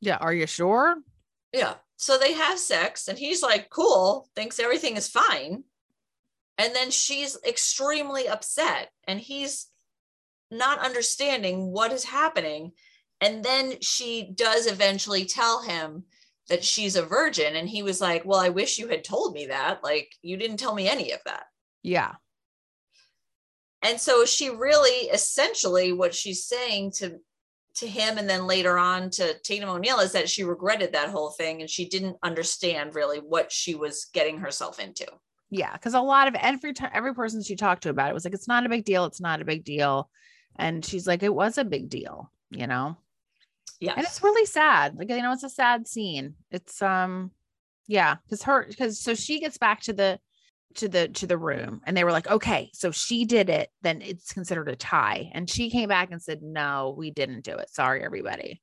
Yeah, 0.00 0.16
are 0.16 0.32
you 0.32 0.46
sure? 0.46 0.96
Yeah. 1.52 1.74
So 1.96 2.16
they 2.16 2.32
have 2.32 2.58
sex, 2.58 3.08
and 3.08 3.18
he's 3.18 3.42
like, 3.42 3.68
cool, 3.68 4.26
thinks 4.34 4.58
everything 4.58 4.96
is 4.96 5.08
fine. 5.08 5.64
And 6.60 6.76
then 6.76 6.90
she's 6.90 7.38
extremely 7.42 8.28
upset, 8.28 8.90
and 9.08 9.18
he's 9.18 9.68
not 10.50 10.78
understanding 10.84 11.72
what 11.72 11.90
is 11.90 12.04
happening. 12.04 12.72
And 13.22 13.42
then 13.42 13.80
she 13.80 14.30
does 14.34 14.66
eventually 14.66 15.24
tell 15.24 15.62
him 15.62 16.04
that 16.50 16.62
she's 16.62 16.96
a 16.96 17.02
virgin. 17.02 17.56
And 17.56 17.66
he 17.66 17.82
was 17.82 18.02
like, 18.02 18.26
Well, 18.26 18.38
I 18.38 18.50
wish 18.50 18.78
you 18.78 18.88
had 18.88 19.04
told 19.04 19.32
me 19.32 19.46
that. 19.46 19.82
Like, 19.82 20.12
you 20.20 20.36
didn't 20.36 20.58
tell 20.58 20.74
me 20.74 20.86
any 20.86 21.12
of 21.12 21.20
that. 21.24 21.44
Yeah. 21.82 22.16
And 23.80 23.98
so 23.98 24.26
she 24.26 24.50
really 24.50 25.08
essentially 25.08 25.94
what 25.94 26.14
she's 26.14 26.44
saying 26.44 26.92
to 26.96 27.20
to 27.76 27.86
him 27.86 28.18
and 28.18 28.28
then 28.28 28.46
later 28.46 28.76
on 28.76 29.08
to 29.08 29.38
Tatum 29.44 29.70
O'Neal 29.70 30.00
is 30.00 30.12
that 30.12 30.28
she 30.28 30.44
regretted 30.44 30.92
that 30.92 31.08
whole 31.08 31.30
thing 31.30 31.62
and 31.62 31.70
she 31.70 31.88
didn't 31.88 32.18
understand 32.22 32.94
really 32.94 33.18
what 33.18 33.50
she 33.50 33.74
was 33.74 34.10
getting 34.12 34.40
herself 34.40 34.78
into. 34.78 35.06
Yeah. 35.50 35.76
Cause 35.78 35.94
a 35.94 36.00
lot 36.00 36.28
of 36.28 36.34
every 36.36 36.72
time, 36.72 36.90
every 36.94 37.14
person 37.14 37.42
she 37.42 37.56
talked 37.56 37.82
to 37.82 37.90
about 37.90 38.10
it 38.10 38.14
was 38.14 38.24
like, 38.24 38.34
it's 38.34 38.48
not 38.48 38.64
a 38.64 38.68
big 38.68 38.84
deal. 38.84 39.04
It's 39.04 39.20
not 39.20 39.42
a 39.42 39.44
big 39.44 39.64
deal. 39.64 40.08
And 40.56 40.84
she's 40.84 41.06
like, 41.06 41.22
it 41.22 41.34
was 41.34 41.58
a 41.58 41.64
big 41.64 41.88
deal, 41.88 42.30
you 42.50 42.66
know? 42.66 42.96
Yeah. 43.80 43.94
And 43.96 44.04
it's 44.04 44.22
really 44.22 44.46
sad. 44.46 44.96
Like, 44.96 45.10
you 45.10 45.22
know, 45.22 45.32
it's 45.32 45.42
a 45.42 45.50
sad 45.50 45.88
scene. 45.88 46.34
It's, 46.50 46.80
um, 46.82 47.32
yeah. 47.86 48.16
Cause 48.28 48.42
her, 48.44 48.68
cause 48.78 49.00
so 49.00 49.14
she 49.14 49.40
gets 49.40 49.58
back 49.58 49.80
to 49.82 49.92
the, 49.92 50.20
to 50.76 50.88
the, 50.88 51.08
to 51.08 51.26
the 51.26 51.38
room 51.38 51.80
and 51.84 51.96
they 51.96 52.04
were 52.04 52.12
like, 52.12 52.30
okay, 52.30 52.70
so 52.72 52.92
she 52.92 53.24
did 53.24 53.50
it. 53.50 53.70
Then 53.82 54.02
it's 54.02 54.32
considered 54.32 54.68
a 54.68 54.76
tie. 54.76 55.30
And 55.34 55.50
she 55.50 55.68
came 55.70 55.88
back 55.88 56.12
and 56.12 56.22
said, 56.22 56.42
no, 56.42 56.94
we 56.96 57.10
didn't 57.10 57.44
do 57.44 57.56
it. 57.56 57.70
Sorry, 57.70 58.04
everybody. 58.04 58.60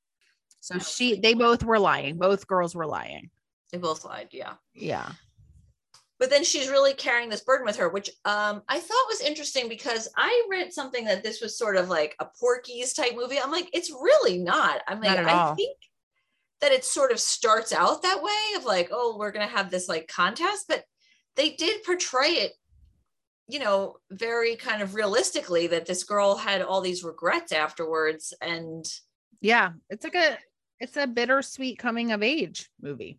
So 0.60 0.78
she, 0.78 1.20
they 1.20 1.34
both 1.34 1.62
were 1.62 1.78
lying. 1.78 2.16
Both 2.16 2.46
girls 2.46 2.74
were 2.74 2.86
lying. 2.86 3.30
They 3.70 3.78
both 3.78 4.04
lied, 4.04 4.28
yeah. 4.32 4.54
Yeah. 4.74 5.10
But 6.18 6.30
then 6.30 6.42
she's 6.42 6.68
really 6.68 6.94
carrying 6.94 7.28
this 7.28 7.42
burden 7.42 7.64
with 7.64 7.76
her, 7.76 7.88
which 7.88 8.10
um, 8.24 8.62
I 8.68 8.80
thought 8.80 9.06
was 9.08 9.20
interesting 9.20 9.68
because 9.68 10.08
I 10.16 10.46
read 10.50 10.72
something 10.72 11.04
that 11.04 11.22
this 11.22 11.40
was 11.40 11.56
sort 11.56 11.76
of 11.76 11.88
like 11.88 12.16
a 12.18 12.26
Porky's 12.40 12.92
type 12.92 13.12
movie. 13.14 13.38
I'm 13.38 13.52
like, 13.52 13.70
it's 13.72 13.90
really 13.90 14.38
not. 14.38 14.80
I'm 14.88 15.00
like, 15.00 15.16
Not 15.16 15.28
I 15.28 15.32
all. 15.32 15.54
think 15.54 15.76
that 16.60 16.72
it 16.72 16.84
sort 16.84 17.12
of 17.12 17.20
starts 17.20 17.72
out 17.72 18.02
that 18.02 18.20
way 18.20 18.56
of 18.56 18.64
like, 18.64 18.88
oh, 18.90 19.16
we're 19.16 19.30
gonna 19.30 19.46
have 19.46 19.70
this 19.70 19.88
like 19.88 20.08
contest, 20.08 20.64
but 20.68 20.82
they 21.36 21.50
did 21.50 21.84
portray 21.84 22.30
it, 22.30 22.52
you 23.46 23.60
know, 23.60 23.98
very 24.10 24.56
kind 24.56 24.82
of 24.82 24.94
realistically 24.96 25.68
that 25.68 25.86
this 25.86 26.02
girl 26.02 26.36
had 26.36 26.62
all 26.62 26.80
these 26.80 27.04
regrets 27.04 27.52
afterwards. 27.52 28.34
And 28.42 28.84
yeah 29.40 29.72
it's 29.88 30.04
like 30.04 30.14
a 30.14 30.38
it's 30.80 30.96
a 30.96 31.06
bittersweet 31.06 31.78
coming 31.78 32.12
of 32.12 32.22
age 32.22 32.70
movie 32.80 33.18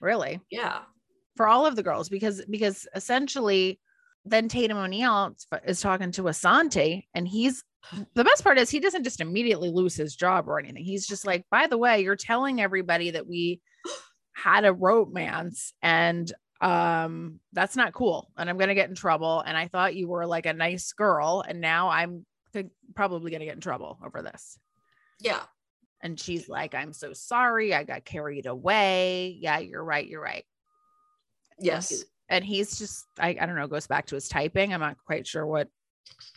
really 0.00 0.40
yeah, 0.50 0.80
for 1.36 1.46
all 1.46 1.66
of 1.66 1.76
the 1.76 1.82
girls 1.82 2.08
because 2.08 2.44
because 2.50 2.86
essentially 2.94 3.78
then 4.24 4.48
tatum 4.48 4.78
o'neal 4.78 5.34
is 5.64 5.80
talking 5.80 6.10
to 6.12 6.22
assante 6.24 7.04
and 7.14 7.28
he's 7.28 7.62
the 8.14 8.24
best 8.24 8.42
part 8.42 8.58
is 8.58 8.68
he 8.68 8.80
doesn't 8.80 9.04
just 9.04 9.20
immediately 9.20 9.70
lose 9.70 9.94
his 9.94 10.16
job 10.16 10.48
or 10.48 10.58
anything 10.58 10.84
he's 10.84 11.06
just 11.06 11.26
like 11.26 11.44
by 11.50 11.66
the 11.66 11.78
way 11.78 12.02
you're 12.02 12.16
telling 12.16 12.60
everybody 12.60 13.10
that 13.10 13.26
we 13.26 13.60
had 14.32 14.64
a 14.64 14.72
romance 14.72 15.72
and 15.82 16.32
um 16.60 17.38
that's 17.52 17.76
not 17.76 17.92
cool 17.92 18.30
and 18.36 18.48
i'm 18.48 18.58
gonna 18.58 18.74
get 18.74 18.88
in 18.88 18.94
trouble 18.94 19.40
and 19.46 19.56
i 19.56 19.68
thought 19.68 19.94
you 19.94 20.08
were 20.08 20.26
like 20.26 20.46
a 20.46 20.52
nice 20.52 20.92
girl 20.92 21.44
and 21.46 21.60
now 21.60 21.90
i'm 21.90 22.24
probably 22.94 23.30
gonna 23.30 23.44
get 23.44 23.54
in 23.54 23.60
trouble 23.60 23.98
over 24.02 24.22
this 24.22 24.58
yeah, 25.20 25.42
and 26.00 26.18
she's 26.18 26.48
like, 26.48 26.74
I'm 26.74 26.92
so 26.92 27.12
sorry. 27.12 27.74
I 27.74 27.84
got 27.84 28.04
carried 28.04 28.46
away. 28.46 29.36
Yeah, 29.40 29.58
you're 29.58 29.84
right. 29.84 30.06
You're 30.06 30.22
right. 30.22 30.44
Yes. 31.58 32.04
And 32.28 32.44
he's 32.44 32.78
just, 32.78 33.06
I, 33.18 33.36
I 33.40 33.46
don't 33.46 33.54
know, 33.54 33.66
goes 33.68 33.86
back 33.86 34.06
to 34.06 34.14
his 34.16 34.28
typing. 34.28 34.74
I'm 34.74 34.80
not 34.80 34.96
quite 35.06 35.26
sure 35.26 35.46
what 35.46 35.68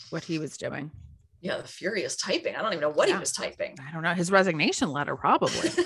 what 0.09 0.23
he 0.23 0.39
was 0.39 0.57
doing. 0.57 0.91
Yeah, 1.41 1.57
the 1.57 1.67
furious 1.67 2.15
typing. 2.17 2.55
I 2.55 2.61
don't 2.61 2.73
even 2.73 2.81
know 2.81 2.89
what 2.89 3.07
Yeah. 3.07 3.15
he 3.15 3.19
was 3.19 3.31
typing. 3.31 3.77
I 3.87 3.91
don't 3.91 4.03
know. 4.03 4.13
His 4.13 4.31
resignation 4.31 4.91
letter, 4.91 5.15
probably. 5.15 5.69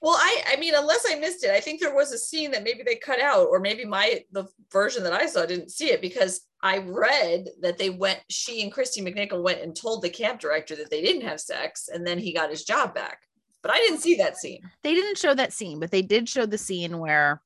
well, 0.00 0.16
I 0.16 0.42
I 0.48 0.56
mean, 0.58 0.74
unless 0.74 1.04
I 1.10 1.14
missed 1.16 1.44
it, 1.44 1.50
I 1.50 1.60
think 1.60 1.80
there 1.80 1.94
was 1.94 2.12
a 2.12 2.18
scene 2.18 2.50
that 2.52 2.62
maybe 2.64 2.82
they 2.82 2.96
cut 2.96 3.20
out, 3.20 3.46
or 3.48 3.60
maybe 3.60 3.84
my 3.84 4.24
the 4.32 4.46
version 4.72 5.02
that 5.04 5.12
I 5.12 5.26
saw 5.26 5.46
didn't 5.46 5.70
see 5.70 5.90
it 5.90 6.00
because 6.02 6.42
I 6.62 6.78
read 6.78 7.48
that 7.62 7.78
they 7.78 7.90
went, 7.90 8.20
she 8.28 8.62
and 8.62 8.72
Kristy 8.72 9.02
McNichol 9.02 9.42
went 9.42 9.60
and 9.60 9.74
told 9.76 10.02
the 10.02 10.10
camp 10.10 10.40
director 10.40 10.74
that 10.76 10.90
they 10.90 11.02
didn't 11.02 11.22
have 11.28 11.40
sex, 11.40 11.88
and 11.92 12.06
then 12.06 12.18
he 12.18 12.32
got 12.32 12.50
his 12.50 12.64
job 12.64 12.94
back. 12.94 13.18
But 13.64 13.72
I 13.72 13.78
didn't 13.78 14.00
see 14.00 14.16
that 14.16 14.36
scene. 14.36 14.60
they 14.82 14.94
didn't 14.94 15.16
show 15.16 15.32
that 15.34 15.52
scene, 15.54 15.80
but 15.80 15.90
they 15.90 16.02
did 16.02 16.28
show 16.28 16.44
the 16.44 16.58
scene 16.58 16.98
where 16.98 17.40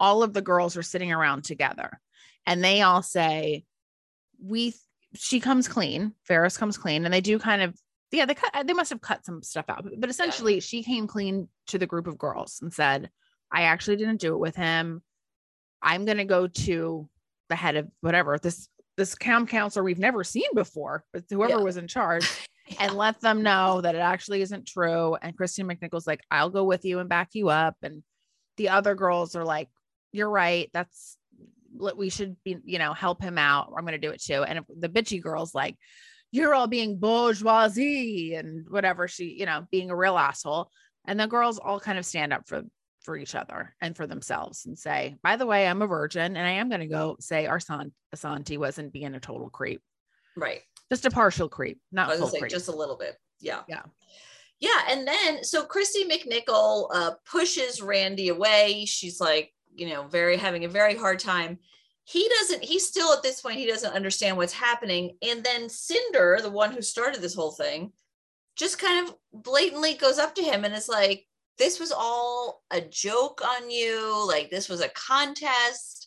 all 0.00 0.22
of 0.24 0.32
the 0.34 0.42
girls 0.42 0.76
are 0.76 0.82
sitting 0.82 1.12
around 1.12 1.44
together 1.44 2.00
and 2.44 2.62
they 2.62 2.82
all 2.82 3.02
say, 3.02 3.64
We 4.44 4.74
she 5.14 5.38
comes 5.40 5.68
clean, 5.68 6.12
Ferris 6.24 6.56
comes 6.58 6.76
clean, 6.76 7.04
and 7.04 7.14
they 7.14 7.20
do 7.20 7.38
kind 7.38 7.62
of 7.62 7.74
yeah, 8.10 8.26
they 8.26 8.34
cut 8.34 8.66
they 8.66 8.72
must 8.74 8.90
have 8.90 9.00
cut 9.00 9.24
some 9.24 9.42
stuff 9.44 9.66
out, 9.68 9.86
but 9.96 10.10
essentially 10.10 10.58
she 10.60 10.82
came 10.82 11.06
clean 11.06 11.48
to 11.68 11.78
the 11.78 11.86
group 11.86 12.06
of 12.08 12.18
girls 12.18 12.58
and 12.60 12.72
said, 12.74 13.08
I 13.50 13.62
actually 13.62 13.96
didn't 13.96 14.20
do 14.20 14.34
it 14.34 14.38
with 14.40 14.56
him. 14.56 15.02
I'm 15.80 16.04
gonna 16.04 16.24
go 16.24 16.48
to 16.48 17.08
the 17.48 17.56
head 17.56 17.76
of 17.76 17.88
whatever 18.00 18.38
this 18.38 18.68
this 18.96 19.14
camp 19.14 19.48
counselor 19.48 19.84
we've 19.84 19.98
never 20.00 20.24
seen 20.24 20.48
before, 20.54 21.04
but 21.12 21.24
whoever 21.30 21.58
Yeah. 21.58 21.64
was 21.64 21.76
in 21.76 21.86
charge 21.86 22.28
and 22.80 22.94
let 22.94 23.20
them 23.20 23.42
know 23.42 23.80
that 23.80 23.94
it 23.94 23.98
actually 23.98 24.42
isn't 24.42 24.66
true. 24.66 25.16
And 25.20 25.36
Christine 25.36 25.66
McNichol's 25.66 26.06
like, 26.06 26.20
I'll 26.30 26.50
go 26.50 26.64
with 26.64 26.84
you 26.84 26.98
and 26.98 27.08
back 27.08 27.30
you 27.32 27.48
up. 27.48 27.76
And 27.82 28.02
the 28.56 28.70
other 28.70 28.94
girls 28.94 29.36
are 29.36 29.44
like, 29.44 29.68
You're 30.12 30.30
right. 30.30 30.70
That's 30.72 31.16
what 31.72 31.96
we 31.96 32.10
should 32.10 32.36
be, 32.44 32.58
you 32.64 32.78
know, 32.78 32.92
help 32.92 33.22
him 33.22 33.38
out. 33.38 33.72
I'm 33.76 33.84
going 33.84 33.98
to 34.00 34.06
do 34.06 34.12
it 34.12 34.22
too. 34.22 34.42
And 34.42 34.60
the 34.78 34.88
bitchy 34.88 35.22
girl's 35.22 35.54
like, 35.54 35.76
You're 36.30 36.54
all 36.54 36.66
being 36.66 36.98
bourgeoisie 36.98 38.34
and 38.34 38.66
whatever 38.68 39.08
she, 39.08 39.36
you 39.38 39.46
know, 39.46 39.66
being 39.70 39.90
a 39.90 39.96
real 39.96 40.18
asshole. 40.18 40.70
And 41.06 41.18
the 41.18 41.26
girls 41.26 41.58
all 41.58 41.80
kind 41.80 41.98
of 41.98 42.06
stand 42.06 42.32
up 42.32 42.46
for 42.46 42.62
for 43.02 43.16
each 43.16 43.34
other 43.34 43.74
and 43.80 43.96
for 43.96 44.06
themselves 44.06 44.64
and 44.64 44.78
say, 44.78 45.16
by 45.24 45.36
the 45.36 45.46
way, 45.46 45.66
I'm 45.66 45.82
a 45.82 45.88
virgin 45.88 46.36
and 46.36 46.46
I 46.46 46.52
am 46.52 46.68
going 46.68 46.82
to 46.82 46.86
go 46.86 47.16
say 47.18 47.46
Armand 47.46 47.90
Assante 48.14 48.58
wasn't 48.58 48.92
being 48.92 49.14
a 49.14 49.20
total 49.20 49.50
creep, 49.50 49.82
Right. 50.36 50.60
Just 50.90 51.06
a 51.06 51.10
partial 51.10 51.48
creep, 51.48 51.78
I 51.92 51.94
not 51.96 52.16
full 52.16 52.28
say 52.28 52.40
creep. 52.40 52.50
just 52.50 52.68
a 52.68 52.76
little 52.76 52.96
bit. 52.96 53.16
Yeah. 53.40 53.60
Yeah. 53.68 53.82
Yeah. 54.60 54.80
And 54.88 55.06
then 55.06 55.44
so 55.44 55.64
Kristy 55.64 56.08
McNichol 56.10 56.88
uh, 56.94 57.10
pushes 57.30 57.82
Randy 57.82 58.28
away. 58.28 58.84
She's 58.86 59.20
like, 59.20 59.52
you 59.74 59.88
know, 59.88 60.04
very 60.04 60.36
having 60.36 60.64
a 60.64 60.68
very 60.68 60.96
hard 60.96 61.18
time. 61.18 61.58
He 62.04 62.28
doesn't, 62.40 62.64
he's 62.64 62.86
still 62.86 63.12
at 63.12 63.22
this 63.22 63.40
point, 63.40 63.58
he 63.58 63.66
doesn't 63.66 63.94
understand 63.94 64.36
what's 64.36 64.52
happening. 64.52 65.16
And 65.22 65.42
then 65.42 65.68
Cinder, 65.68 66.38
the 66.42 66.50
one 66.50 66.72
who 66.72 66.82
started 66.82 67.22
this 67.22 67.34
whole 67.34 67.52
thing, 67.52 67.92
just 68.56 68.78
kind 68.78 69.08
of 69.08 69.14
blatantly 69.32 69.94
goes 69.94 70.18
up 70.18 70.34
to 70.34 70.42
him 70.42 70.64
and 70.64 70.74
is 70.74 70.88
like, 70.88 71.26
this 71.58 71.78
was 71.78 71.92
all 71.92 72.62
a 72.70 72.80
joke 72.80 73.40
on 73.44 73.70
you. 73.70 74.26
Like, 74.26 74.50
this 74.50 74.68
was 74.68 74.80
a 74.80 74.88
contest. 74.88 76.01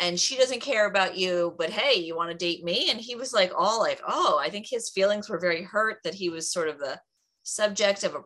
And 0.00 0.18
she 0.18 0.36
doesn't 0.36 0.60
care 0.60 0.86
about 0.86 1.16
you, 1.16 1.54
but 1.58 1.70
hey, 1.70 2.00
you 2.00 2.16
want 2.16 2.30
to 2.30 2.36
date 2.36 2.64
me? 2.64 2.90
And 2.90 2.98
he 2.98 3.14
was 3.14 3.32
like, 3.34 3.52
all 3.56 3.78
like, 3.80 4.00
oh, 4.08 4.40
I 4.42 4.48
think 4.48 4.66
his 4.66 4.88
feelings 4.90 5.28
were 5.28 5.38
very 5.38 5.62
hurt 5.62 5.98
that 6.04 6.14
he 6.14 6.30
was 6.30 6.50
sort 6.50 6.68
of 6.68 6.78
the 6.78 6.98
subject 7.42 8.02
of 8.02 8.14
a 8.14 8.22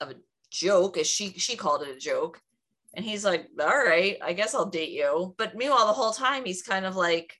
of 0.00 0.10
a 0.10 0.16
joke, 0.50 0.96
as 0.96 1.06
she 1.06 1.30
she 1.30 1.56
called 1.56 1.82
it 1.82 1.96
a 1.96 1.98
joke. 1.98 2.40
And 2.94 3.04
he's 3.04 3.24
like, 3.24 3.48
all 3.60 3.66
right, 3.66 4.16
I 4.22 4.32
guess 4.32 4.54
I'll 4.54 4.70
date 4.70 4.90
you. 4.92 5.34
But 5.36 5.56
meanwhile, 5.56 5.86
the 5.86 5.92
whole 5.92 6.12
time 6.12 6.44
he's 6.44 6.62
kind 6.62 6.86
of 6.86 6.96
like 6.96 7.34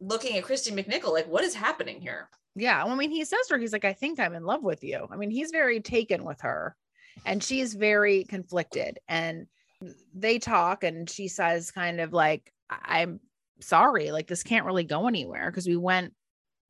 looking 0.00 0.36
at 0.36 0.44
Kristy 0.44 0.72
McNichol, 0.72 1.12
like, 1.12 1.26
what 1.28 1.44
is 1.44 1.54
happening 1.54 2.00
here? 2.00 2.30
Yeah. 2.54 2.82
I 2.84 2.94
mean, 2.94 3.10
he 3.10 3.24
says 3.24 3.46
to 3.48 3.54
her, 3.54 3.60
he's 3.60 3.72
like, 3.72 3.84
I 3.84 3.92
think 3.92 4.18
I'm 4.18 4.34
in 4.34 4.44
love 4.44 4.62
with 4.62 4.82
you. 4.82 5.06
I 5.10 5.16
mean, 5.16 5.30
he's 5.30 5.50
very 5.50 5.80
taken 5.80 6.24
with 6.24 6.40
her 6.40 6.76
and 7.26 7.42
she's 7.42 7.74
very 7.74 8.24
conflicted. 8.24 8.98
And 9.08 9.46
they 10.14 10.38
talk 10.38 10.84
and 10.84 11.08
she 11.08 11.28
says, 11.28 11.70
kind 11.70 12.00
of 12.00 12.12
like, 12.12 12.50
"I- 12.50 12.57
I'm 12.70 13.20
sorry, 13.60 14.10
like, 14.10 14.26
this 14.26 14.42
can't 14.42 14.66
really 14.66 14.84
go 14.84 15.08
anywhere 15.08 15.50
because 15.50 15.66
we 15.66 15.76
went, 15.76 16.14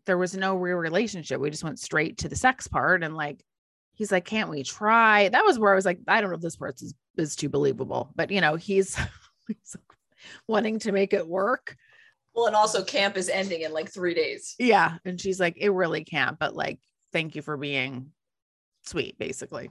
there 0.06 0.18
was 0.18 0.36
no 0.36 0.56
real 0.56 0.76
relationship. 0.76 1.40
We 1.40 1.50
just 1.50 1.64
went 1.64 1.78
straight 1.78 2.18
to 2.18 2.28
the 2.28 2.36
sex 2.36 2.66
part. 2.66 3.02
And 3.02 3.14
like, 3.14 3.44
he's 3.94 4.12
like, 4.12 4.24
can't 4.24 4.50
we 4.50 4.62
try? 4.62 5.28
That 5.28 5.44
was 5.44 5.58
where 5.58 5.72
I 5.72 5.76
was 5.76 5.84
like, 5.84 6.00
I 6.08 6.20
don't 6.20 6.30
know 6.30 6.36
if 6.36 6.42
this 6.42 6.56
part 6.56 6.80
is, 6.80 6.94
is 7.16 7.36
too 7.36 7.48
believable, 7.48 8.10
but 8.14 8.30
you 8.30 8.40
know, 8.40 8.56
he's, 8.56 8.96
he's 9.48 9.76
wanting 10.46 10.78
to 10.80 10.92
make 10.92 11.12
it 11.12 11.26
work. 11.26 11.76
Well, 12.34 12.46
and 12.46 12.56
also 12.56 12.84
camp 12.84 13.16
is 13.16 13.28
ending 13.28 13.62
in 13.62 13.72
like 13.72 13.90
three 13.92 14.14
days. 14.14 14.54
Yeah. 14.58 14.94
And 15.04 15.20
she's 15.20 15.40
like, 15.40 15.56
it 15.58 15.70
really 15.70 16.04
can't, 16.04 16.38
but 16.38 16.54
like, 16.54 16.78
thank 17.12 17.34
you 17.34 17.42
for 17.42 17.56
being 17.56 18.12
sweet, 18.84 19.18
basically. 19.18 19.70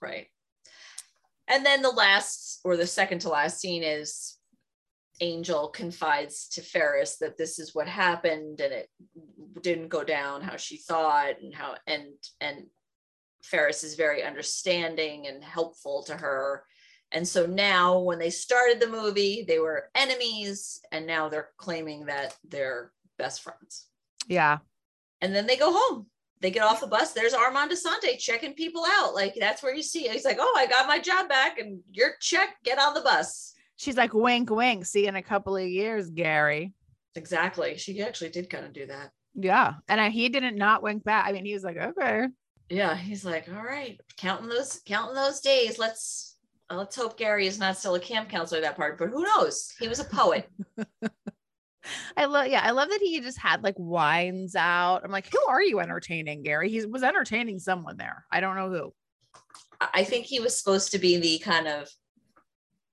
Right. 0.00 0.26
And 1.48 1.64
then 1.64 1.82
the 1.82 1.90
last 1.90 2.60
or 2.64 2.76
the 2.76 2.86
second 2.86 3.20
to 3.20 3.28
last 3.28 3.60
scene 3.60 3.82
is 3.82 4.35
Angel 5.20 5.68
confides 5.68 6.48
to 6.50 6.62
Ferris 6.62 7.16
that 7.18 7.36
this 7.36 7.58
is 7.58 7.74
what 7.74 7.88
happened 7.88 8.60
and 8.60 8.72
it 8.72 8.90
didn't 9.62 9.88
go 9.88 10.04
down 10.04 10.42
how 10.42 10.56
she 10.56 10.76
thought 10.76 11.40
and 11.40 11.54
how 11.54 11.74
and 11.86 12.06
and 12.40 12.66
Ferris 13.42 13.84
is 13.84 13.94
very 13.94 14.22
understanding 14.22 15.26
and 15.28 15.42
helpful 15.42 16.02
to 16.04 16.16
her. 16.16 16.64
And 17.12 17.26
so 17.26 17.46
now 17.46 18.00
when 18.00 18.18
they 18.18 18.30
started 18.30 18.80
the 18.80 18.88
movie, 18.88 19.44
they 19.46 19.60
were 19.60 19.90
enemies 19.94 20.80
and 20.90 21.06
now 21.06 21.28
they're 21.28 21.50
claiming 21.56 22.06
that 22.06 22.36
they're 22.48 22.90
best 23.18 23.42
friends. 23.42 23.86
Yeah. 24.26 24.58
And 25.20 25.34
then 25.34 25.46
they 25.46 25.56
go 25.56 25.72
home. 25.72 26.06
They 26.40 26.50
get 26.50 26.64
off 26.64 26.80
the 26.80 26.86
bus. 26.86 27.12
There's 27.12 27.32
Armand 27.32 27.70
Assante 27.70 28.18
checking 28.18 28.54
people 28.54 28.84
out. 28.86 29.14
Like 29.14 29.34
that's 29.38 29.62
where 29.62 29.74
you 29.74 29.82
see. 29.82 30.08
He's 30.08 30.24
like, 30.24 30.36
"Oh, 30.38 30.54
I 30.56 30.66
got 30.66 30.86
my 30.86 30.98
job 30.98 31.28
back, 31.30 31.58
and 31.58 31.80
you're 31.90 32.16
check. 32.20 32.56
Get 32.62 32.78
on 32.78 32.92
the 32.92 33.00
bus." 33.00 33.54
She's 33.76 33.96
like, 33.96 34.14
wink, 34.14 34.50
wink. 34.50 34.86
See 34.86 35.02
you 35.02 35.08
in 35.08 35.16
a 35.16 35.22
couple 35.22 35.56
of 35.56 35.66
years, 35.66 36.10
Gary. 36.10 36.72
Exactly. 37.14 37.76
She 37.76 38.00
actually 38.02 38.30
did 38.30 38.50
kind 38.50 38.64
of 38.64 38.72
do 38.72 38.86
that. 38.86 39.10
Yeah. 39.34 39.74
And 39.88 40.00
I, 40.00 40.10
he 40.10 40.28
didn't 40.28 40.56
not 40.56 40.82
wink 40.82 41.04
back. 41.04 41.26
I 41.26 41.32
mean, 41.32 41.44
he 41.44 41.54
was 41.54 41.64
like, 41.64 41.76
okay. 41.76 42.28
Yeah, 42.68 42.96
he's 42.96 43.24
like, 43.24 43.48
"All 43.48 43.62
right, 43.62 44.00
counting 44.16 44.48
those 44.48 44.80
counting 44.84 45.14
those 45.14 45.40
days. 45.40 45.78
Let's 45.78 46.36
let's 46.68 46.96
hope 46.96 47.16
Gary 47.16 47.46
is 47.46 47.58
not 47.58 47.76
still 47.76 47.94
a 47.94 48.00
camp 48.00 48.28
counselor 48.28 48.60
that 48.60 48.76
part, 48.76 48.98
but 48.98 49.10
who 49.10 49.22
knows? 49.22 49.72
He 49.78 49.86
was 49.86 50.00
a 50.00 50.04
poet. 50.04 50.50
I 52.16 52.24
love, 52.24 52.48
yeah, 52.48 52.62
I 52.64 52.72
love 52.72 52.88
that 52.88 53.00
he 53.00 53.20
just 53.20 53.38
had 53.38 53.62
like 53.62 53.76
wines 53.78 54.56
out. 54.56 55.02
I'm 55.04 55.12
like, 55.12 55.30
who 55.30 55.38
are 55.48 55.62
you 55.62 55.78
entertaining, 55.78 56.42
Gary? 56.42 56.68
He 56.68 56.84
was 56.84 57.04
entertaining 57.04 57.60
someone 57.60 57.96
there. 57.96 58.24
I 58.32 58.40
don't 58.40 58.56
know 58.56 58.70
who. 58.70 58.92
I 59.94 60.02
think 60.02 60.26
he 60.26 60.40
was 60.40 60.58
supposed 60.58 60.90
to 60.92 60.98
be 60.98 61.18
the 61.18 61.38
kind 61.38 61.68
of 61.68 61.88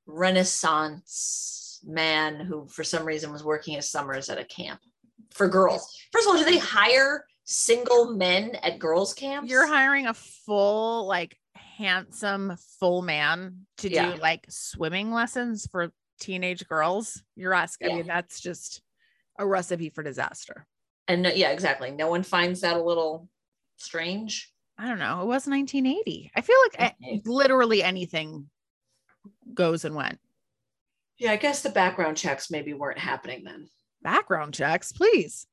renaissance 0.06 1.80
man 1.86 2.40
who 2.40 2.68
for 2.68 2.84
some 2.84 3.06
reason 3.06 3.32
was 3.32 3.44
working 3.44 3.76
his 3.76 3.90
summers 3.90 4.30
at 4.30 4.38
a 4.38 4.46
camp 4.46 4.80
for 5.32 5.48
girls. 5.48 5.96
First 6.12 6.28
of 6.28 6.34
all, 6.36 6.40
do 6.40 6.46
they 6.46 6.58
hire 6.58 7.26
single 7.44 8.14
men 8.16 8.56
at 8.64 8.80
girls 8.80 9.14
camps? 9.14 9.50
You're 9.52 9.68
hiring 9.68 10.08
a 10.08 10.14
full, 10.14 11.08
like, 11.08 11.38
handsome, 11.56 12.56
full 12.80 13.02
man 13.02 13.66
to 13.80 13.90
Yeah. 13.90 14.14
do 14.16 14.22
like 14.22 14.46
swimming 14.50 15.12
lessons 15.12 15.68
for 15.72 15.92
teenage 16.20 16.66
girls. 16.68 17.22
You're 17.36 17.54
asking, 17.54 17.92
I 17.92 17.96
mean, 17.96 18.08
that's 18.08 18.40
just 18.40 18.82
a 19.40 19.46
recipe 19.46 19.90
for 19.90 20.04
disaster. 20.04 20.68
and 21.10 21.24
no, 21.24 21.30
yeah, 21.30 21.50
exactly. 21.50 21.92
No 21.92 22.08
one 22.08 22.24
finds 22.24 22.62
that 22.62 22.78
a 22.78 22.82
little 22.82 23.28
strange. 23.76 24.54
I 24.78 24.88
don't 24.88 25.00
know. 25.00 25.22
It 25.22 25.26
was 25.26 25.46
1980. 25.48 26.32
I 26.34 26.40
feel 26.42 26.56
like 26.72 26.94
Okay. 27.02 27.22
literally 27.26 27.84
anything 27.84 28.50
goes 29.56 29.86
and 29.86 29.96
went. 29.96 30.20
Yeah, 31.18 31.32
I 31.32 31.38
guess 31.38 31.62
the 31.62 31.70
background 31.70 32.18
checks 32.18 32.50
maybe 32.52 32.74
weren't 32.74 33.00
happening 33.00 33.44
then. 33.44 33.70
Background 34.02 34.54
checks, 34.54 34.92
please. 34.92 35.48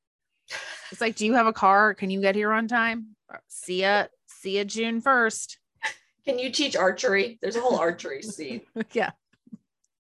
It's 0.91 1.01
like, 1.01 1.15
do 1.17 1.25
you 1.27 1.35
have 1.35 1.47
a 1.47 1.53
car? 1.53 1.95
Can 1.95 2.11
you 2.11 2.21
get 2.21 2.35
here 2.35 2.53
on 2.53 2.67
time? 2.67 3.15
See 3.49 3.83
ya. 3.83 4.07
See 4.27 4.59
ya 4.59 4.65
June 4.65 5.01
1st. 5.01 5.57
Can 6.25 6.39
you 6.39 6.51
teach 6.51 6.77
archery? 6.77 7.39
There's 7.41 7.57
a 7.57 7.61
whole 7.61 7.79
archery 7.79 8.23
scene. 8.23 8.63
yeah. 8.93 9.11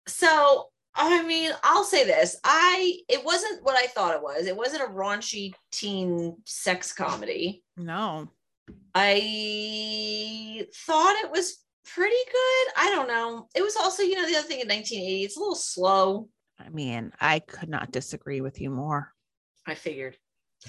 So, 0.07 0.67
I 0.93 1.23
mean, 1.23 1.51
I'll 1.63 1.83
say 1.83 2.05
this. 2.05 2.37
I 2.43 2.99
it 3.09 3.25
wasn't 3.25 3.63
what 3.63 3.75
I 3.75 3.87
thought 3.87 4.13
it 4.15 4.21
was. 4.21 4.45
It 4.45 4.55
wasn't 4.55 4.83
a 4.83 4.93
raunchy 4.93 5.53
teen 5.71 6.37
sex 6.45 6.93
comedy. 6.93 7.63
No. 7.75 8.29
I 8.93 10.67
thought 10.73 11.15
it 11.23 11.31
was 11.31 11.57
pretty 11.85 12.15
good. 12.15 12.73
I 12.77 12.91
don't 12.91 13.07
know. 13.07 13.47
It 13.55 13.61
was 13.61 13.75
also, 13.75 14.03
you 14.03 14.15
know, 14.15 14.27
the 14.27 14.37
other 14.37 14.47
thing 14.47 14.59
in 14.59 14.67
1980, 14.67 15.23
it's 15.23 15.37
a 15.37 15.39
little 15.39 15.55
slow. 15.55 16.29
I 16.59 16.69
mean, 16.69 17.11
I 17.19 17.39
could 17.39 17.69
not 17.69 17.91
disagree 17.91 18.41
with 18.41 18.61
you 18.61 18.69
more. 18.69 19.11
I 19.65 19.75
figured. 19.75 20.17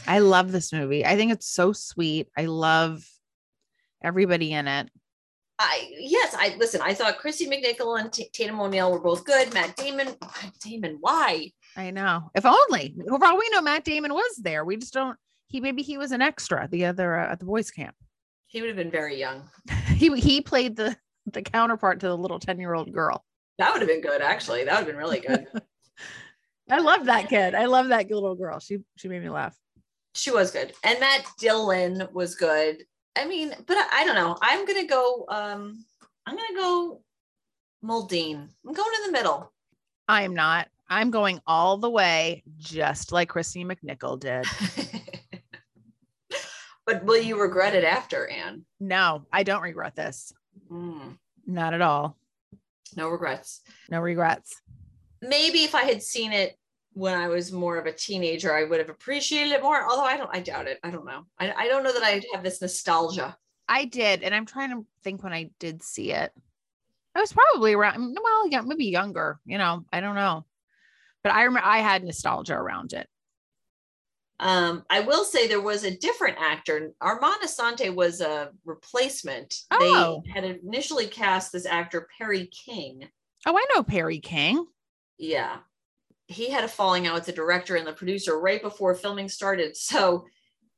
I 0.07 0.19
love 0.19 0.53
this 0.53 0.73
movie. 0.73 1.07
I 1.07 1.17
think 1.17 1.33
it's 1.33 1.49
so 1.49 1.73
sweet. 1.73 2.29
I 2.37 2.47
love 2.47 3.05
everybody 4.03 4.53
in 4.53 4.69
it. 4.69 4.91
I 5.59 5.91
yes, 5.99 6.35
I 6.39 6.55
listen. 6.59 6.83
I 6.83 6.93
thought 6.93 7.19
Kristy 7.19 7.49
McNichol 7.49 7.99
and 7.99 8.12
T- 8.12 8.29
Tatum 8.31 8.61
O'Neal 8.61 8.93
were 8.93 9.01
both 9.01 9.25
good. 9.25 9.55
Matt 9.55 9.75
Damon, 9.77 10.09
Matt 10.21 10.53
Damon, 10.62 10.99
why? 11.01 11.51
I 11.77 11.91
know. 11.91 12.31
If 12.35 12.45
only. 12.45 12.95
For 13.09 13.25
all 13.25 13.39
we 13.39 13.49
know, 13.51 13.62
Matt 13.62 13.85
Damon 13.85 14.12
was 14.12 14.37
there. 14.37 14.67
We 14.67 14.77
just 14.77 14.93
don't. 14.93 15.17
He 15.49 15.61
maybe 15.61 15.83
he 15.83 15.97
was 15.97 16.12
an 16.12 16.21
extra 16.21 16.69
the 16.71 16.85
other 16.85 17.19
uh, 17.19 17.33
at 17.33 17.39
the 17.39 17.47
boys' 17.47 17.71
camp. 17.71 17.95
He 18.49 18.61
would 18.61 18.69
have 18.69 18.77
been 18.77 18.91
very 18.91 19.19
young. 19.19 19.49
he 19.95 20.14
he 20.21 20.43
played 20.43 20.77
the 20.77 20.95
the 21.33 21.43
counterpart 21.43 22.01
to 22.01 22.09
the 22.09 22.16
little 22.16 22.39
ten 22.39 22.59
year 22.59 22.74
old 22.74 22.93
girl. 22.93 23.24
That 23.59 23.72
would 23.72 23.81
have 23.81 23.89
been 23.89 24.03
good, 24.03 24.20
actually. 24.20 24.64
That 24.64 24.72
would 24.72 24.87
have 24.87 24.87
been 24.87 24.97
really 24.97 25.20
good. 25.20 25.47
I 26.70 26.79
love 26.79 27.07
that 27.07 27.29
kid. 27.29 27.55
I 27.55 27.66
love 27.66 27.89
that 27.89 28.11
little 28.11 28.35
girl. 28.35 28.59
She 28.59 28.79
she 28.97 29.09
made 29.09 29.22
me 29.22 29.31
laugh. 29.31 29.57
she 30.14 30.31
was 30.31 30.51
good, 30.51 30.72
and 30.83 30.99
Matt 31.01 31.27
Dillon 31.39 32.09
was 32.12 32.35
good. 32.35 32.85
I 33.16 33.27
mean, 33.27 33.55
but 33.66 33.77
I, 33.77 34.01
I 34.01 34.05
don't 34.05 34.14
know. 34.14 34.37
I'm 34.43 34.66
gonna 34.66 34.87
go. 34.87 35.27
Um, 35.29 35.85
I'm 36.27 36.37
gonna 36.37 36.59
go 36.59 37.03
Muldean. 37.85 38.49
I'm 38.66 38.72
going 38.72 38.93
in 39.01 39.07
the 39.07 39.18
middle. 39.18 39.53
I 40.09 40.22
am 40.22 40.35
not. 40.35 40.68
I'm 40.89 41.11
going 41.11 41.41
all 41.47 41.79
the 41.79 41.91
way, 41.91 42.45
just 42.59 43.11
like 43.11 43.31
Kristy 43.31 43.66
McNichol 43.66 44.20
did. 44.20 44.47
but 46.87 47.05
will 47.05 47.20
you 47.20 47.41
regret 47.41 47.74
it 47.74 47.85
after, 47.85 48.29
Anne? 48.29 48.64
No, 48.79 49.27
I 49.33 49.43
don't 49.43 49.62
regret 49.62 49.97
this. 49.97 50.33
Mm, 50.71 51.19
Not 51.47 51.75
at 51.75 51.81
all. 51.83 52.17
no 52.97 53.09
regrets. 53.09 53.62
No 53.91 54.01
regrets. 54.01 54.61
maybe 55.23 55.64
if 55.64 55.75
I 55.75 55.83
had 55.83 56.03
seen 56.03 56.33
it 56.33 56.57
when 56.93 57.14
I 57.14 57.29
was 57.29 57.53
more 57.53 57.77
of 57.79 57.87
a 57.87 57.93
teenager, 57.93 58.55
I 58.55 58.64
would 58.64 58.79
have 58.79 58.89
appreciated 58.89 59.53
it 59.53 59.62
more. 59.62 59.85
Although 59.89 60.05
I 60.05 60.17
don't, 60.17 60.31
I 60.35 60.41
doubt 60.41 60.67
it. 60.67 60.79
I 60.83 60.91
don't 60.91 61.05
know. 61.05 61.25
I, 61.39 61.53
I 61.53 61.69
don't 61.69 61.83
know 61.85 61.93
that 61.93 62.03
I'd 62.03 62.25
have 62.33 62.43
this 62.43 62.61
nostalgia. 62.62 63.37
I 63.69 63.85
did, 63.85 64.23
and 64.23 64.35
I'm 64.35 64.47
trying 64.47 64.71
to 64.71 64.87
think 65.03 65.23
when 65.23 65.33
I 65.33 65.51
did 65.59 65.83
see 65.83 66.12
it. 66.12 66.33
I 67.14 67.21
was 67.21 67.33
probably 67.33 67.73
around, 67.75 68.17
well, 68.23 68.49
yeah, 68.49 68.61
maybe 68.62 68.87
younger. 68.87 69.41
You 69.45 69.59
know, 69.59 69.85
I 69.93 70.01
don't 70.01 70.14
know, 70.14 70.45
but 71.23 71.33
I 71.33 71.43
remember 71.45 71.67
I 71.67 71.79
had 71.79 72.05
nostalgia 72.05 72.55
around 72.55 72.93
it. 72.93 73.09
Um, 74.39 74.84
I 74.91 75.01
will 75.01 75.24
say 75.24 75.47
there 75.47 75.62
was 75.62 75.84
a 75.84 75.97
different 75.97 76.37
actor. 76.39 76.93
Armand 77.01 77.43
Assante 77.43 77.95
was 77.95 78.20
a 78.20 78.51
replacement. 78.64 79.55
Oh. 79.70 80.22
They 80.24 80.30
had 80.30 80.45
initially 80.45 81.07
cast 81.07 81.53
this 81.53 81.66
actor 81.66 82.09
Perry 82.18 82.47
King. 82.47 83.09
Oh, 83.47 83.57
I 83.57 83.64
know 83.74 83.82
Perry 83.82 84.18
King. 84.18 84.66
Yeah. 85.18 85.59
He 86.26 86.51
had 86.51 86.64
a 86.64 86.68
falling 86.68 87.07
out 87.07 87.14
with 87.14 87.26
the 87.26 87.32
director 87.32 87.76
and 87.76 87.87
the 87.87 87.93
producer 87.93 88.39
right 88.39 88.61
before 88.61 88.95
filming 88.95 89.28
started. 89.28 89.76
So 89.76 90.26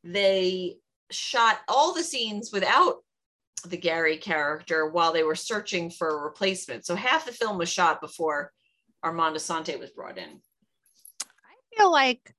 they 0.04 0.76
shot 1.10 1.60
all 1.68 1.94
the 1.94 2.02
scenes 2.02 2.52
without 2.52 3.02
the 3.64 3.76
Gary 3.76 4.18
character 4.18 4.88
while 4.88 5.12
they 5.12 5.24
were 5.24 5.34
searching 5.34 5.90
for 5.90 6.08
a 6.08 6.22
replacement. 6.22 6.86
So 6.86 6.94
half 6.94 7.26
the 7.26 7.32
film 7.32 7.58
was 7.58 7.68
shot 7.68 8.00
before 8.00 8.52
Armand 9.02 9.34
Assante 9.34 9.78
was 9.78 9.90
brought 9.90 10.18
in. 10.18 10.40
I 11.22 11.76
feel 11.76 11.90
like 11.90 12.34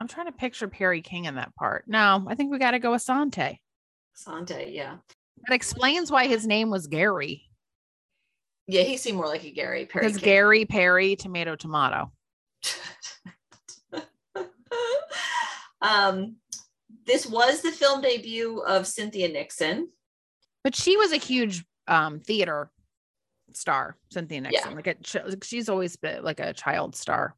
I'm 0.00 0.08
trying 0.08 0.26
to 0.26 0.32
picture 0.32 0.66
Perry 0.66 1.02
King 1.02 1.26
in 1.26 1.34
that 1.34 1.54
part. 1.54 1.84
No, 1.86 2.24
I 2.26 2.34
think 2.34 2.50
we 2.50 2.58
got 2.58 2.70
to 2.70 2.78
go 2.78 2.92
with 2.92 3.02
Sante. 3.02 3.60
Sante, 4.14 4.70
yeah. 4.70 4.96
That 5.46 5.54
explains 5.54 6.10
why 6.10 6.26
his 6.26 6.46
name 6.46 6.70
was 6.70 6.86
Gary. 6.86 7.44
Yeah, 8.66 8.82
he 8.82 8.96
seemed 8.96 9.16
more 9.16 9.26
like 9.26 9.44
a 9.44 9.50
Gary 9.50 9.84
Perry. 9.84 10.06
Because 10.06 10.20
Gary 10.22 10.64
Perry, 10.64 11.16
tomato, 11.16 11.56
tomato. 11.56 12.12
um, 15.82 16.36
this 17.04 17.26
was 17.26 17.62
the 17.62 17.72
film 17.72 18.00
debut 18.00 18.60
of 18.60 18.86
Cynthia 18.86 19.28
Nixon. 19.28 19.88
But 20.62 20.76
she 20.76 20.96
was 20.96 21.12
a 21.12 21.16
huge 21.16 21.64
um 21.88 22.20
theater 22.20 22.70
star, 23.52 23.96
Cynthia 24.12 24.42
Nixon. 24.42 24.70
yeah. 24.70 24.76
Like 24.76 24.86
a, 24.86 24.96
she's 25.42 25.68
always 25.68 25.96
been 25.96 26.22
like 26.22 26.40
a 26.40 26.52
child 26.52 26.94
star. 26.94 27.34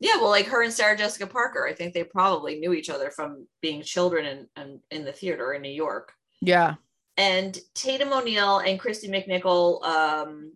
Yeah, 0.00 0.16
well, 0.16 0.30
like 0.30 0.46
her 0.46 0.62
and 0.62 0.72
Sarah 0.72 0.96
Jessica 0.96 1.26
Parker, 1.26 1.66
I 1.66 1.72
think 1.72 1.94
they 1.94 2.04
probably 2.04 2.58
knew 2.58 2.72
each 2.72 2.90
other 2.90 3.10
from 3.10 3.46
being 3.62 3.82
children 3.82 4.26
in, 4.26 4.62
in, 4.62 4.80
in 4.90 5.04
the 5.04 5.12
theater 5.12 5.52
in 5.54 5.62
New 5.62 5.70
York. 5.70 6.12
Yeah. 6.40 6.74
And 7.16 7.56
Tatum 7.74 8.12
O'Neal 8.12 8.58
and 8.58 8.80
Kristy 8.80 9.08
McNichol 9.08 9.84
um, 9.84 10.52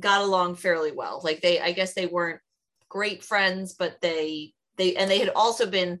got 0.00 0.22
along 0.22 0.56
fairly 0.56 0.92
well. 0.92 1.20
Like 1.22 1.42
they, 1.42 1.60
I 1.60 1.72
guess 1.72 1.92
they 1.92 2.06
weren't 2.06 2.40
great 2.88 3.22
friends, 3.22 3.74
but 3.74 4.00
they 4.00 4.54
they 4.76 4.96
and 4.96 5.10
they 5.10 5.18
had 5.18 5.30
also 5.30 5.66
been 5.66 6.00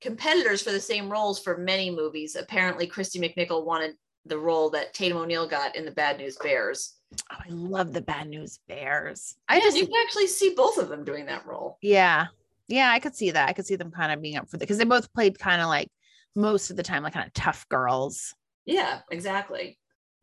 competitors 0.00 0.62
for 0.62 0.72
the 0.72 0.80
same 0.80 1.10
roles 1.10 1.40
for 1.40 1.56
many 1.56 1.90
movies. 1.90 2.36
Apparently, 2.36 2.88
Kristy 2.88 3.20
McNichol 3.20 3.64
wanted 3.64 3.94
the 4.26 4.38
role 4.38 4.70
that 4.70 4.94
Tatum 4.94 5.18
O'Neal 5.18 5.46
got 5.46 5.76
in 5.76 5.84
the 5.84 5.90
Bad 5.90 6.18
News 6.18 6.36
Bears. 6.36 6.94
Oh, 7.32 7.36
I 7.38 7.48
love 7.48 7.92
the 7.92 8.00
Bad 8.00 8.28
News 8.28 8.60
Bears. 8.68 9.36
I 9.48 9.60
just 9.60 9.76
you 9.76 9.86
can 9.86 9.94
actually 10.04 10.26
see 10.26 10.54
both 10.56 10.78
of 10.78 10.88
them 10.88 11.04
doing 11.04 11.26
that 11.26 11.46
role. 11.46 11.78
Yeah. 11.80 12.26
Yeah, 12.68 12.90
I 12.90 12.98
could 12.98 13.14
see 13.14 13.30
that. 13.30 13.48
I 13.48 13.52
could 13.52 13.66
see 13.66 13.76
them 13.76 13.92
kind 13.92 14.12
of 14.12 14.20
being 14.20 14.36
up 14.36 14.48
for 14.50 14.56
the 14.56 14.64
because 14.64 14.78
they 14.78 14.84
both 14.84 15.12
played 15.12 15.38
kind 15.38 15.62
of 15.62 15.68
like 15.68 15.88
most 16.34 16.70
of 16.70 16.76
the 16.76 16.82
time, 16.82 17.02
like 17.02 17.14
kind 17.14 17.26
of 17.26 17.32
tough 17.32 17.68
girls. 17.68 18.34
Yeah, 18.64 19.00
exactly. 19.10 19.78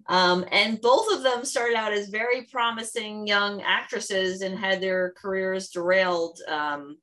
Um, 0.08 0.46
and 0.52 0.82
both 0.82 1.12
of 1.14 1.24
them 1.24 1.46
started 1.46 1.78
out 1.78 1.94
as 1.94 2.10
very 2.10 2.44
promising 2.44 3.26
young 3.26 3.62
actresses 3.62 4.42
and 4.42 4.58
had 4.58 4.82
their 4.82 5.14
careers 5.14 5.70
derailed 5.70 6.40
um, 6.50 6.98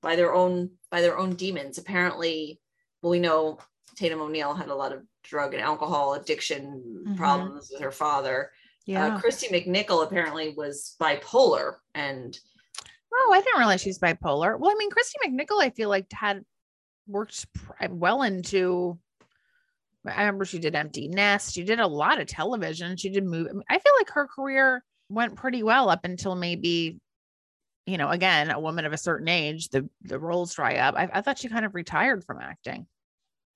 by 0.00 0.16
their 0.16 0.32
own 0.32 0.70
by 0.90 1.02
their 1.02 1.18
own 1.18 1.34
demons. 1.34 1.76
Apparently, 1.76 2.60
well, 3.02 3.10
we 3.10 3.18
know 3.18 3.58
Tatum 3.96 4.22
O'Neal 4.22 4.54
had 4.54 4.68
a 4.68 4.74
lot 4.74 4.92
of 4.92 5.02
drug 5.24 5.54
and 5.54 5.62
alcohol 5.62 6.14
addiction 6.14 7.02
Mhm. 7.06 7.16
problems 7.16 7.70
with 7.72 7.80
her 7.80 7.90
father. 7.90 8.52
Yeah. 8.86 9.16
Uh, 9.16 9.20
Kristy 9.20 9.48
McNichol 9.50 10.04
apparently 10.06 10.54
was 10.54 10.94
bipolar, 11.00 11.76
and 11.94 12.38
oh, 13.12 13.30
I 13.34 13.40
didn't 13.40 13.58
realize 13.58 13.80
she's 13.80 13.98
bipolar. 13.98 14.58
Well, 14.58 14.70
I 14.70 14.74
mean, 14.78 14.90
Kristy 14.90 15.14
McNichol, 15.26 15.62
I 15.62 15.70
feel 15.70 15.88
like 15.88 16.12
had 16.12 16.44
worked 17.06 17.46
pr- 17.54 17.86
well 17.90 18.22
into. 18.22 18.98
I 20.06 20.20
remember 20.20 20.44
she 20.44 20.58
did 20.58 20.74
Empty 20.74 21.08
Nest. 21.08 21.54
She 21.54 21.64
did 21.64 21.80
a 21.80 21.86
lot 21.86 22.20
of 22.20 22.26
television. 22.26 22.98
She 22.98 23.08
did 23.08 23.24
movie. 23.24 23.48
I, 23.48 23.52
mean, 23.54 23.62
I 23.70 23.78
feel 23.78 23.92
like 23.98 24.10
her 24.10 24.26
career 24.26 24.84
went 25.08 25.34
pretty 25.36 25.62
well 25.62 25.88
up 25.88 26.04
until 26.04 26.34
maybe, 26.34 27.00
you 27.86 27.96
know, 27.96 28.10
again, 28.10 28.50
a 28.50 28.60
woman 28.60 28.84
of 28.84 28.92
a 28.92 28.98
certain 28.98 29.28
age, 29.28 29.70
the 29.70 29.88
the 30.02 30.18
roles 30.18 30.52
dry 30.54 30.76
up. 30.76 30.94
I, 30.94 31.08
I 31.10 31.20
thought 31.22 31.38
she 31.38 31.48
kind 31.48 31.64
of 31.64 31.74
retired 31.74 32.22
from 32.24 32.38
acting. 32.38 32.86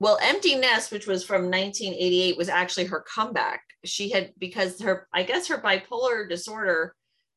Well, 0.01 0.19
Empty 0.23 0.55
Nest, 0.55 0.93
which 0.93 1.07
was 1.07 1.25
from 1.25 1.43
1988, 1.51 2.37
was 2.37 2.49
actually 2.49 2.85
her 2.87 3.01
comeback. 3.13 3.63
She 3.85 4.11
had 4.11 4.33
because 4.39 4.81
her, 4.81 5.09
I 5.13 5.23
guess 5.25 5.49
her 5.49 5.59
bipolar 5.59 6.29
disorder 6.29 6.95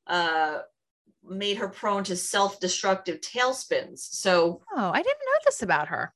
uh 0.08 0.60
made 1.24 1.58
her 1.58 1.70
prone 1.70 2.04
to 2.06 2.16
self-destructive 2.16 3.22
tailspins. 3.22 4.00
So 4.00 4.62
Oh, 4.76 4.90
I 4.92 5.02
didn't 5.04 5.20
know 5.26 5.40
this 5.46 5.62
about 5.62 5.88
her. 5.90 6.14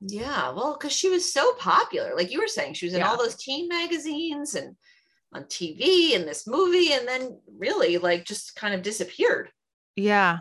yeah, 0.00 0.50
well, 0.50 0.72
because 0.78 0.92
she 0.92 1.08
was 1.08 1.32
so 1.32 1.52
popular, 1.54 2.14
like 2.16 2.32
you 2.32 2.40
were 2.40 2.48
saying, 2.48 2.74
she 2.74 2.86
was 2.86 2.94
in 2.94 3.00
Yeah. 3.00 3.08
all 3.10 3.16
those 3.16 3.36
teen 3.36 3.68
magazines 3.68 4.56
and 4.56 4.74
on 5.32 5.44
TV 5.44 6.14
and 6.16 6.26
this 6.28 6.46
movie, 6.46 6.92
and 6.92 7.06
then 7.08 7.38
really 7.56 7.98
like 7.98 8.24
just 8.24 8.54
kind 8.56 8.74
of 8.74 8.82
disappeared. 8.82 9.50
Yeah. 9.96 10.38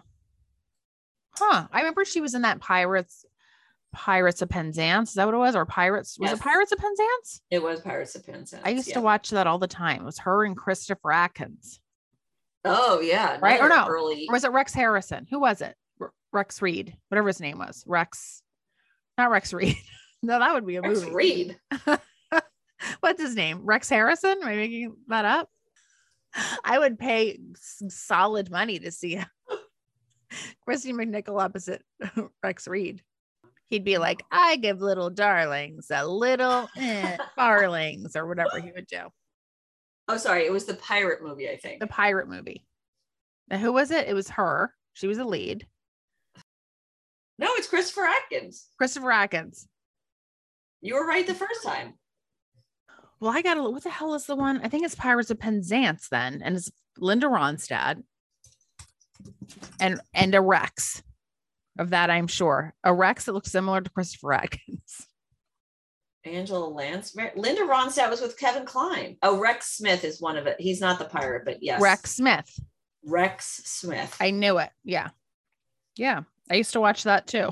Huh. 1.37 1.67
I 1.71 1.79
remember 1.79 2.03
she 2.03 2.21
was 2.21 2.33
in 2.33 2.41
that 2.41 2.59
Pirates 2.59 3.23
Pirates 3.93 4.41
of 4.41 4.49
Penzance. 4.49 5.09
Is 5.09 5.15
that 5.15 5.25
what 5.25 5.35
it 5.35 5.37
was? 5.39 5.55
Or 5.55 5.65
Pirates? 5.65 6.17
Was 6.19 6.29
Yes. 6.31 6.39
it 6.39 6.43
Pirates 6.43 6.71
of 6.71 6.79
Penzance? 6.79 7.41
It 7.51 7.61
was 7.61 7.81
Pirates 7.81 8.15
of 8.15 8.25
Penzance. 8.25 8.61
I 8.65 8.69
used 8.69 8.87
yeah. 8.87 8.95
to 8.95 9.01
watch 9.01 9.29
that 9.31 9.47
all 9.47 9.59
the 9.59 9.67
time. 9.67 10.01
It 10.01 10.05
was 10.05 10.19
her 10.19 10.45
and 10.45 10.55
Christopher 10.55 11.11
Atkins. 11.11 11.79
Oh 12.63 12.99
yeah, 12.99 13.37
Right, 13.41 13.59
or 13.59 13.69
no, 13.69 13.87
Early. 13.87 14.27
Or 14.29 14.33
was 14.33 14.43
it 14.43 14.51
Rex 14.51 14.73
Harrison? 14.73 15.25
Who 15.31 15.39
was 15.39 15.61
it? 15.61 15.75
Rex 16.31 16.61
Reed, 16.61 16.95
whatever 17.09 17.27
his 17.27 17.41
name 17.41 17.57
was. 17.57 17.83
Rex, 17.87 18.43
not 19.17 19.31
Rex 19.31 19.51
Reed. 19.51 19.75
no, 20.23 20.39
that 20.39 20.53
would 20.53 20.65
be 20.65 20.75
a 20.77 20.81
Rex 20.81 21.01
movie. 21.01 21.11
Reed. 21.13 21.57
What's 23.01 23.21
his 23.21 23.35
name? 23.35 23.61
Rex 23.63 23.89
Harrison? 23.89 24.37
Am 24.41 24.47
I 24.47 24.55
making 24.55 24.95
that 25.07 25.25
up? 25.25 25.49
I 26.63 26.79
would 26.79 26.97
pay 26.97 27.39
solid 27.55 28.49
money 28.49 28.79
to 28.79 28.91
see 28.91 29.15
Kristy 30.67 30.93
McNichol 30.93 31.41
opposite 31.41 31.83
Rex 32.43 32.67
Reed. 32.67 33.01
He'd 33.71 33.85
be 33.85 33.97
like, 33.97 34.21
I 34.29 34.57
give 34.57 34.81
little 34.81 35.09
darlings 35.09 35.87
a 35.91 36.05
little 36.05 36.67
eh, 36.77 37.15
darlings 37.37 38.17
or 38.17 38.27
whatever 38.27 38.59
he 38.59 38.69
would 38.73 38.85
do. 38.85 39.03
Oh, 40.09 40.17
sorry, 40.17 40.45
it 40.45 40.51
was 40.51 40.65
the 40.65 40.73
pirate 40.73 41.23
movie, 41.23 41.49
I 41.49 41.55
think. 41.55 41.79
The 41.79 41.87
pirate 41.87 42.27
movie. 42.27 42.65
Now, 43.49 43.59
who 43.59 43.71
was 43.71 43.89
it? 43.91 44.09
It 44.09 44.13
was 44.13 44.29
her. 44.31 44.73
She 44.91 45.07
was 45.07 45.19
a 45.19 45.23
lead. 45.23 45.65
No, 47.39 47.47
it's 47.51 47.69
Christopher 47.69 48.07
Atkins. 48.07 48.67
Christopher 48.77 49.13
Atkins. 49.13 49.69
You 50.81 50.95
were 50.95 51.07
right 51.07 51.25
the 51.25 51.33
first 51.33 51.63
time. 51.63 51.93
Well, 53.21 53.31
I 53.31 53.41
got 53.41 53.53
to 53.53 53.63
what 53.63 53.83
the 53.83 53.89
hell 53.89 54.15
is 54.15 54.25
the 54.25 54.35
one? 54.35 54.59
I 54.65 54.67
think 54.67 54.83
it's 54.83 54.95
Pirates 54.95 55.31
of 55.31 55.39
Penzance 55.39 56.09
then, 56.09 56.41
and 56.43 56.57
it's 56.57 56.69
Linda 56.97 57.27
Ronstadt 57.27 58.03
and 59.79 60.01
and 60.13 60.35
a 60.35 60.41
Rex. 60.41 61.03
Of 61.79 61.91
that, 61.91 62.09
I'm 62.09 62.27
sure. 62.27 62.73
A 62.83 62.93
Rex 62.93 63.25
that 63.25 63.33
looks 63.33 63.51
similar 63.51 63.81
to 63.81 63.89
Christopher 63.89 64.33
Atkins. 64.33 65.07
Angela 66.25 66.67
Lance. 66.67 67.15
Mar- 67.15 67.31
Linda 67.35 67.61
Ronstadt 67.61 68.09
was 68.09 68.21
with 68.21 68.37
Kevin 68.37 68.65
Kline. 68.65 69.17
Oh, 69.23 69.39
Rex 69.39 69.77
Smith 69.77 70.03
is 70.03 70.21
one 70.21 70.37
of 70.37 70.47
it. 70.47 70.57
He's 70.59 70.81
not 70.81 70.99
the 70.99 71.05
pirate, 71.05 71.43
but 71.45 71.63
yes. 71.63 71.81
Rex 71.81 72.11
Smith. 72.11 72.59
Rex 73.05 73.61
Smith. 73.65 74.15
I 74.19 74.31
knew 74.31 74.57
it. 74.59 74.69
Yeah. 74.83 75.09
Yeah. 75.97 76.21
I 76.49 76.55
used 76.55 76.73
to 76.73 76.81
watch 76.81 77.03
that 77.03 77.27
too. 77.27 77.49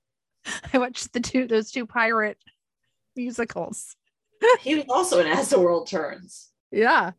I 0.72 0.78
watched 0.78 1.12
the 1.12 1.20
two 1.20 1.46
those 1.46 1.70
two 1.70 1.86
pirate 1.86 2.38
musicals. 3.16 3.96
he 4.60 4.76
was 4.76 4.84
also 4.88 5.20
in 5.20 5.26
As 5.26 5.50
the 5.50 5.60
World 5.60 5.88
Turns. 5.88 6.50
Yeah. 6.70 7.12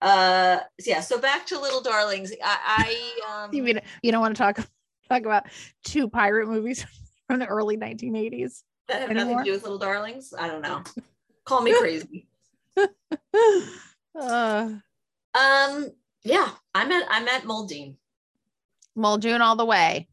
Uh, 0.00 0.60
yeah. 0.84 1.00
So 1.00 1.18
back 1.18 1.46
to 1.46 1.60
Little 1.60 1.82
Darlings. 1.82 2.32
I, 2.42 3.14
I 3.26 3.44
um, 3.44 3.54
You 3.54 3.62
mean 3.62 3.80
you 4.02 4.12
don't 4.12 4.20
want 4.20 4.34
to 4.36 4.42
talk 4.42 4.66
talk 5.08 5.22
about 5.22 5.44
two 5.84 6.08
pirate 6.08 6.48
movies 6.48 6.84
from 7.26 7.38
the 7.38 7.46
early 7.46 7.76
1980s? 7.76 8.62
that 8.88 9.00
have 9.00 9.10
nothing 9.12 9.38
to 9.38 9.44
do 9.44 9.52
with 9.52 9.62
Little 9.62 9.78
Darlings. 9.78 10.34
I 10.38 10.46
don't 10.46 10.60
know. 10.60 10.82
Call 11.46 11.62
me 11.62 11.74
crazy. 11.78 12.26
uh 14.20 14.70
Um, 15.34 15.90
yeah, 16.22 16.50
I'm 16.74 16.92
at 16.92 17.06
I'm 17.10 17.26
at 17.28 17.44
Moldine, 17.44 17.96
Muldoon 18.94 19.40
all 19.42 19.56
the 19.56 19.64
way. 19.64 20.08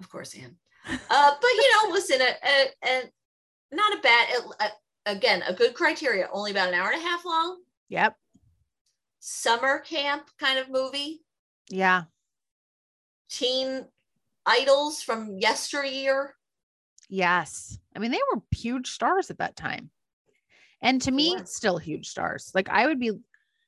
of 0.00 0.08
course, 0.08 0.34
Anne. 0.34 0.56
Uh, 0.88 1.30
but 1.40 1.48
you 1.48 1.70
know, 1.72 1.92
listen, 1.92 2.20
a, 2.20 2.24
a, 2.24 2.66
a, 2.84 3.02
not 3.72 3.98
a 3.98 4.00
bad. 4.00 4.28
A, 4.38 4.64
a- 4.64 5.12
again, 5.12 5.42
a 5.46 5.52
good 5.54 5.74
criteria. 5.74 6.28
Only 6.32 6.50
about 6.50 6.68
an 6.68 6.74
hour 6.74 6.90
and 6.90 7.00
a 7.00 7.04
half 7.06 7.24
long. 7.24 7.60
Yep. 7.90 8.16
Summer 9.20 9.80
camp 9.80 10.30
kind 10.38 10.58
of 10.58 10.70
movie. 10.70 11.20
Yeah. 11.68 12.04
Teen 13.30 13.86
idols 14.46 15.02
from 15.02 15.38
yesteryear. 15.38 16.34
Yes. 17.08 17.78
I 17.94 17.98
mean, 17.98 18.10
they 18.10 18.20
were 18.32 18.42
huge 18.50 18.90
stars 18.90 19.30
at 19.30 19.38
that 19.38 19.56
time. 19.56 19.90
And 20.82 21.02
to 21.02 21.10
me, 21.10 21.36
still 21.44 21.78
huge 21.78 22.08
stars. 22.08 22.50
Like 22.54 22.68
I 22.68 22.86
would 22.86 22.98
be, 22.98 23.12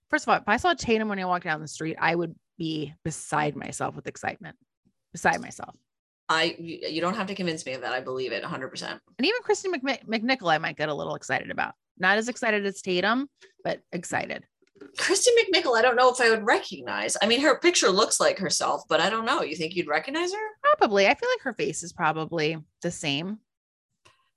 first 0.08 0.24
of 0.24 0.30
all, 0.30 0.36
if 0.36 0.48
I 0.48 0.56
saw 0.56 0.72
Tatum 0.72 1.08
when 1.08 1.18
I 1.18 1.24
walked 1.24 1.44
down 1.44 1.60
the 1.60 1.68
street, 1.68 1.96
I 2.00 2.14
would 2.14 2.34
be 2.56 2.94
beside 3.04 3.56
myself 3.56 3.94
with 3.94 4.06
excitement. 4.06 4.56
Beside 5.12 5.40
myself. 5.40 5.76
I 6.28 6.56
you, 6.58 7.00
don't 7.02 7.16
have 7.16 7.26
to 7.26 7.34
convince 7.34 7.66
me 7.66 7.74
of 7.74 7.82
that. 7.82 7.92
I 7.92 8.00
believe 8.00 8.32
it 8.32 8.42
100. 8.42 8.68
percent 8.68 9.00
And 9.18 9.26
even 9.26 9.42
Kristy 9.42 9.66
McMi- 9.66 10.06
McNichol, 10.06 10.50
I 10.50 10.58
might 10.58 10.78
get 10.78 10.88
a 10.88 10.94
little 10.94 11.14
excited 11.14 11.50
about. 11.50 11.74
Not 11.98 12.16
as 12.16 12.28
excited 12.28 12.64
as 12.64 12.80
Tatum, 12.80 13.28
but 13.62 13.80
excited. 13.92 14.44
Kristy 14.98 15.28
McNichol. 15.38 15.76
I 15.76 15.82
don't 15.82 15.96
know 15.96 16.10
if 16.10 16.20
I 16.20 16.30
would 16.30 16.44
recognize. 16.44 17.16
I 17.22 17.26
mean, 17.26 17.40
her 17.40 17.58
picture 17.58 17.90
looks 17.90 18.20
like 18.20 18.38
herself, 18.38 18.82
but 18.88 19.00
I 19.00 19.10
don't 19.10 19.24
know. 19.24 19.42
You 19.42 19.56
think 19.56 19.74
you'd 19.74 19.88
recognize 19.88 20.32
her? 20.32 20.76
Probably. 20.76 21.06
I 21.06 21.14
feel 21.14 21.28
like 21.28 21.42
her 21.42 21.54
face 21.54 21.82
is 21.82 21.92
probably 21.92 22.58
the 22.82 22.90
same. 22.90 23.38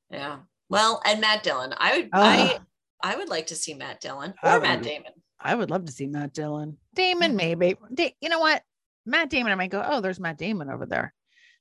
Yeah. 0.10 0.40
Well, 0.70 1.02
and 1.06 1.22
Matt 1.22 1.44
Dillon. 1.44 1.74
I 1.78 1.98
would. 1.98 2.10
I 2.14 2.60
I 3.02 3.16
would 3.16 3.30
like 3.30 3.48
to 3.48 3.56
see 3.56 3.74
Matt 3.74 4.02
Dillon 4.02 4.34
I 4.42 4.56
or 4.56 4.62
Matt. 4.62 4.82
Damon. 4.82 5.12
I 5.40 5.54
would 5.54 5.70
love 5.70 5.86
to 5.86 5.92
see 5.92 6.08
Matt 6.08 6.34
Dillon. 6.34 6.78
Damon, 6.96 7.32
mm-hmm. 7.32 7.38
maybe. 7.38 7.76
Da- 7.94 8.16
you 8.20 8.30
know 8.30 8.40
what? 8.40 8.64
Matt 9.06 9.30
Damon, 9.30 9.52
I 9.52 9.56
might 9.56 9.70
go, 9.70 9.84
oh, 9.86 10.02
there's 10.02 10.20
Matt 10.20 10.38
Damon 10.38 10.72
over 10.72 10.86
there. 10.86 11.14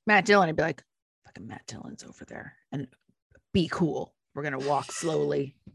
Matt 0.07 0.25
Dillon, 0.25 0.49
I'd 0.49 0.55
be 0.55 0.63
like, 0.63 0.83
fucking 1.25 1.45
Matt 1.45 1.67
Dillon's 1.67 2.03
over 2.03 2.25
there. 2.25 2.55
And 2.71 2.87
be 3.53 3.67
cool. 3.71 4.13
We're 4.33 4.43
going 4.43 4.59
to 4.59 4.67
walk 4.67 4.91
slowly. 4.91 5.55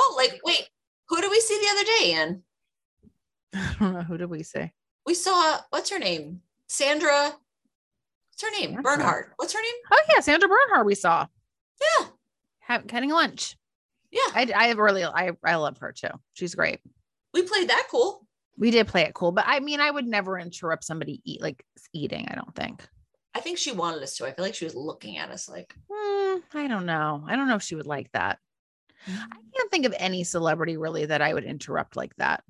Oh, 0.00 0.14
like 0.16 0.38
wait, 0.44 0.68
who 1.08 1.20
did 1.20 1.30
we 1.30 1.40
see 1.40 1.58
the 1.58 1.70
other 1.70 1.84
day? 1.84 2.12
Ann? 2.12 2.42
I 3.54 3.76
don't 3.78 3.92
know. 3.94 4.02
Who 4.02 4.18
did 4.18 4.30
we 4.30 4.42
say? 4.42 4.72
we 5.06 5.14
saw 5.14 5.58
what's 5.70 5.88
her 5.90 5.98
name? 5.98 6.42
Sandra. 6.68 7.32
What's 8.30 8.42
her 8.42 8.50
name? 8.50 8.74
Sandra. 8.74 8.82
Bernhard. 8.82 9.32
What's 9.36 9.54
her 9.54 9.60
name? 9.62 9.72
Oh 9.90 10.02
yeah, 10.12 10.20
Sandra 10.20 10.48
Bernhard. 10.48 10.86
we 10.86 10.94
saw. 10.94 11.26
Yeah. 11.80 12.06
Have, 12.60 12.86
getting 12.86 13.10
lunch. 13.10 13.56
Yeah. 14.10 14.20
I, 14.34 14.52
I 14.54 14.70
really 14.72 15.04
I, 15.04 15.32
I 15.44 15.54
love 15.56 15.78
her 15.78 15.92
too. 15.92 16.10
She's 16.34 16.54
great. 16.54 16.80
We 17.32 17.42
played 17.42 17.68
that 17.70 17.86
cool. 17.90 18.26
We 18.58 18.70
did 18.70 18.88
play 18.88 19.02
it 19.02 19.14
cool, 19.14 19.32
but 19.32 19.44
I 19.46 19.60
mean 19.60 19.80
I 19.80 19.90
would 19.90 20.06
never 20.06 20.38
interrupt 20.38 20.84
somebody 20.84 21.22
eat 21.24 21.40
like 21.40 21.64
eating, 21.94 22.28
I 22.30 22.34
don't 22.34 22.54
think. 22.54 22.86
I 23.34 23.40
think 23.40 23.56
she 23.56 23.72
wanted 23.72 24.02
us 24.02 24.16
to. 24.16 24.26
I 24.26 24.32
feel 24.32 24.44
like 24.44 24.54
she 24.54 24.64
was 24.64 24.74
looking 24.74 25.16
at 25.16 25.30
us 25.30 25.48
like, 25.48 25.74
Hmm, 25.90 26.38
I 26.54 26.66
don't 26.66 26.84
know. 26.86 27.24
I 27.26 27.36
don't 27.36 27.48
know 27.48 27.54
if 27.56 27.62
she 27.62 27.76
would 27.76 27.86
like 27.86 28.10
that. 28.12 28.38
Mm-hmm. 29.06 29.22
I 29.32 29.36
can't 29.56 29.70
think 29.70 29.86
of 29.86 29.94
any 29.98 30.24
celebrity 30.24 30.76
really 30.76 31.06
that 31.06 31.22
I 31.22 31.32
would 31.34 31.44
interrupt 31.44 31.96
like 31.96 32.14
that. 32.16 32.42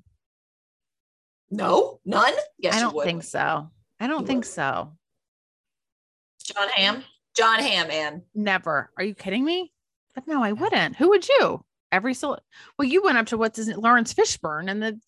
no, 1.51 1.99
none. 2.05 2.33
Yes, 2.57 2.75
I 2.75 2.79
don't 2.81 2.95
would. 2.95 3.05
think 3.05 3.23
so. 3.23 3.69
I 3.99 4.07
don't 4.07 4.21
You 4.21 4.27
think 4.27 4.43
would. 4.45 4.51
so. 4.51 4.93
Jon 6.43 6.69
Hamm. 6.69 7.03
Jon 7.35 7.59
Hamm, 7.59 7.87
man. 7.87 8.23
Never. 8.33 8.91
Are 8.97 9.03
you 9.03 9.13
kidding 9.15 9.43
me? 9.45 9.71
But 10.15 10.27
no, 10.27 10.43
I 10.43 10.51
wouldn't. 10.53 10.95
Who 10.95 11.09
would 11.09 11.27
you? 11.27 11.63
Every 11.91 12.13
so 12.13 12.37
well, 12.77 12.87
you 12.87 13.03
went 13.03 13.17
up 13.17 13.27
to 13.27 13.37
what's 13.37 13.57
his 13.57 13.67
Laurence 13.69 14.13
Fishburne, 14.13 14.69
and 14.69 14.81
the 14.81 14.99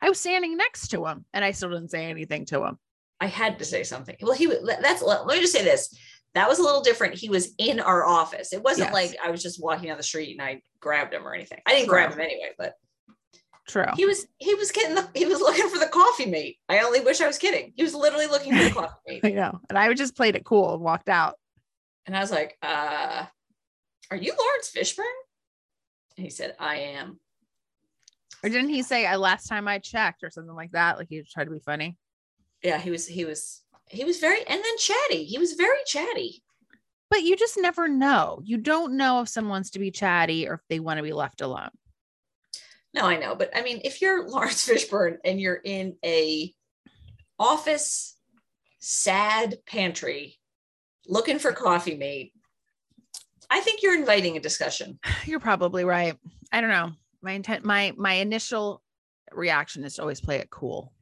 I 0.00 0.08
was 0.08 0.18
standing 0.20 0.56
next 0.56 0.88
to 0.88 1.04
him, 1.06 1.24
and 1.34 1.44
I 1.44 1.50
still 1.52 1.70
didn't 1.70 1.90
say 1.90 2.06
anything 2.06 2.46
to 2.46 2.64
him. 2.64 2.78
I 3.20 3.26
had 3.26 3.58
to 3.58 3.64
say 3.64 3.84
something. 3.84 4.16
Well, 4.20 4.32
he 4.34 4.46
was. 4.46 4.58
That's. 4.80 5.02
Let 5.02 5.26
me 5.26 5.40
just 5.40 5.52
say 5.52 5.62
this. 5.64 5.94
That 6.34 6.48
was 6.48 6.58
a 6.58 6.62
little 6.62 6.82
different. 6.82 7.14
He 7.14 7.28
was 7.28 7.54
in 7.58 7.78
our 7.80 8.04
office. 8.04 8.52
It 8.52 8.62
wasn't 8.62 8.86
Yes. 8.88 8.94
like 8.94 9.16
I 9.24 9.30
was 9.30 9.42
just 9.42 9.62
walking 9.62 9.88
down 9.88 9.96
the 9.96 10.02
street 10.02 10.36
and 10.38 10.42
I 10.46 10.62
grabbed 10.80 11.14
him 11.14 11.26
or 11.26 11.32
anything. 11.34 11.60
I 11.66 11.70
didn't 11.72 11.84
True. 11.86 11.94
grab 11.94 12.12
him 12.12 12.20
anyway, 12.20 12.50
but 12.58 12.74
True. 13.68 13.86
he 13.96 14.04
was. 14.04 14.26
He 14.38 14.54
was 14.54 14.72
getting. 14.72 14.94
The, 14.96 15.08
he 15.14 15.26
was 15.26 15.40
looking 15.40 15.68
for 15.68 15.78
the 15.78 15.86
coffee 15.86 16.26
mate. 16.26 16.58
I 16.68 16.80
only 16.80 17.00
wish 17.00 17.20
I 17.20 17.26
was 17.26 17.38
kidding. 17.38 17.72
He 17.76 17.82
was 17.82 17.94
literally 17.94 18.26
looking 18.26 18.52
for 18.56 18.64
the 18.64 18.70
coffee 18.74 18.94
mate, 19.06 19.24
I 19.24 19.30
know. 19.30 19.60
And 19.68 19.78
I 19.78 19.92
just 19.94 20.16
played 20.16 20.34
it 20.36 20.44
cool 20.44 20.74
and 20.74 20.82
walked 20.82 21.08
out. 21.08 21.36
and 22.06 22.16
I 22.16 22.20
was 22.20 22.30
like, 22.30 22.58
"Uh, 22.62 23.24
are 24.10 24.16
you 24.16 24.34
Laurence 24.38 24.70
Fishburne?" 24.74 25.04
And 26.16 26.24
he 26.24 26.30
said, 26.30 26.56
"I 26.58 26.76
am." 26.76 27.20
Or 28.42 28.50
didn't 28.50 28.68
he 28.68 28.82
say 28.82 29.06
I 29.06 29.16
last 29.16 29.46
time 29.46 29.66
I 29.66 29.78
checked 29.78 30.22
or 30.22 30.28
something 30.30 30.54
like 30.54 30.72
that? 30.72 30.98
Like 30.98 31.06
he 31.08 31.22
tried 31.22 31.44
to 31.44 31.50
be 31.50 31.60
funny. 31.60 31.96
Yeah, 32.62 32.78
he 32.78 32.90
was. 32.90 33.06
He 33.06 33.24
was. 33.24 33.62
He 33.94 34.04
was 34.04 34.18
very 34.18 34.40
and 34.46 34.62
then 34.62 34.78
chatty. 34.78 35.24
He 35.24 35.38
was 35.38 35.54
very 35.54 35.78
chatty. 35.86 36.42
But 37.10 37.22
you 37.22 37.36
just 37.36 37.58
never 37.58 37.86
know. 37.88 38.40
You 38.44 38.56
don't 38.56 38.96
know 38.96 39.20
if 39.20 39.28
someone's 39.28 39.70
to 39.70 39.78
be 39.78 39.90
chatty 39.90 40.48
or 40.48 40.54
if 40.54 40.60
they 40.68 40.80
want 40.80 40.98
to 40.98 41.02
be 41.02 41.12
left 41.12 41.40
alone. 41.40 41.70
No, 42.92 43.02
I 43.02 43.16
know, 43.16 43.34
but 43.34 43.50
I 43.54 43.62
mean, 43.62 43.80
if 43.84 44.00
you're 44.00 44.28
Laurence 44.28 44.66
Fishburne 44.66 45.18
and 45.24 45.40
you're 45.40 45.60
in 45.62 45.96
a 46.04 46.52
office 47.38 48.16
sad 48.78 49.56
pantry 49.66 50.38
looking 51.06 51.38
for 51.38 51.52
coffee 51.52 51.96
mate, 51.96 52.32
I 53.50 53.60
think 53.60 53.82
you're 53.82 53.98
inviting 53.98 54.36
a 54.36 54.40
discussion. 54.40 54.98
You're 55.26 55.38
probably 55.38 55.84
right. 55.84 56.16
I 56.50 56.60
don't 56.60 56.70
know. 56.70 56.92
My 57.22 57.32
intent, 57.32 57.64
my 57.64 57.92
my 57.96 58.14
initial 58.14 58.82
reaction 59.32 59.84
is 59.84 59.94
to 59.94 60.02
always 60.02 60.20
play 60.20 60.36
it 60.36 60.50
cool. 60.50 60.92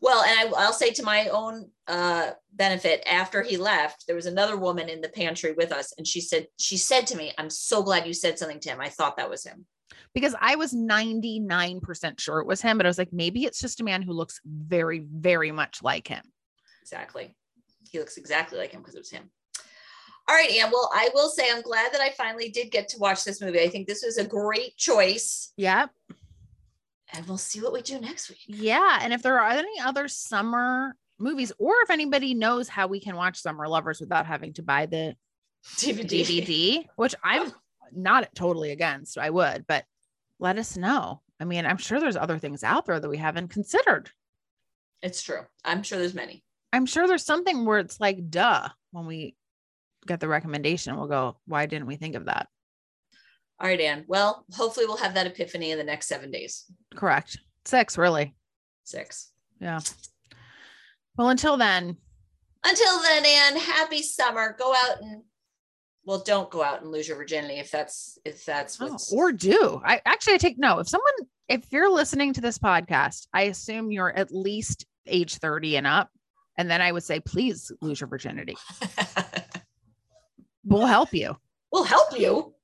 Well, 0.00 0.22
and 0.22 0.38
I, 0.38 0.52
I'll 0.58 0.72
say 0.72 0.90
to 0.92 1.02
my 1.02 1.28
own 1.28 1.70
uh, 1.86 2.30
benefit, 2.52 3.02
after 3.06 3.42
he 3.42 3.56
left, 3.56 4.06
there 4.06 4.16
was 4.16 4.26
another 4.26 4.56
woman 4.56 4.88
in 4.88 5.00
the 5.00 5.08
pantry 5.08 5.52
with 5.52 5.72
us, 5.72 5.92
and 5.96 6.06
she 6.06 6.20
said, 6.20 6.48
she 6.58 6.76
said 6.76 7.06
to 7.08 7.16
me, 7.16 7.32
"I'm 7.38 7.50
so 7.50 7.82
glad 7.82 8.06
you 8.06 8.14
said 8.14 8.38
something 8.38 8.60
to 8.60 8.70
him. 8.70 8.80
I 8.80 8.88
thought 8.88 9.16
that 9.16 9.30
was 9.30 9.44
him." 9.44 9.66
Because 10.14 10.34
I 10.40 10.56
was 10.56 10.74
99% 10.74 12.20
sure 12.20 12.40
it 12.40 12.46
was 12.46 12.60
him, 12.60 12.76
but 12.76 12.86
I 12.86 12.88
was 12.88 12.98
like, 12.98 13.12
maybe 13.12 13.44
it's 13.44 13.60
just 13.60 13.80
a 13.80 13.84
man 13.84 14.02
who 14.02 14.12
looks 14.12 14.40
very, 14.44 15.00
very 15.00 15.52
much 15.52 15.82
like 15.82 16.08
him. 16.08 16.22
Exactly. 16.82 17.34
He 17.90 17.98
looks 17.98 18.16
exactly 18.16 18.58
like 18.58 18.72
him 18.72 18.80
because 18.80 18.94
it 18.94 18.98
was 18.98 19.10
him. 19.10 19.30
All 20.28 20.36
right, 20.36 20.50
Anne. 20.50 20.70
Well, 20.70 20.90
I 20.94 21.10
will 21.14 21.28
say 21.28 21.44
I'm 21.50 21.62
glad 21.62 21.92
that 21.92 22.00
I 22.00 22.10
finally 22.10 22.48
did 22.48 22.70
get 22.70 22.88
to 22.88 22.98
watch 22.98 23.24
this 23.24 23.40
movie. 23.40 23.60
I 23.60 23.68
think 23.68 23.86
this 23.86 24.04
was 24.04 24.18
a 24.18 24.24
great 24.24 24.76
choice. 24.76 25.52
Yeah. 25.56 25.86
And 27.14 27.26
we'll 27.26 27.38
see 27.38 27.60
what 27.60 27.72
we 27.72 27.82
do 27.82 28.00
next 28.00 28.28
week. 28.30 28.40
Yeah. 28.46 29.00
And 29.02 29.12
if 29.12 29.22
there 29.22 29.38
are 29.38 29.50
any 29.50 29.80
other 29.80 30.08
summer 30.08 30.96
movies, 31.18 31.52
or 31.58 31.74
if 31.82 31.90
anybody 31.90 32.34
knows 32.34 32.68
how 32.68 32.86
we 32.86 33.00
can 33.00 33.16
watch 33.16 33.40
Summer 33.40 33.68
Lovers 33.68 34.00
without 34.00 34.26
having 34.26 34.52
to 34.54 34.62
buy 34.62 34.86
the 34.86 35.14
DVD. 35.76 36.06
DVD, 36.06 36.86
which 36.96 37.14
I'm 37.22 37.48
oh. 37.48 37.54
not 37.92 38.34
totally 38.34 38.70
against, 38.70 39.18
I 39.18 39.30
would, 39.30 39.66
but 39.66 39.84
let 40.38 40.58
us 40.58 40.76
know. 40.76 41.20
I 41.38 41.44
mean, 41.44 41.66
I'm 41.66 41.76
sure 41.76 42.00
there's 42.00 42.16
other 42.16 42.38
things 42.38 42.64
out 42.64 42.86
there 42.86 42.98
that 42.98 43.08
we 43.08 43.18
haven't 43.18 43.48
considered. 43.48 44.10
It's 45.02 45.22
true. 45.22 45.42
I'm 45.64 45.82
sure 45.82 45.98
there's 45.98 46.14
many. 46.14 46.44
I'm 46.72 46.86
sure 46.86 47.06
there's 47.06 47.24
something 47.24 47.64
where 47.64 47.80
it's 47.80 48.00
like, 48.00 48.30
duh, 48.30 48.68
when 48.92 49.06
we 49.06 49.36
get 50.06 50.20
the 50.20 50.28
recommendation, 50.28 50.96
we'll 50.96 51.08
go, 51.08 51.36
why 51.46 51.66
didn't 51.66 51.86
we 51.86 51.96
think 51.96 52.14
of 52.14 52.26
that? 52.26 52.48
All 53.62 53.68
right, 53.68 53.80
Anne. 53.80 54.04
Well, 54.08 54.44
hopefully 54.52 54.86
we'll 54.86 54.96
have 54.96 55.14
that 55.14 55.26
epiphany 55.26 55.70
in 55.70 55.78
the 55.78 55.84
next 55.84 56.08
seven 56.08 56.30
days. 56.30 56.64
Correct. 56.94 57.38
Six, 57.64 57.96
really. 57.96 58.34
Six. 58.82 59.30
Yeah. 59.60 59.78
Well, 61.16 61.28
until 61.28 61.56
then, 61.56 61.96
Until 62.64 63.02
then, 63.02 63.24
Anne, 63.24 63.56
happy 63.56 64.02
summer. 64.02 64.56
Go 64.58 64.74
out 64.74 65.00
and 65.00 65.22
well, 66.04 66.22
don't 66.26 66.50
go 66.50 66.62
out 66.64 66.82
and 66.82 66.90
lose 66.90 67.06
your 67.06 67.16
virginity 67.16 67.54
if 67.54 67.70
that's 67.70 68.18
if 68.24 68.44
that's 68.44 68.80
oh, 68.80 68.88
what's 68.88 69.12
or 69.12 69.30
do 69.30 69.80
I 69.84 70.00
actually 70.04 70.34
I 70.34 70.38
take 70.38 70.58
no. 70.58 70.80
If 70.80 70.88
someone, 70.88 71.12
if 71.48 71.64
you're 71.70 71.90
listening 71.90 72.32
to 72.32 72.40
this 72.40 72.58
podcast, 72.58 73.28
I 73.32 73.42
assume 73.42 73.92
you're 73.92 74.12
at 74.12 74.34
least 74.34 74.84
age 75.06 75.36
30 75.36 75.76
and 75.76 75.86
up. 75.86 76.10
And 76.58 76.68
then 76.68 76.82
I 76.82 76.90
would 76.90 77.04
say, 77.04 77.20
please 77.20 77.70
lose 77.80 78.00
your 78.00 78.08
virginity. 78.08 78.56
We'll 80.64 80.86
help 80.86 81.12
you. 81.12 81.36
We'll 81.72 81.84
help 81.84 82.18
you. 82.18 82.54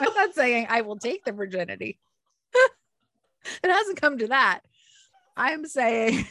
I'm 0.00 0.14
not 0.14 0.34
saying 0.34 0.66
I 0.68 0.82
will 0.82 0.96
take 0.96 1.24
the 1.24 1.32
virginity. 1.32 1.98
it 3.62 3.70
hasn't 3.70 4.00
come 4.00 4.18
to 4.18 4.28
that. 4.28 4.60
I'm 5.36 5.66
saying 5.66 6.26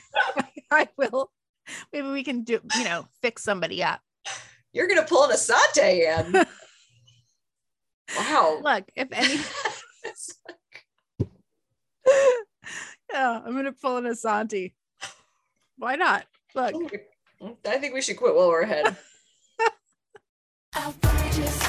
I 0.72 0.88
will. 0.98 1.32
Maybe 1.92 2.08
we 2.10 2.24
can 2.24 2.44
do, 2.44 2.60
you 2.76 2.84
know, 2.84 3.08
fix 3.22 3.44
somebody 3.44 3.84
up. 3.84 4.02
You're 4.74 4.88
gonna 4.88 5.04
pull 5.04 5.24
an 5.24 5.32
Assante, 5.32 6.08
Anne. 6.08 6.46
wow. 8.18 8.60
Look, 8.64 8.86
if 8.96 9.08
any, 9.12 9.42
yeah, 13.12 13.42
I'm 13.46 13.56
gonna 13.56 13.72
pull 13.72 13.98
an 13.98 14.06
Assante. 14.06 14.74
Why 15.78 15.96
not? 15.96 16.26
Look, 16.56 16.76
I 17.66 17.78
think 17.78 17.94
we 17.94 18.02
should 18.02 18.18
quit 18.18 18.36
while 18.36 18.50
we're 18.50 18.62
ahead. 18.62 18.96
Outrageous. 20.76 21.68